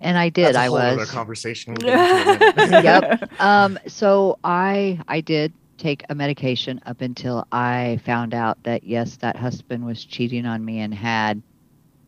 [0.00, 0.54] And I did.
[0.54, 1.74] That's a I whole other was conversation.
[1.80, 2.84] We'll get into in a minute.
[2.84, 3.40] Yep.
[3.40, 9.16] um, so I I did take a medication up until I found out that yes,
[9.18, 11.42] that husband was cheating on me and had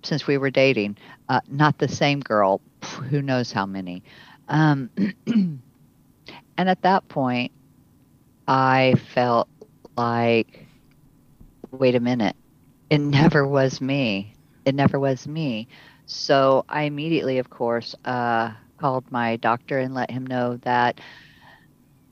[0.05, 2.61] since we were dating, uh, not the same girl,
[3.11, 4.03] who knows how many.
[4.49, 4.91] Um,
[5.27, 5.63] and
[6.59, 7.53] at that point,
[8.49, 9.49] I felt
[9.97, 10.67] like,
[11.71, 12.37] wait a minute,
[12.91, 14.35] it never was me.
[14.65, 15.69] It never was me.
[16.07, 21.01] So I immediately, of course, uh, called my doctor and let him know that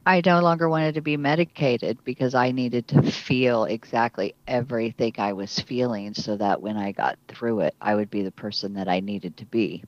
[0.07, 5.33] I no longer wanted to be medicated because I needed to feel exactly everything I
[5.33, 8.89] was feeling so that when I got through it, I would be the person that
[8.89, 9.85] I needed to be.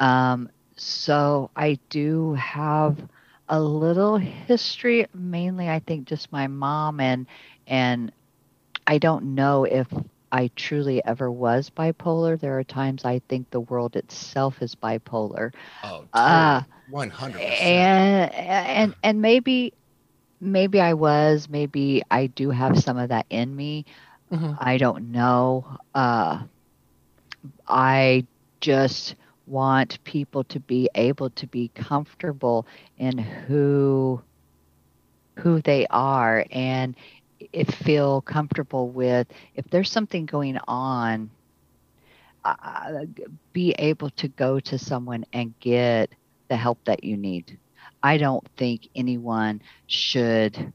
[0.00, 2.98] Um, so I do have
[3.48, 7.26] a little history, mainly I think just my mom and
[7.66, 8.12] and
[8.86, 9.86] I don't know if
[10.32, 12.38] I truly ever was bipolar.
[12.38, 15.52] There are times I think the world itself is bipolar.
[15.82, 16.52] Oh, totally.
[16.52, 19.72] uh, 100 and and and maybe
[20.40, 23.84] maybe i was maybe i do have some of that in me.
[24.32, 24.54] Mm-hmm.
[24.60, 25.64] i don't know.
[25.94, 26.42] Uh
[27.66, 28.24] i
[28.60, 29.14] just
[29.46, 32.66] want people to be able to be comfortable
[32.98, 34.20] in who
[35.36, 36.94] who they are and
[37.52, 41.30] if feel comfortable with if there's something going on
[42.44, 43.04] uh,
[43.52, 46.10] be able to go to someone and get
[46.48, 47.58] the help that you need.
[48.02, 50.72] I don't think anyone should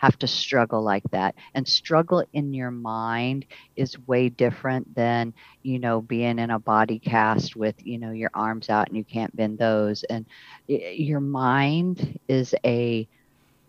[0.00, 1.34] have to struggle like that.
[1.54, 3.44] And struggle in your mind
[3.76, 8.30] is way different than, you know, being in a body cast with, you know, your
[8.32, 10.02] arms out and you can't bend those.
[10.04, 10.24] And
[10.66, 13.06] your mind is a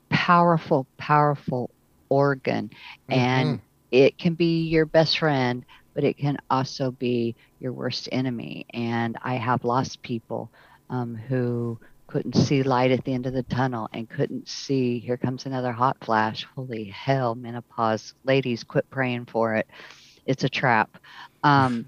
[0.10, 1.70] powerful, powerful
[2.08, 2.70] organ
[3.10, 3.66] and mm-hmm.
[3.92, 5.66] it can be your best friend,
[5.96, 8.66] but it can also be your worst enemy.
[8.74, 10.52] And I have lost people
[10.90, 15.18] um, who couldn't see light at the end of the tunnel and couldn't see here
[15.18, 16.46] comes another hot flash.
[16.56, 18.14] Holy hell, menopause.
[18.26, 19.68] Ladies, quit praying for it.
[20.26, 20.98] It's a trap.
[21.44, 21.86] Um,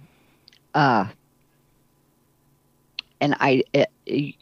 [0.74, 1.08] uh,
[3.22, 4.36] and I, it, it-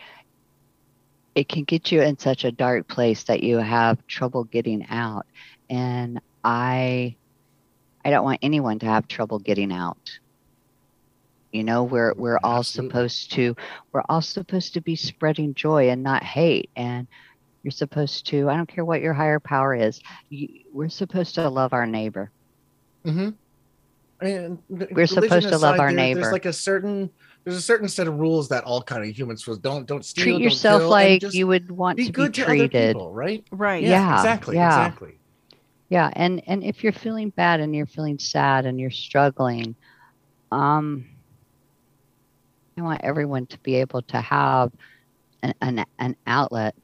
[1.35, 5.25] it can get you in such a dark place that you have trouble getting out.
[5.69, 7.15] And I,
[8.03, 10.19] I don't want anyone to have trouble getting out.
[11.51, 12.89] You know, we're we're all Absolutely.
[12.89, 13.55] supposed to
[13.91, 16.69] we're all supposed to be spreading joy and not hate.
[16.75, 17.07] And
[17.63, 18.49] you're supposed to.
[18.49, 19.99] I don't care what your higher power is.
[20.29, 22.31] You, we're supposed to love our neighbor.
[23.05, 23.29] Mm-hmm.
[24.25, 26.21] And We're supposed to love our neighbor.
[26.21, 27.09] There's like a certain
[27.43, 30.23] there's a certain set of rules that all kind of humans will don't don't steal.
[30.23, 33.11] Treat don't yourself kill, like you would want be to be good to other people,
[33.11, 33.43] right?
[33.51, 33.83] Right.
[33.83, 34.15] Yeah.
[34.15, 34.85] exactly, yeah.
[34.85, 35.17] exactly.
[35.91, 39.75] Yeah, and and if you're feeling bad and you're feeling sad and you're struggling,
[40.49, 41.05] um,
[42.77, 44.71] I want everyone to be able to have
[45.43, 46.75] an an, an outlet,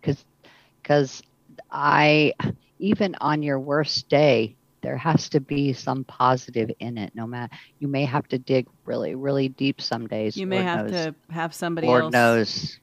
[0.00, 0.24] because
[0.82, 1.22] because
[1.70, 2.32] I
[2.80, 7.12] even on your worst day there has to be some positive in it.
[7.14, 10.36] No matter you may have to dig really really deep some days.
[10.36, 11.04] You may Lord have knows.
[11.04, 12.12] to have somebody Lord else.
[12.12, 12.80] knows.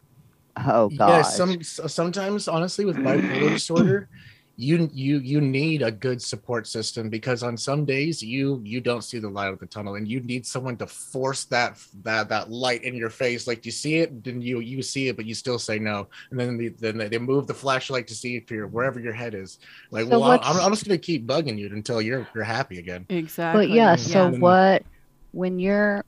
[0.55, 1.09] Oh God.
[1.09, 4.07] Yeah, some sometimes honestly with bipolar disorder,
[4.55, 9.03] you you you need a good support system because on some days you you don't
[9.03, 12.51] see the light of the tunnel and you need someone to force that that that
[12.51, 13.47] light in your face.
[13.47, 16.07] Like do you see it then you you see it but you still say no.
[16.29, 19.33] And then the, then they move the flashlight to see if you're wherever your head
[19.33, 19.57] is.
[19.89, 23.07] Like So well I'm, I'm just gonna keep bugging you until you're you're happy again.
[23.09, 23.67] Exactly.
[23.67, 24.37] But yeah, so Yeah.
[24.37, 24.83] what
[25.31, 26.05] when you're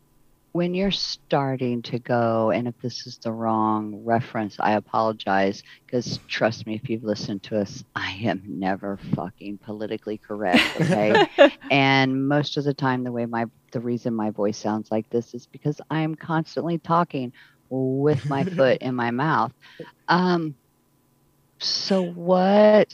[0.56, 6.20] when you're starting to go and if this is the wrong reference, I apologize because
[6.30, 11.20] trust me if you've listened to us, I am never fucking politically correct, okay?
[11.72, 15.34] and most of the time the way my the reason my voice sounds like this
[15.34, 17.34] is because I'm constantly talking
[17.70, 19.52] with my foot in my mouth.
[20.08, 20.56] Um
[21.60, 22.94] So, what,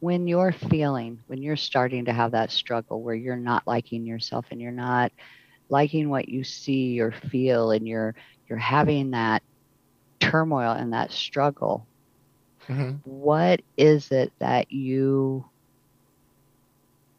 [0.00, 4.46] when you're feeling, when you're starting to have that struggle where you're not liking yourself
[4.50, 5.12] and you're not
[5.72, 8.14] liking what you see or feel, and you're
[8.48, 9.42] you're having that
[10.20, 11.88] turmoil and that struggle,
[12.68, 13.02] Mhm.
[13.04, 15.44] what is it that you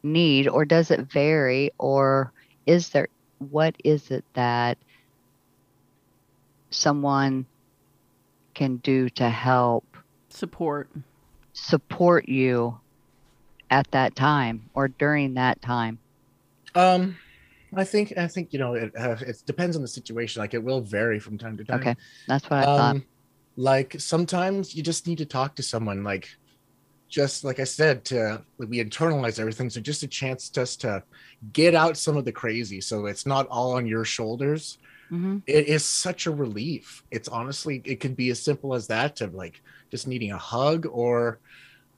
[0.04, 2.34] need, or does it vary, or
[2.66, 3.10] is there
[3.40, 4.78] what is it that
[6.72, 7.48] someone
[8.56, 9.86] can do to help
[10.30, 10.90] Support.
[11.54, 12.80] support you
[13.70, 16.00] at that time or during that time?
[16.76, 17.18] Um,
[17.76, 18.92] I think I think you know it.
[18.98, 20.42] Uh, it depends on the situation.
[20.42, 21.82] Like it will vary from time to time.
[21.82, 21.96] Okay,
[22.28, 22.96] that's what I thought.
[22.96, 23.06] Um,
[23.56, 26.04] like sometimes you just need to talk to someone.
[26.04, 26.28] Like,
[27.10, 29.70] just like I said, to we internalize everything.
[29.70, 31.04] So just a chance just to
[31.52, 34.78] get out some of the crazy, so it's not all on your shoulders.
[35.10, 37.04] hmm It is such a relief.
[37.12, 40.86] It's honestly, it could be as simple as that to like just needing a hug,
[40.90, 41.40] or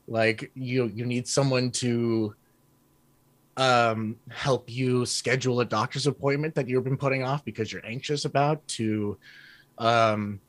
[0.08, 2.36] like you you need someone to
[3.58, 8.26] um help you schedule a doctor's appointment that you've been putting off because you're anxious
[8.26, 9.18] about to
[9.78, 10.40] um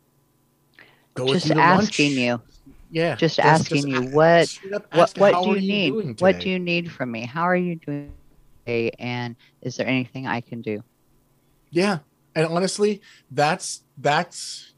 [1.15, 2.19] go with Just you to asking lunch.
[2.19, 2.43] you,
[2.91, 4.49] yeah just asking you what-
[4.93, 6.21] what what do you need?
[6.21, 7.25] What do you need from me?
[7.25, 8.13] How are you doing
[8.65, 8.91] today?
[8.99, 10.83] And is there anything I can do?
[11.71, 11.99] yeah
[12.35, 14.75] and honestly that's that's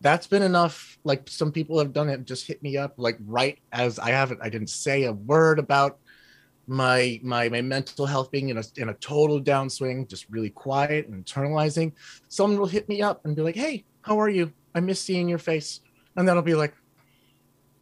[0.00, 3.58] that's been enough like some people have done it just hit me up like right
[3.72, 5.98] as i haven't i didn't say a word about
[6.66, 11.06] my my my mental health being in a in a total downswing just really quiet
[11.08, 11.92] and internalizing
[12.28, 15.28] someone will hit me up and be like hey how are you i miss seeing
[15.28, 15.80] your face
[16.16, 16.74] and then i'll be like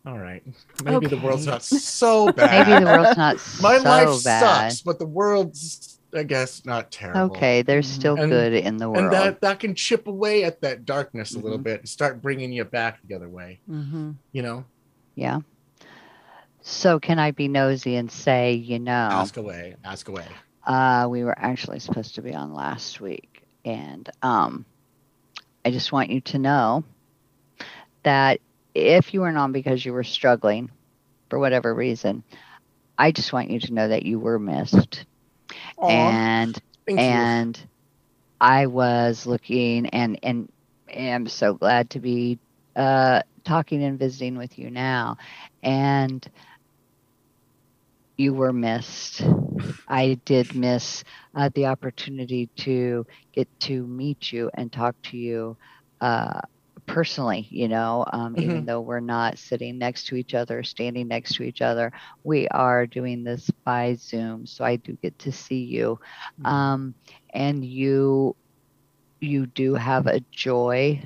[0.04, 0.42] all right
[0.82, 4.72] maybe the world's not so bad Maybe the world's not my so life bad.
[4.72, 7.94] sucks but the world's i guess not terrible Okay, there's Mhm.
[7.94, 9.04] still And- good in the world.
[9.04, 11.62] and that that can chip away at that darkness a little Mm-hmm.
[11.62, 14.64] bit and start bringing you back the other way hmm you know
[15.14, 15.40] yeah.
[16.62, 20.26] So can I be nosy and say, you know, ask away ask away
[20.66, 24.64] uh, we were actually supposed to be on last week, and um,
[25.64, 26.84] I just want you to know
[28.04, 28.40] that
[28.74, 30.70] if you weren't on because you were struggling
[31.28, 32.22] for whatever reason,
[32.98, 35.04] I just want you to know that you were missed.
[35.78, 36.54] Aw, and
[36.86, 37.04] thank you.
[37.04, 37.66] and
[38.40, 40.48] I was looking and and
[40.88, 42.38] am so glad to be
[42.76, 45.16] uh, talking and visiting with you now.
[45.62, 46.26] And
[48.16, 49.22] you were missed.
[49.88, 55.56] I did miss uh, the opportunity to get to meet you and talk to you
[56.00, 56.40] uh,
[56.86, 57.46] personally.
[57.50, 61.42] You know, um, even though we're not sitting next to each other, standing next to
[61.42, 65.98] each other, we are doing this by Zoom, so I do get to see you.
[66.38, 66.46] Mhm.
[66.50, 66.94] Um,
[67.32, 68.36] and you,
[69.20, 71.02] you do have a joy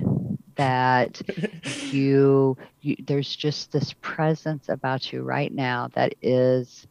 [0.57, 1.21] that
[1.63, 2.95] you, you.
[3.05, 6.85] There's just this presence about you right now that is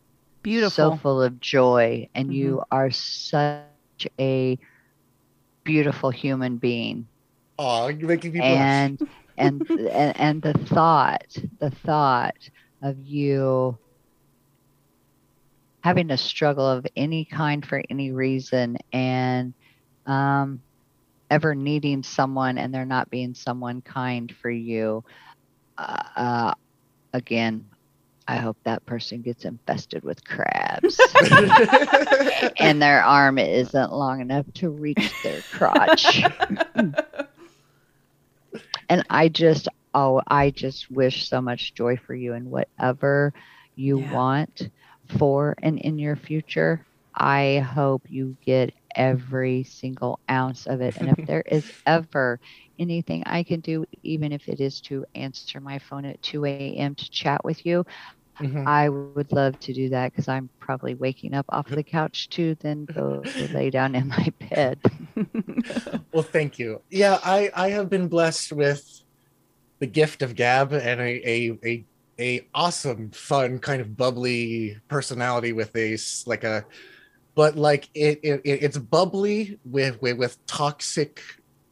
[0.47, 0.93] Beautiful.
[0.93, 3.63] so full of joy, and you are such
[4.19, 4.59] a
[5.65, 7.09] beautiful human being
[7.59, 8.93] Aw, you're making me blush.
[8.93, 9.01] and
[9.37, 12.37] and and and the thought the thought
[12.83, 13.79] of you
[15.83, 19.55] having a struggle of any kind for any reason and
[20.07, 20.61] um
[21.31, 25.03] ever needing someone and there not being someone kind for you
[25.79, 26.55] uh, uh
[27.13, 27.67] again
[28.29, 31.15] i hope that person gets infested with crabs
[32.59, 36.25] and their arm isn't long enough to reach their crotch
[38.89, 43.33] and I just oh I just wish so much joy for you and whatever
[43.77, 44.11] you Yeah.
[44.11, 44.69] want
[45.19, 46.87] for and in your future.
[47.15, 50.95] I hope you get every single ounce of it.
[50.97, 52.41] And if there is ever
[52.79, 56.95] anything I can do, even if it is to answer my phone at 2 a.m.
[56.95, 57.85] to chat with you,
[58.41, 58.67] Mhm.
[58.67, 62.55] I would love to do that because I'm probably waking up off the couch to
[62.57, 63.23] then go
[63.53, 64.79] lay down in my bed.
[66.13, 68.85] well thank you yeah i i have been blessed with
[69.81, 71.85] the gift of gab and a a a,
[72.21, 75.97] a awesome fun kind of bubbly personality with a
[76.27, 76.65] like a
[77.35, 81.21] but like it, it it- it's bubbly with with, with toxic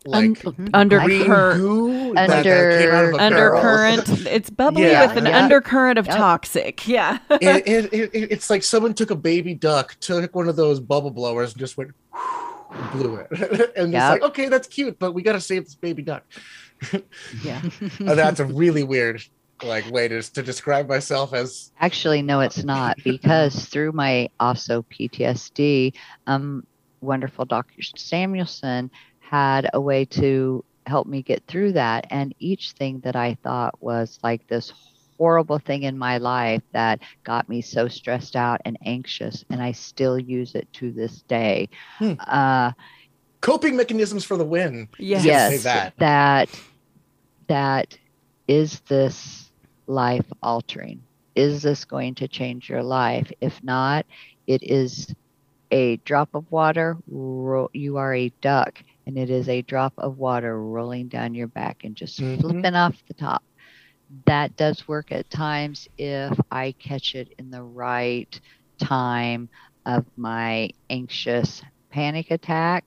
[0.06, 1.60] like Un- green undercurrent.
[1.60, 3.56] goo that, that came out of a barrel.
[3.59, 4.26] undercurrent.
[4.26, 5.43] It's bubbly Yeah, with an yeah.
[5.43, 6.16] undercurrent of Yep.
[6.16, 6.86] toxic.
[6.94, 7.18] Yeah.
[7.31, 10.81] it, it, it, it- it's like someone took a baby duck, took one of those
[10.81, 11.93] bubble blowers, and just went
[12.93, 13.28] blew it,
[13.76, 14.02] and Yep.
[14.14, 16.24] it's like, okay, that's cute, but we got to save this baby duck.
[17.43, 17.62] yeah.
[18.01, 19.22] And that's a really weird
[19.62, 21.70] like way to to describe myself as.
[21.81, 25.94] Actually, no, it's not because through my also PTSD,
[26.26, 26.66] um,
[27.01, 27.81] wonderful Dr.
[27.97, 28.90] Samuelson
[29.30, 32.06] had a way to help me get through that.
[32.10, 34.72] And each thing that I thought was like this
[35.18, 39.72] horrible thing in my life that got me so stressed out and anxious, and I
[39.72, 41.68] still use it to this day.
[41.98, 42.14] Hmm.
[42.18, 42.72] Uh,
[43.40, 44.88] Coping mechanisms for the win.
[44.98, 45.24] Yes.
[45.24, 45.94] Yes, that.
[45.98, 46.48] that
[47.46, 47.98] that
[48.48, 49.51] is this
[49.86, 51.02] life altering.
[51.34, 53.30] Is this going to change your life?
[53.40, 54.06] If not,
[54.46, 55.14] it is
[55.70, 56.96] a drop of water.
[57.06, 61.78] You are a duck, and it is a drop of water rolling down your back
[61.85, 62.39] and just Mhm.
[62.40, 63.43] flipping off the top.
[64.26, 68.28] That does work at times if I catch it in the right
[68.81, 69.48] time
[69.86, 72.85] of my anxious panic attack,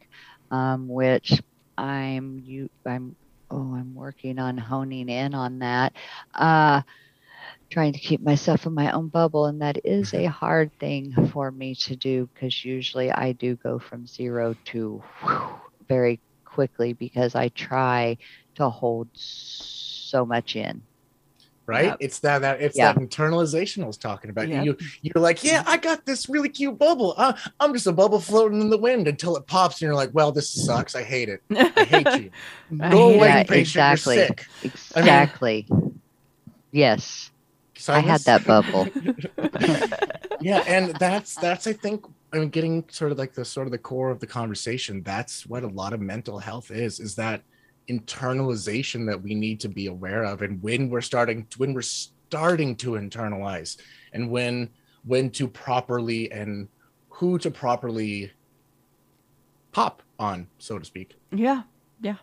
[0.51, 1.41] um, which
[1.77, 3.15] I'm you I'm
[3.49, 5.93] oh I'm working on honing in on that.
[6.33, 6.81] Uh,
[7.71, 11.51] trying to keep myself in my own bubble and that is a hard thing for
[11.51, 17.35] me to do because usually I do go from zero to whew, very quickly because
[17.35, 18.17] I try
[18.55, 20.81] to hold so much in.
[21.67, 21.85] right?
[21.87, 21.97] Yep.
[21.99, 22.93] It's that that it's Yeah.
[22.93, 24.47] that internalization I was talking about.
[24.47, 24.63] Yep.
[24.65, 27.13] You you're like, yeah, I got this really cute bubble.
[27.17, 30.11] Uh, I'm just a bubble floating in the wind until it pops, and you're like,
[30.13, 30.95] well, this sucks.
[30.95, 31.41] I hate it.
[31.51, 32.31] I hate you.
[32.81, 33.59] I Go away, Yeah, patient.
[33.59, 34.15] exactly.
[34.15, 34.45] You're sick.
[34.63, 35.67] Exactly.
[36.71, 37.31] yes,
[37.89, 38.87] I had that bubble.
[40.41, 43.71] yeah, and that's that's I think I mean getting sort of like the sort of
[43.71, 45.01] the core of the conversation.
[45.03, 46.99] That's what a lot of mental health is.
[46.99, 47.41] Is that
[47.89, 52.75] internalization that we need to be aware of, and when we're starting when we're starting
[52.77, 53.77] to internalize,
[54.13, 54.69] and when
[55.05, 56.67] when to properly and
[57.09, 58.31] who to properly
[59.71, 61.15] pop on, so to speak.
[61.31, 61.63] Yeah,
[62.01, 62.15] yeah.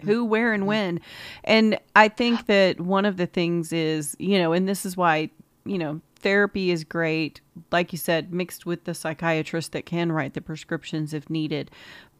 [0.00, 0.04] Mm.
[0.04, 0.66] Who, where, and mm.
[0.66, 1.00] when.
[1.44, 5.30] And I think that one of the things is, you know, and this is why,
[5.64, 7.40] you know, therapy is great,
[7.70, 11.70] like you said, mixed with the psychiatrist that can write the prescriptions if needed.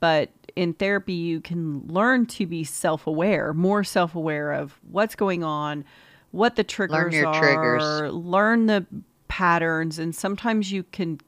[0.01, 5.15] But in therapy, you can learn to be self aware, more self aware of what's
[5.15, 5.85] going on,
[6.31, 8.13] what the triggers your are, triggers.
[8.13, 8.87] learn the
[9.29, 11.21] patterns, and sometimes you can.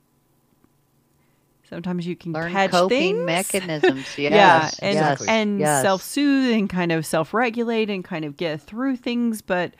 [1.68, 3.24] Sometimes you can Learn catch coping things.
[3.26, 4.06] mechanisms.
[4.18, 5.28] Yes, yeah, and Exactly.
[5.28, 5.82] and yes.
[5.82, 9.40] self-soothe and kind of self-regulate and kind of get through things.
[9.40, 9.74] But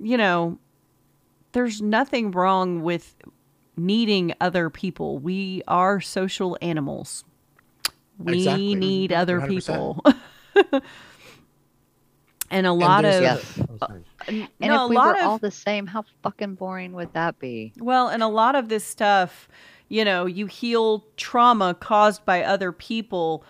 [0.00, 0.58] you know,
[1.56, 3.14] there's nothing wrong with
[3.78, 5.18] needing other people.
[5.18, 7.24] We are social animals.
[8.18, 8.74] We Exactly.
[8.74, 9.48] need other 100%.
[9.48, 10.04] people.
[12.50, 13.34] and a lot there's of Yeah.
[13.64, 14.04] a- oh, sorry.
[14.28, 16.92] n- And no, if a we lot were of all the same, how fucking boring
[16.92, 17.72] would that be?
[17.78, 19.48] well, and a lot of this stuff,
[19.88, 23.44] you know, you heal trauma caused by other people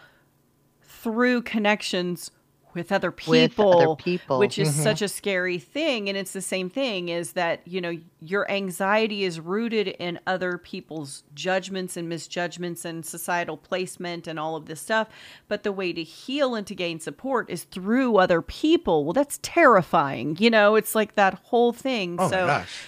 [0.80, 2.30] through connections
[2.76, 4.38] with other people, With other people.
[4.38, 4.82] which is Mhm.
[4.84, 6.08] such a scary thing.
[6.08, 10.58] And it's the same thing is that, you know, your anxiety is rooted in other
[10.58, 15.08] people's judgments and misjudgments and societal placement and all of this stuff.
[15.48, 19.04] But the way to heal and to gain support is through other people.
[19.04, 20.36] Well, that's terrifying.
[20.38, 22.16] You know, it's like that whole thing.
[22.20, 22.84] Oh so my gosh.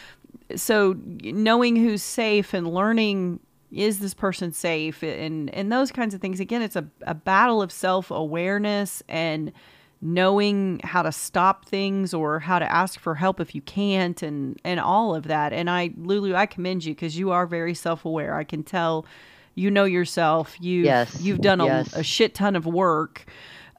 [0.57, 3.41] so knowing who's safe and learning
[3.71, 7.61] is this person safe and and those kinds of things again it's a, a battle
[7.61, 9.53] of self-awareness and
[10.01, 14.57] knowing how to stop things or how to ask for help if you can't and
[14.65, 18.37] and all of that and i lulu i commend you because you are very self-aware
[18.37, 19.05] i can tell
[19.57, 21.93] you know yourself you Yes, you've done a, yes.
[21.97, 23.25] a shit ton of work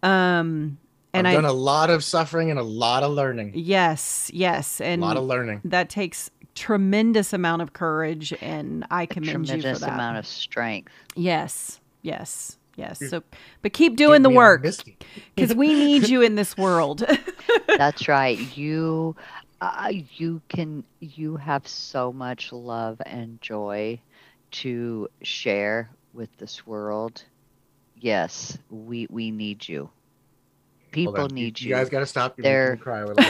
[0.04, 0.78] um
[1.14, 3.54] and I've done a lot of suffering and a lot of learning.
[3.56, 5.62] yes yes and A lot of learning.
[5.64, 10.28] that takes tremendous amount of courage and i commend you for Tremendous that amount of
[10.28, 10.92] strength.
[11.16, 13.22] yes yes yes so
[13.62, 14.66] but keep doing the work
[15.36, 17.04] because we need you in this world
[17.78, 18.38] That's right.
[18.58, 19.16] You,
[19.62, 20.84] uh, you can.
[21.00, 24.00] You have so much love and joy
[24.52, 27.24] to share with this world.
[28.00, 29.90] Yes, we we need you.
[30.92, 31.30] People on.
[31.30, 31.70] need you.
[31.70, 31.76] you.
[31.76, 32.38] You guys got to stop.
[32.38, 33.26] You're They're- making me cry a little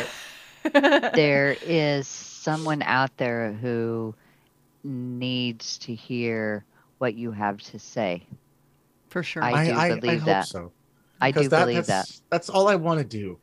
[0.63, 1.13] bit.
[1.15, 4.15] there is someone out there who
[4.83, 6.63] needs to hear
[6.97, 8.23] what you have to say.
[9.09, 10.47] For sure I do believe hope that.
[10.47, 10.71] so.
[11.21, 11.87] I do that, believe that.
[11.87, 13.39] that's, That's all I want to do.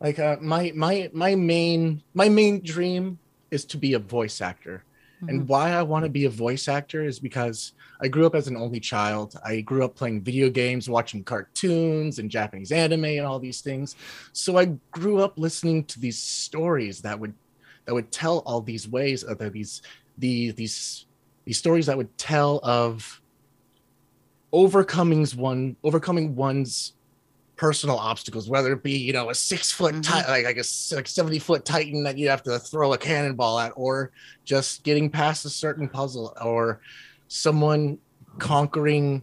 [0.00, 3.18] Like uh, my my my main my main dream
[3.50, 4.84] is to be a voice actor.
[5.16, 5.28] Mm-hmm.
[5.28, 8.46] And why I want to be a voice actor is because I grew up as
[8.46, 9.34] an only child.
[9.44, 13.96] I grew up playing video games, watching cartoons and Japanese anime and all these things.
[14.32, 17.34] So I grew up listening to these stories that would
[17.86, 19.82] that would tell all these ways of these
[20.18, 21.06] the these
[21.44, 23.20] these stories that would tell of
[24.52, 26.94] overcoming's one overcoming one's
[27.56, 30.02] personal obstacles, whether it be you know a six foot Mhm.
[30.02, 33.58] ti- like like a like seventy foot titan that you have to throw a cannonball
[33.58, 34.12] at, or
[34.44, 36.80] just getting past a certain puzzle, or
[37.26, 37.98] someone
[38.38, 39.22] conquering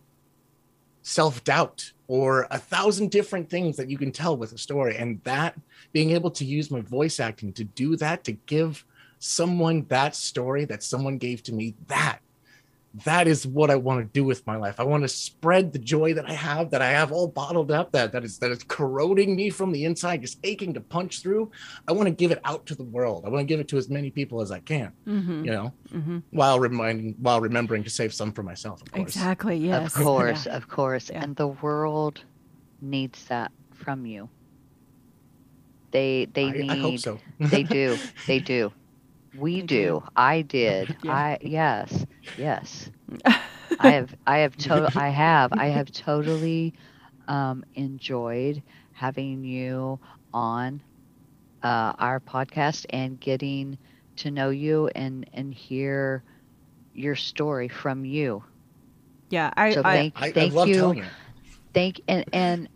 [1.02, 4.96] self doubt or a thousand different things that you can tell with a story.
[4.98, 5.56] And that
[5.94, 8.84] being able to use my voice acting to do that, to give
[9.20, 12.20] someone that story that someone gave to me, that
[13.04, 14.80] that is what I want to do with my life.
[14.80, 17.92] I want to spread the joy that I have, that I have all bottled up,
[17.92, 21.52] that that is that is corroding me from the inside, just aching to punch through.
[21.88, 23.24] I want to give it out to the world.
[23.26, 24.94] I want to give it to as many people as I can.
[25.08, 25.46] Mm-hmm.
[25.46, 26.20] You know, Mm-hmm.
[26.32, 28.82] while reminding, while remembering to save some for myself.
[28.82, 29.02] Of course.
[29.16, 29.58] Exactly.
[29.58, 29.96] Yes.
[29.96, 30.56] Of course, Yeah.
[30.58, 31.10] of course.
[31.10, 31.24] Yeah.
[31.24, 32.22] And the world
[32.82, 34.28] needs that from you.
[35.92, 37.20] They they I, need I hope so.
[37.40, 37.98] they do.
[38.28, 38.72] They do.
[39.36, 40.02] We do.
[40.02, 40.03] do.
[40.16, 40.98] I did.
[41.03, 41.22] Yeah.
[41.26, 42.06] I yes.
[42.36, 42.90] Yes.
[43.80, 46.74] I have I have to I have I have totally
[47.28, 49.99] um enjoyed having you
[50.34, 50.84] on
[51.64, 53.78] uh our podcast and getting
[54.18, 56.24] to know you and and hear
[56.94, 58.44] your story from you.
[59.30, 59.52] Yeah.
[59.56, 59.78] I.
[59.78, 60.95] So I thank I, I thank love you
[61.74, 62.70] thank and and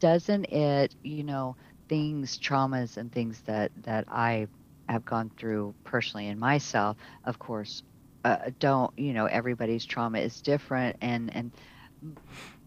[0.00, 1.56] doesn't it you know
[1.88, 4.46] things traumas and things that that i
[4.88, 7.82] have gone through personally in myself of course
[8.24, 11.52] uh, don't you know everybody's trauma is different and and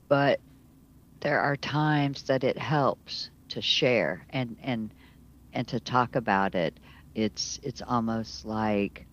[0.10, 0.42] but
[1.22, 4.94] there are times that it helps to share and and
[5.54, 6.80] and to talk about it
[7.16, 9.08] it's it's almost like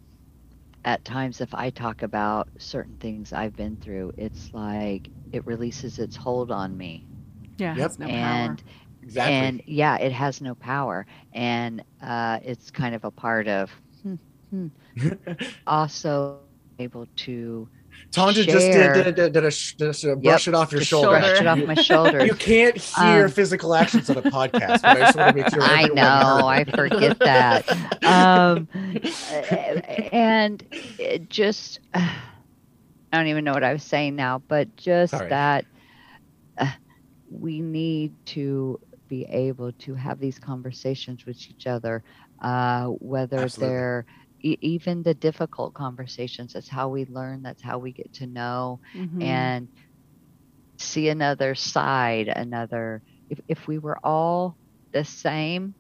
[0.84, 5.98] at times if i talk about certain things i've been through it's like it releases
[5.98, 7.06] its hold on me
[7.58, 7.74] yeah.
[7.76, 7.82] Yep.
[7.82, 8.58] Has no and power.
[9.02, 9.34] Exactly.
[9.34, 13.70] and yeah it has no power and uh it's kind of a part of
[14.02, 14.14] hmm,
[14.50, 14.68] hmm,
[15.66, 16.38] also
[16.78, 17.68] able to
[18.10, 21.08] Tanja just did, did, did, a, just a brush it off your shoulder.
[21.08, 24.96] brush it off my shoulder You can't hear Um, physical actions on a podcast, but
[24.96, 25.62] I just want to make sure.
[25.62, 26.46] I know.
[26.46, 27.68] I forget that.
[28.04, 28.68] um,
[30.12, 30.64] and
[30.98, 32.10] it just, I
[33.12, 35.28] don't even know what I was saying now, but just Sorry.
[35.28, 35.64] that
[36.58, 36.70] uh,
[37.30, 38.80] we need to
[39.12, 42.02] be able to have these conversations with each other,
[42.40, 43.68] uh, whether Absolutely.
[43.68, 44.06] they're
[44.40, 46.54] e- even the difficult conversations.
[46.54, 47.42] That's how we learn.
[47.42, 49.22] That's how we get to know Mhm.
[49.22, 49.68] and
[50.78, 54.56] see another side another if, if we were all
[54.92, 55.74] the same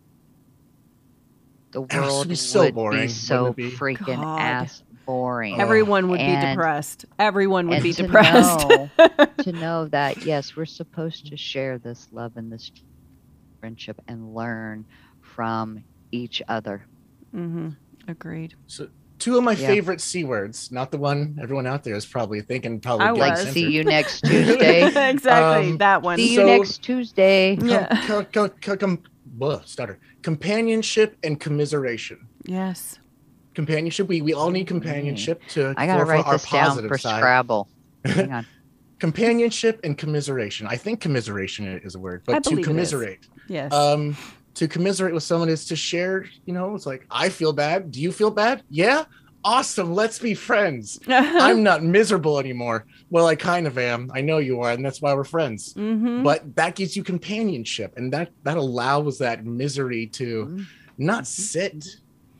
[1.72, 3.70] the world would be so would boring, be so be?
[3.70, 4.38] freaking God.
[4.38, 7.06] ass boring Everyone would be depressed.
[7.18, 8.68] Everyone would and be to depressed.
[8.68, 8.90] know,
[9.42, 12.70] to know that yes we're supposed to share this love and this
[13.66, 14.84] friendship and learn
[15.20, 16.84] from each other
[17.34, 17.68] mm-hmm.
[18.08, 18.54] Agreed.
[18.66, 18.88] So,
[19.20, 19.68] two of my Yeah.
[19.68, 22.80] favorite c words, not the one everyone out there is probably thinking.
[22.80, 25.70] Probably I getting like see you next tuesday exactly.
[25.70, 26.18] Um, that one.
[26.18, 27.86] see you next tuesday Com- Yeah.
[28.08, 30.00] co- co- co- com- blah, stutter.
[30.22, 32.26] Companionship and commiseration.
[32.44, 32.98] yes.
[33.54, 34.08] Companionship.
[34.08, 35.72] We we all need companionship to.
[35.76, 37.18] i gotta for- for write our this down for side.
[37.20, 37.68] scrabble
[38.04, 38.46] hang on
[38.98, 40.66] Companionship and commiseration.
[40.66, 42.66] I think commiseration is a word, but to believe it is.
[42.66, 43.28] commiserate.
[43.48, 43.72] Yes.
[43.72, 44.16] um
[44.54, 47.90] to commiserate with someone is to share you know it's like i feel bad.
[47.90, 48.62] Do you feel bad?
[48.70, 49.04] Yeah.
[49.44, 49.92] Awesome.
[49.92, 51.00] Let's be friends.
[51.08, 52.86] I'm not miserable anymore.
[53.10, 54.08] Well i kind of am.
[54.14, 55.74] I know you are and that's why we're friends.
[55.74, 56.22] Mm-hmm.
[56.22, 60.66] but that gives you companionship and that that allows that misery to Mhm.
[60.98, 61.86] not sit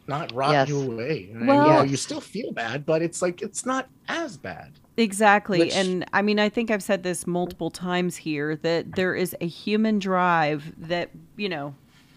[0.07, 0.69] not rot Yes.
[0.69, 1.31] you away.
[1.33, 4.71] And, Well- you know you still feel bad but it's like it's not as bad
[4.97, 5.59] Exactly.
[5.61, 9.35] Which- and I mean, I think I've said this multiple times here that there is
[9.41, 11.75] a human drive that, you know,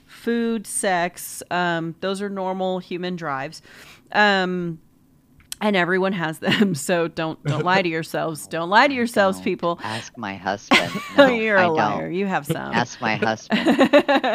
[0.07, 3.61] food, sex, um, those are normal human drives.
[4.11, 4.79] Um,
[5.61, 6.75] and everyone has them.
[6.85, 8.45] So don't don't lie to yourselves.
[8.55, 9.79] Don't lie to yourselves, Don't people.
[9.83, 11.75] ask my husband no, You're I a don't.
[11.77, 12.09] liar.
[12.09, 12.57] You have some.
[12.57, 13.69] ask my husband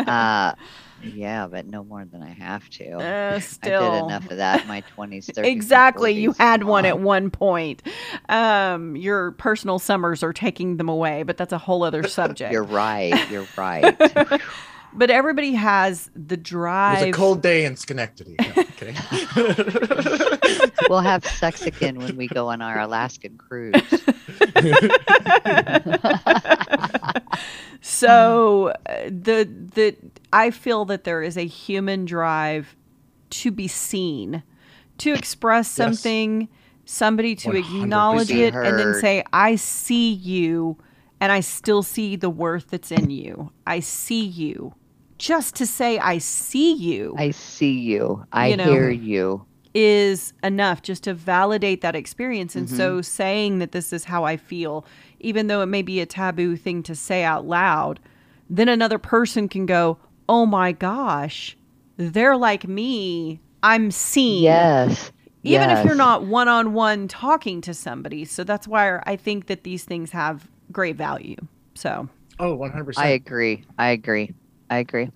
[0.09, 0.55] uh
[1.03, 4.69] yeah but no more than i have to Uh, i did enough of that in
[4.69, 6.13] my 20s 30s Exactly.
[6.13, 7.83] You had one at one point.
[8.29, 12.53] Um, your personal summers are taking them away, but that's a whole other subject.
[12.53, 13.97] you're right you're right
[14.93, 17.03] but everybody has the drive.
[17.03, 18.65] it was a cold day in schenectady no,
[20.89, 23.75] we'll have sex again when we go on our alaskan cruise
[27.81, 28.73] so
[29.07, 29.97] the the
[30.33, 32.77] I feel that there is a human drive
[33.31, 34.43] to be seen,
[34.99, 36.49] to express something,
[36.85, 37.83] somebody to 100%.
[37.83, 40.77] acknowledge it, and then say, "I see you."
[41.23, 43.53] And I still see the worth that's in you.
[43.67, 44.75] I see you.
[45.21, 47.15] Just to say I see you.
[47.19, 48.65] i see you i You know.
[48.73, 52.57] hear you is enough just to validate that experience.
[52.57, 52.77] And Mm-hmm.
[52.77, 54.85] so saying that this is how I feel,
[55.21, 58.01] even though it may be a taboo thing to say out loud,
[58.49, 59.99] then another person can go,
[60.29, 61.57] Oh my gosh,
[61.97, 63.39] they're like me.
[63.63, 64.43] I'm seen.
[64.43, 65.13] yes
[65.45, 68.25] Even if you're not one on one talking to somebody.
[68.25, 71.37] So that's why I think that these things have great value.
[71.77, 72.09] So
[72.41, 72.99] Oh, 100%.
[72.99, 73.65] I agree.
[73.79, 74.33] I agree.
[74.71, 75.11] I agree.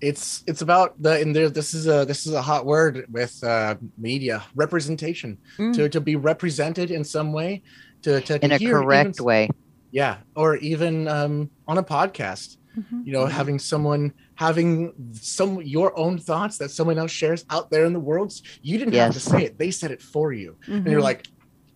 [0.00, 3.34] it's it's about the and there this is a this is a hot word with
[3.44, 5.74] uh media representation Mm.
[5.76, 7.62] to to be represented in some way
[8.02, 9.48] to to, to In a hear even- correct way.
[9.92, 13.04] yeah or even um on a podcast Mhm.
[13.06, 14.12] you know having someone
[14.46, 18.32] having some your own thoughts that someone else shares out there in the world
[18.62, 21.10] you didn't have to say it they said it for you and you're Mhm.
[21.10, 21.20] like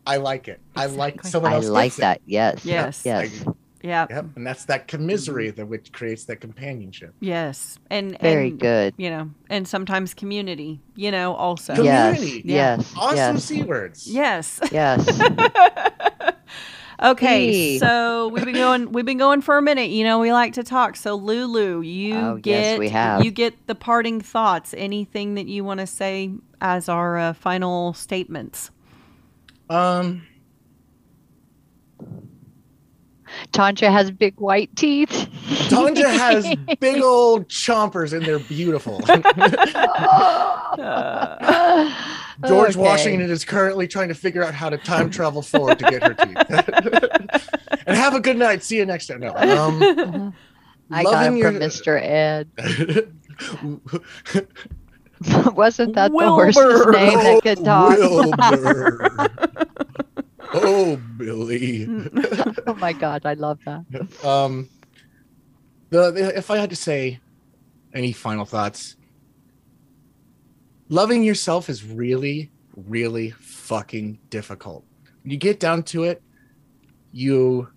[0.07, 1.31] i like it i like Exactly.
[1.33, 2.07] someone I else like gets it.
[2.07, 2.19] that.
[2.39, 2.65] Yes.
[2.65, 2.95] Yes.
[3.05, 3.29] Yes.
[3.87, 8.59] Yeah, yep and that's that commisery that which creates that companionship yes, and Very and,
[8.61, 8.95] good.
[8.97, 10.81] You know, and sometimes community.
[10.97, 11.75] You know, also.
[11.75, 12.19] Com- Yes.
[12.19, 12.43] Community.
[12.49, 12.93] Yes.
[12.97, 13.45] awesome Yes.
[13.45, 14.61] c words Yes.
[14.73, 15.01] Yes.
[17.03, 17.79] Okay, Hey.
[17.79, 19.91] so we've been going we've been going for a minute.
[19.91, 20.97] You know, we like to talk.
[20.97, 23.23] So Lulu, you Oh, yes, get we have.
[23.23, 24.73] you get the parting thoughts.
[24.75, 26.31] Anything that you want to say
[26.63, 28.71] as our uh, final statements?
[29.69, 30.23] um
[33.53, 35.29] Tanja has big white teeth.
[35.69, 36.47] Tanja has
[36.81, 39.01] big old chompers and they're beautiful.
[42.47, 42.81] George Okay.
[42.81, 46.13] Washington is currently trying to figure out how to time travel forward to get her
[46.15, 46.37] teeth.
[47.87, 48.63] and have a good night.
[48.63, 49.21] See you next time.
[49.21, 49.35] No.
[49.35, 50.35] Um,
[50.91, 51.99] I got loving him your- from Mr.
[52.03, 52.49] Ed.
[55.55, 56.53] Wasn't that the Wilbur.
[56.53, 57.97] horse's name that could talk?
[60.55, 61.87] Oh, Billy.
[62.67, 63.85] oh my God, I love that.
[64.25, 64.69] um,
[65.91, 67.21] the, the if I had to say
[67.95, 68.97] any final thoughts,
[70.89, 74.85] loving yourself is really, really fucking difficult.
[75.23, 76.23] When you get down to it,
[77.13, 77.69] you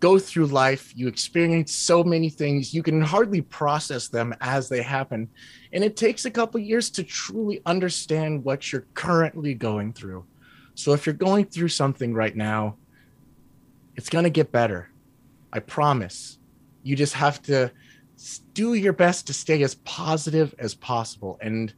[0.00, 4.82] go through life, you experience so many things, you can hardly process them as they
[4.82, 5.28] happen.
[5.72, 10.24] And it takes a couple years to truly understand what you're currently going through.
[10.76, 12.76] So if you're going through something right now,
[13.96, 14.90] it's going to get better.
[15.52, 16.38] I promise.
[16.82, 17.72] You just have to
[18.54, 21.74] do your best to stay as positive as possible and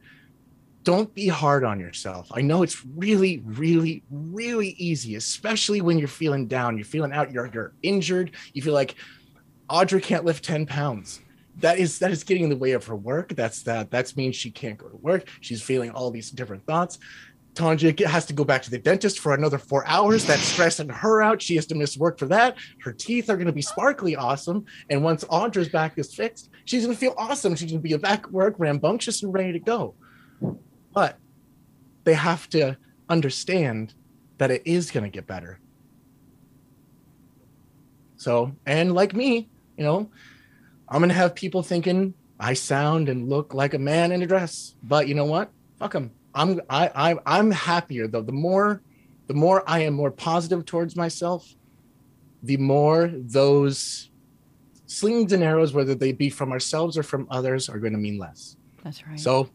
[0.83, 2.29] don't be hard on yourself.
[2.33, 7.31] I know it's really, really, really easy, especially when you're feeling down, you're feeling out,
[7.31, 8.97] you're, you're injured, you feel like
[9.71, 11.21] Audra can't lift 10 pounds.
[11.61, 13.35] That is that is getting in the way of her work.
[13.35, 15.29] That's that that means she can't go to work.
[15.41, 17.01] She's feeling all these different thoughts.
[17.59, 20.25] Tanja has to go back to the dentist for another four hours.
[20.25, 21.43] That's stressing her out.
[21.43, 22.57] She has to miss work for that.
[22.83, 24.65] Her teeth are going to be sparkly awesome.
[24.89, 27.57] And once Audra's back is fixed, she's going to feel awesome.
[27.57, 29.97] She's going to be back at work, rambunctious and ready to go.
[30.95, 31.19] But
[32.05, 32.77] they have to
[33.09, 33.95] understand
[34.39, 35.59] that it is going to get better.
[38.19, 40.11] So, and like me, you know,
[40.89, 44.27] I'm going to have people thinking I sound and look like a man in a
[44.27, 44.77] dress.
[44.81, 45.51] But you know what?
[45.79, 46.13] Fuck them.
[46.35, 48.23] I'm I, I I'm happier though.
[48.23, 48.83] The more
[49.27, 51.55] the more I am more positive towards myself,
[52.43, 54.11] the more those
[54.87, 58.19] slings and arrows, whether they be from ourselves or from others, are going to mean
[58.19, 58.57] less.
[58.83, 59.21] That's right.
[59.21, 59.51] So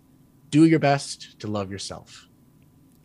[0.52, 2.28] do your best to love yourself.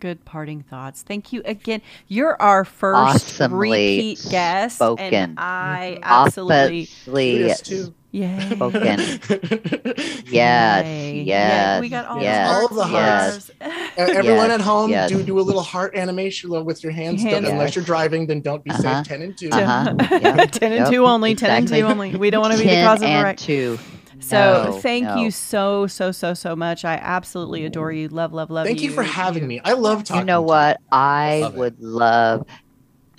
[0.00, 1.02] Good parting thoughts.
[1.02, 1.82] Thank you again.
[2.06, 5.14] You're our first Awesomely repeat guest, spoken.
[5.14, 6.04] and I mm-hmm.
[6.04, 7.94] absolutely Obviously too.
[8.10, 8.50] Yeah.
[8.50, 8.98] spoken.
[10.30, 11.22] Yes, Yay.
[11.22, 13.50] yes, we got all yes, the All the hearts.
[13.62, 13.64] E-
[13.96, 15.08] Everyone Yes, at home, yes.
[15.10, 17.22] do do a little heart animation with your hands.
[17.22, 17.44] Hands.
[17.44, 18.82] Don't- Unless you're driving, then don't be Uh-huh.
[19.02, 19.06] safe.
[19.08, 19.48] Ten and two.
[19.50, 19.94] Uh-huh.
[19.98, 20.50] Yep.
[20.52, 20.90] ten and Yep.
[20.90, 21.34] two only.
[21.34, 22.14] Ten and two only.
[22.14, 23.36] We don't want to be the 10 cause of a wreck.
[23.38, 23.78] two.
[24.20, 25.16] So No, thank no.
[25.16, 26.84] you so so so so much.
[26.84, 28.08] I absolutely adore you.
[28.08, 28.66] Love love love.
[28.66, 29.60] Thank you for having me.
[29.64, 30.20] I love talking.
[30.22, 30.78] You know what?
[30.92, 31.58] I Love it.
[31.58, 32.46] would love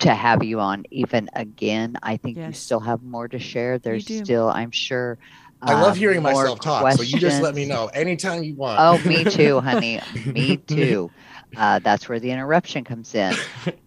[0.00, 1.96] to have you on even again.
[2.02, 3.78] I think you still have more to share.
[3.78, 5.18] There's still, I'm sure.
[5.66, 6.90] I love um, hearing myself talk.
[6.92, 8.78] So you just let me know anytime you want.
[8.78, 10.00] Oh, me too, honey.
[10.26, 11.12] me too.
[11.56, 13.34] Uh, that's where the interruption comes in.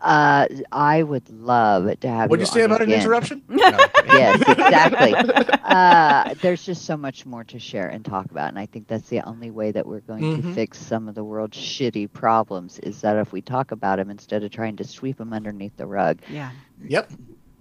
[0.02, 3.02] Uh, I would love to have What'd you you say on about an again.
[3.02, 3.42] interruption?
[3.50, 3.78] No,
[4.08, 5.14] Yes, exactly.
[5.64, 9.08] uh, there's just so much more to share and talk about, and I think that's
[9.10, 10.54] the only way that we're going to Mhm.
[10.56, 14.44] fix some of the world's shitty problems is that if we talk about them instead
[14.44, 16.20] of trying to sweep them underneath the rug.
[16.30, 16.52] Yeah.
[16.86, 17.12] Yep,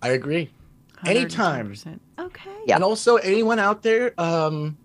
[0.03, 0.51] I agree.
[1.07, 1.73] Anytime.
[1.73, 1.99] 110%.
[2.19, 2.51] Okay.
[2.67, 2.77] Yeah.
[2.77, 4.77] And also, anyone out there, um,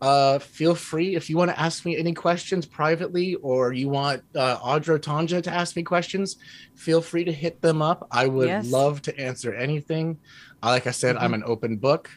[0.00, 4.22] uh, feel free if you want to ask me any questions privately, or you want
[4.34, 6.36] uh, Audra Tanja to ask me questions,
[6.76, 8.06] feel free to hit them up.
[8.10, 8.70] I would Yes.
[8.70, 10.18] love to answer anything.
[10.62, 12.10] Uh, like I said, I'm an open book.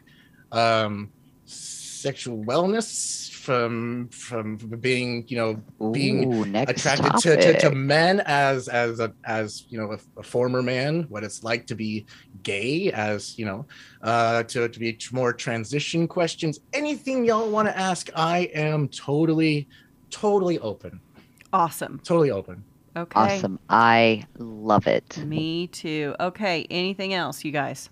[0.51, 1.11] Um,
[1.45, 8.67] sexual wellness from from being you know being Ooh, attracted to, to, to men as
[8.67, 12.05] as a as you know a, a former man what it's like to be
[12.43, 13.65] gay as you know
[14.03, 19.67] uh to, to be more transition questions anything y'all want to ask i am totally
[20.11, 21.01] totally open
[21.53, 21.99] Awesome.
[22.03, 22.63] totally open
[22.95, 23.37] Okay.
[23.37, 23.57] Awesome.
[23.69, 25.17] I love it.
[25.19, 26.13] Me too.
[26.19, 26.67] Okay.
[26.69, 27.89] Anything else, you guys?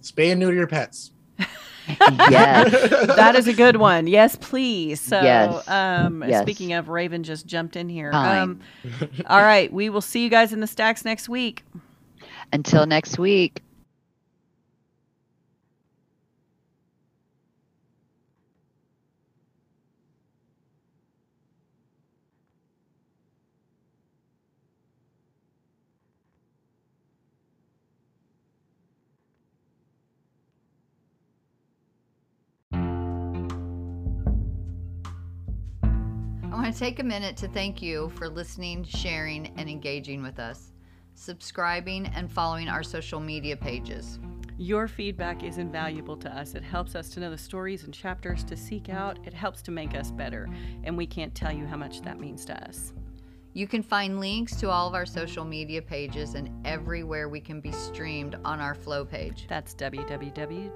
[0.00, 1.12] Spay and neuter your pets.
[1.88, 2.70] yes.
[3.16, 4.06] that is a good one.
[4.06, 5.00] Yes, please.
[5.00, 5.68] So, Yes.
[5.68, 6.42] um, Yes.
[6.42, 8.10] speaking of, Raven just jumped in here.
[8.12, 8.60] Um,
[9.26, 11.64] all right, we will see you guys in the stacks next week.
[12.52, 13.62] Until next week.
[36.54, 40.38] I want to take a minute to thank you for listening, sharing, and engaging with
[40.38, 40.70] us,
[41.16, 44.20] subscribing, and following our social media pages.
[44.56, 46.54] Your feedback is invaluable to us.
[46.54, 49.18] It helps us to know the stories and chapters to seek out.
[49.26, 50.48] It helps to make us better.
[50.84, 52.92] And we can't tell you how much that means to us.
[53.52, 57.60] You can find links to all of our social media pages and everywhere we can
[57.60, 59.46] be streamed on our Flow page.
[59.48, 60.70] That's www.flow.page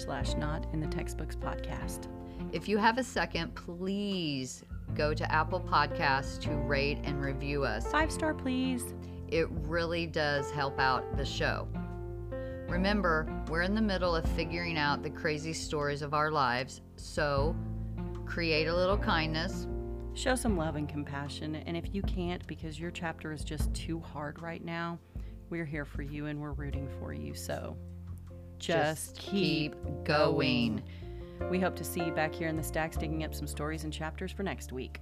[0.00, 2.13] slash not in the textbooks podcast.
[2.54, 4.62] If you have a second, please
[4.94, 7.84] go to Apple Podcasts to rate and review us.
[7.90, 8.94] Five star, please.
[9.26, 11.66] It really does help out the show.
[12.68, 17.56] Remember, we're in the middle of figuring out the crazy stories of our lives, so
[18.24, 19.66] create a little kindness.
[20.14, 21.56] Show some love and compassion.
[21.56, 25.00] And if you can't because your chapter is just too hard right now,
[25.50, 27.34] we're here for you and we're rooting for you.
[27.34, 27.76] So
[28.60, 29.74] just, keep
[30.04, 30.84] going.
[31.50, 33.92] We hope to see you back here in the stacks digging up some stories and
[33.92, 35.00] chapters for next week.